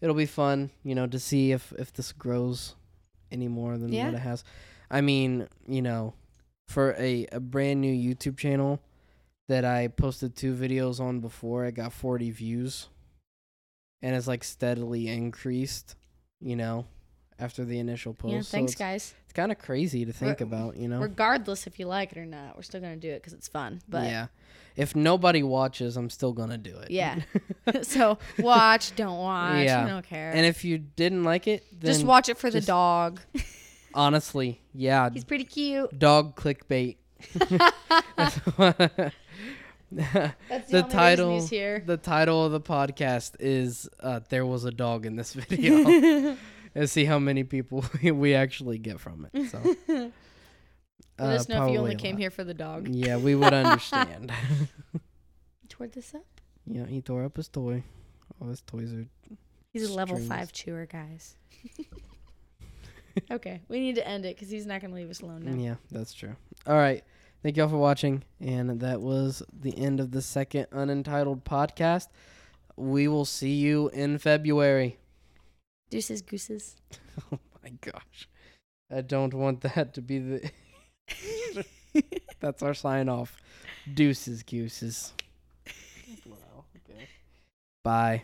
It'll 0.00 0.16
be 0.16 0.26
fun, 0.26 0.70
you 0.82 0.96
know, 0.96 1.06
to 1.06 1.20
see 1.20 1.52
if 1.52 1.72
if 1.78 1.92
this 1.92 2.10
grows 2.12 2.74
any 3.30 3.46
more 3.46 3.78
than 3.78 3.92
Yeah. 3.92 4.06
what 4.06 4.14
it 4.14 4.20
has. 4.22 4.42
I 4.90 5.02
mean, 5.02 5.46
you 5.68 5.82
know, 5.82 6.14
for 6.66 6.96
a 6.98 7.26
a 7.30 7.38
brand 7.38 7.80
new 7.80 7.94
YouTube 7.94 8.36
channel 8.36 8.80
that 9.46 9.64
I 9.64 9.86
posted 9.86 10.34
two 10.34 10.52
videos 10.56 10.98
on 10.98 11.20
before, 11.20 11.64
I 11.64 11.70
got 11.70 11.92
40 11.92 12.32
views, 12.32 12.88
and 14.02 14.16
it's 14.16 14.26
like 14.26 14.42
steadily 14.42 15.06
increased. 15.06 15.94
You 16.40 16.56
know, 16.56 16.86
after 17.38 17.64
the 17.64 17.78
initial 17.78 18.14
post. 18.14 18.32
yeah, 18.34 18.40
So 18.40 18.50
thanks, 18.50 18.72
it's, 18.72 18.78
guys. 18.78 19.14
It's 19.24 19.32
kind 19.32 19.52
of 19.52 19.58
crazy 19.58 20.04
to 20.04 20.12
think 20.12 20.40
about. 20.40 20.76
You 20.76 20.88
know, 20.88 21.00
Regardless 21.00 21.66
if 21.66 21.78
you 21.78 21.86
like 21.86 22.12
it 22.12 22.18
or 22.18 22.26
not, 22.26 22.56
we're 22.56 22.62
still 22.62 22.80
gonna 22.80 22.96
do 22.96 23.10
it 23.10 23.20
because 23.22 23.32
it's 23.32 23.48
fun. 23.48 23.80
But 23.88 24.04
yeah. 24.04 24.26
If 24.76 24.94
nobody 24.94 25.42
watches, 25.42 25.96
I'm 25.96 26.10
still 26.10 26.32
gonna 26.34 26.58
do 26.58 26.76
it. 26.78 26.90
Yeah. 26.90 27.20
so 27.82 28.18
watch, 28.38 28.94
don't 28.96 29.18
watch. 29.18 29.64
Yeah. 29.64 29.84
I 29.84 29.88
don't 29.88 30.06
care. 30.06 30.32
and 30.32 30.44
if 30.44 30.64
you 30.64 30.78
didn't 30.78 31.24
like 31.24 31.46
it, 31.46 31.64
then 31.80 31.92
just 31.92 32.04
watch 32.04 32.28
it 32.28 32.36
for 32.38 32.50
just- 32.50 32.66
the 32.66 32.72
dog. 32.72 33.20
Honestly, 33.94 34.60
yeah, 34.74 35.08
He's 35.10 35.24
pretty 35.24 35.44
cute. 35.44 35.98
dog 35.98 36.36
clickbait. 36.36 36.96
That's 37.34 38.36
The 39.90 40.32
the, 40.68 40.82
title- 40.82 41.40
the 41.40 41.98
title 42.02 42.44
of 42.44 42.52
the 42.52 42.60
podcast 42.60 43.36
is 43.40 43.88
uh, 44.00 44.20
"There 44.28 44.44
Was 44.44 44.64
a 44.64 44.70
Dog 44.70 45.06
in 45.06 45.16
This 45.16 45.32
Video," 45.32 46.36
and 46.76 46.90
see 46.90 47.06
how 47.06 47.18
many 47.18 47.42
people 47.42 47.84
we 48.02 48.34
actually 48.34 48.78
get 48.78 49.00
from 49.00 49.28
it. 49.32 49.50
So, 49.50 49.60
Let 51.18 51.30
uh, 51.30 51.34
us 51.34 51.48
know 51.48 51.66
if 51.66 51.72
you 51.72 51.78
only 51.78 51.96
came 51.96 52.18
here 52.18 52.30
for 52.30 52.44
the 52.44 52.52
dog. 52.52 52.88
Yeah, 52.88 53.16
we 53.16 53.34
would 53.34 53.54
understand. 53.54 54.30
he 54.92 55.68
tore 55.68 55.86
this 55.86 56.14
up. 56.14 56.26
yeah, 56.66 56.84
he 56.84 57.00
tore 57.00 57.24
up 57.24 57.38
his 57.38 57.48
toy. 57.48 57.82
All 58.38 58.48
his 58.48 58.60
toys 58.60 58.92
are. 58.92 59.06
He's 59.72 59.88
a 59.88 59.94
level 59.94 60.18
five 60.18 60.52
chewer, 60.52 60.84
guys. 60.84 61.36
okay, 63.30 63.62
we 63.68 63.80
need 63.80 63.94
to 63.94 64.06
end 64.06 64.26
it 64.26 64.36
because 64.36 64.50
he's 64.50 64.66
not 64.66 64.82
gonna 64.82 64.94
leave 64.94 65.08
us 65.08 65.22
alone 65.22 65.44
now. 65.44 65.54
Yeah, 65.54 65.74
that's 65.90 66.12
true. 66.12 66.36
All 66.66 66.76
right. 66.76 67.02
Thank 67.42 67.56
y'all 67.56 67.68
for 67.68 67.78
watching. 67.78 68.24
And 68.40 68.80
that 68.80 69.00
was 69.00 69.42
the 69.58 69.76
end 69.78 70.00
of 70.00 70.10
the 70.10 70.20
second 70.20 70.66
unentitled 70.72 71.44
podcast. 71.44 72.08
We 72.76 73.08
will 73.08 73.24
see 73.24 73.54
you 73.54 73.88
in 73.90 74.18
February. 74.18 74.98
Deuces, 75.90 76.22
gooses. 76.22 76.76
Oh 77.32 77.38
my 77.62 77.70
gosh. 77.80 78.28
I 78.90 79.00
don't 79.00 79.34
want 79.34 79.62
that 79.62 79.94
to 79.94 80.02
be 80.02 80.18
the. 80.18 80.50
That's 82.40 82.62
our 82.62 82.74
sign 82.74 83.08
off. 83.08 83.36
Deuces, 83.92 84.42
gooses. 84.42 85.12
Wow. 86.26 86.64
Okay. 86.76 87.08
Bye. 87.82 88.22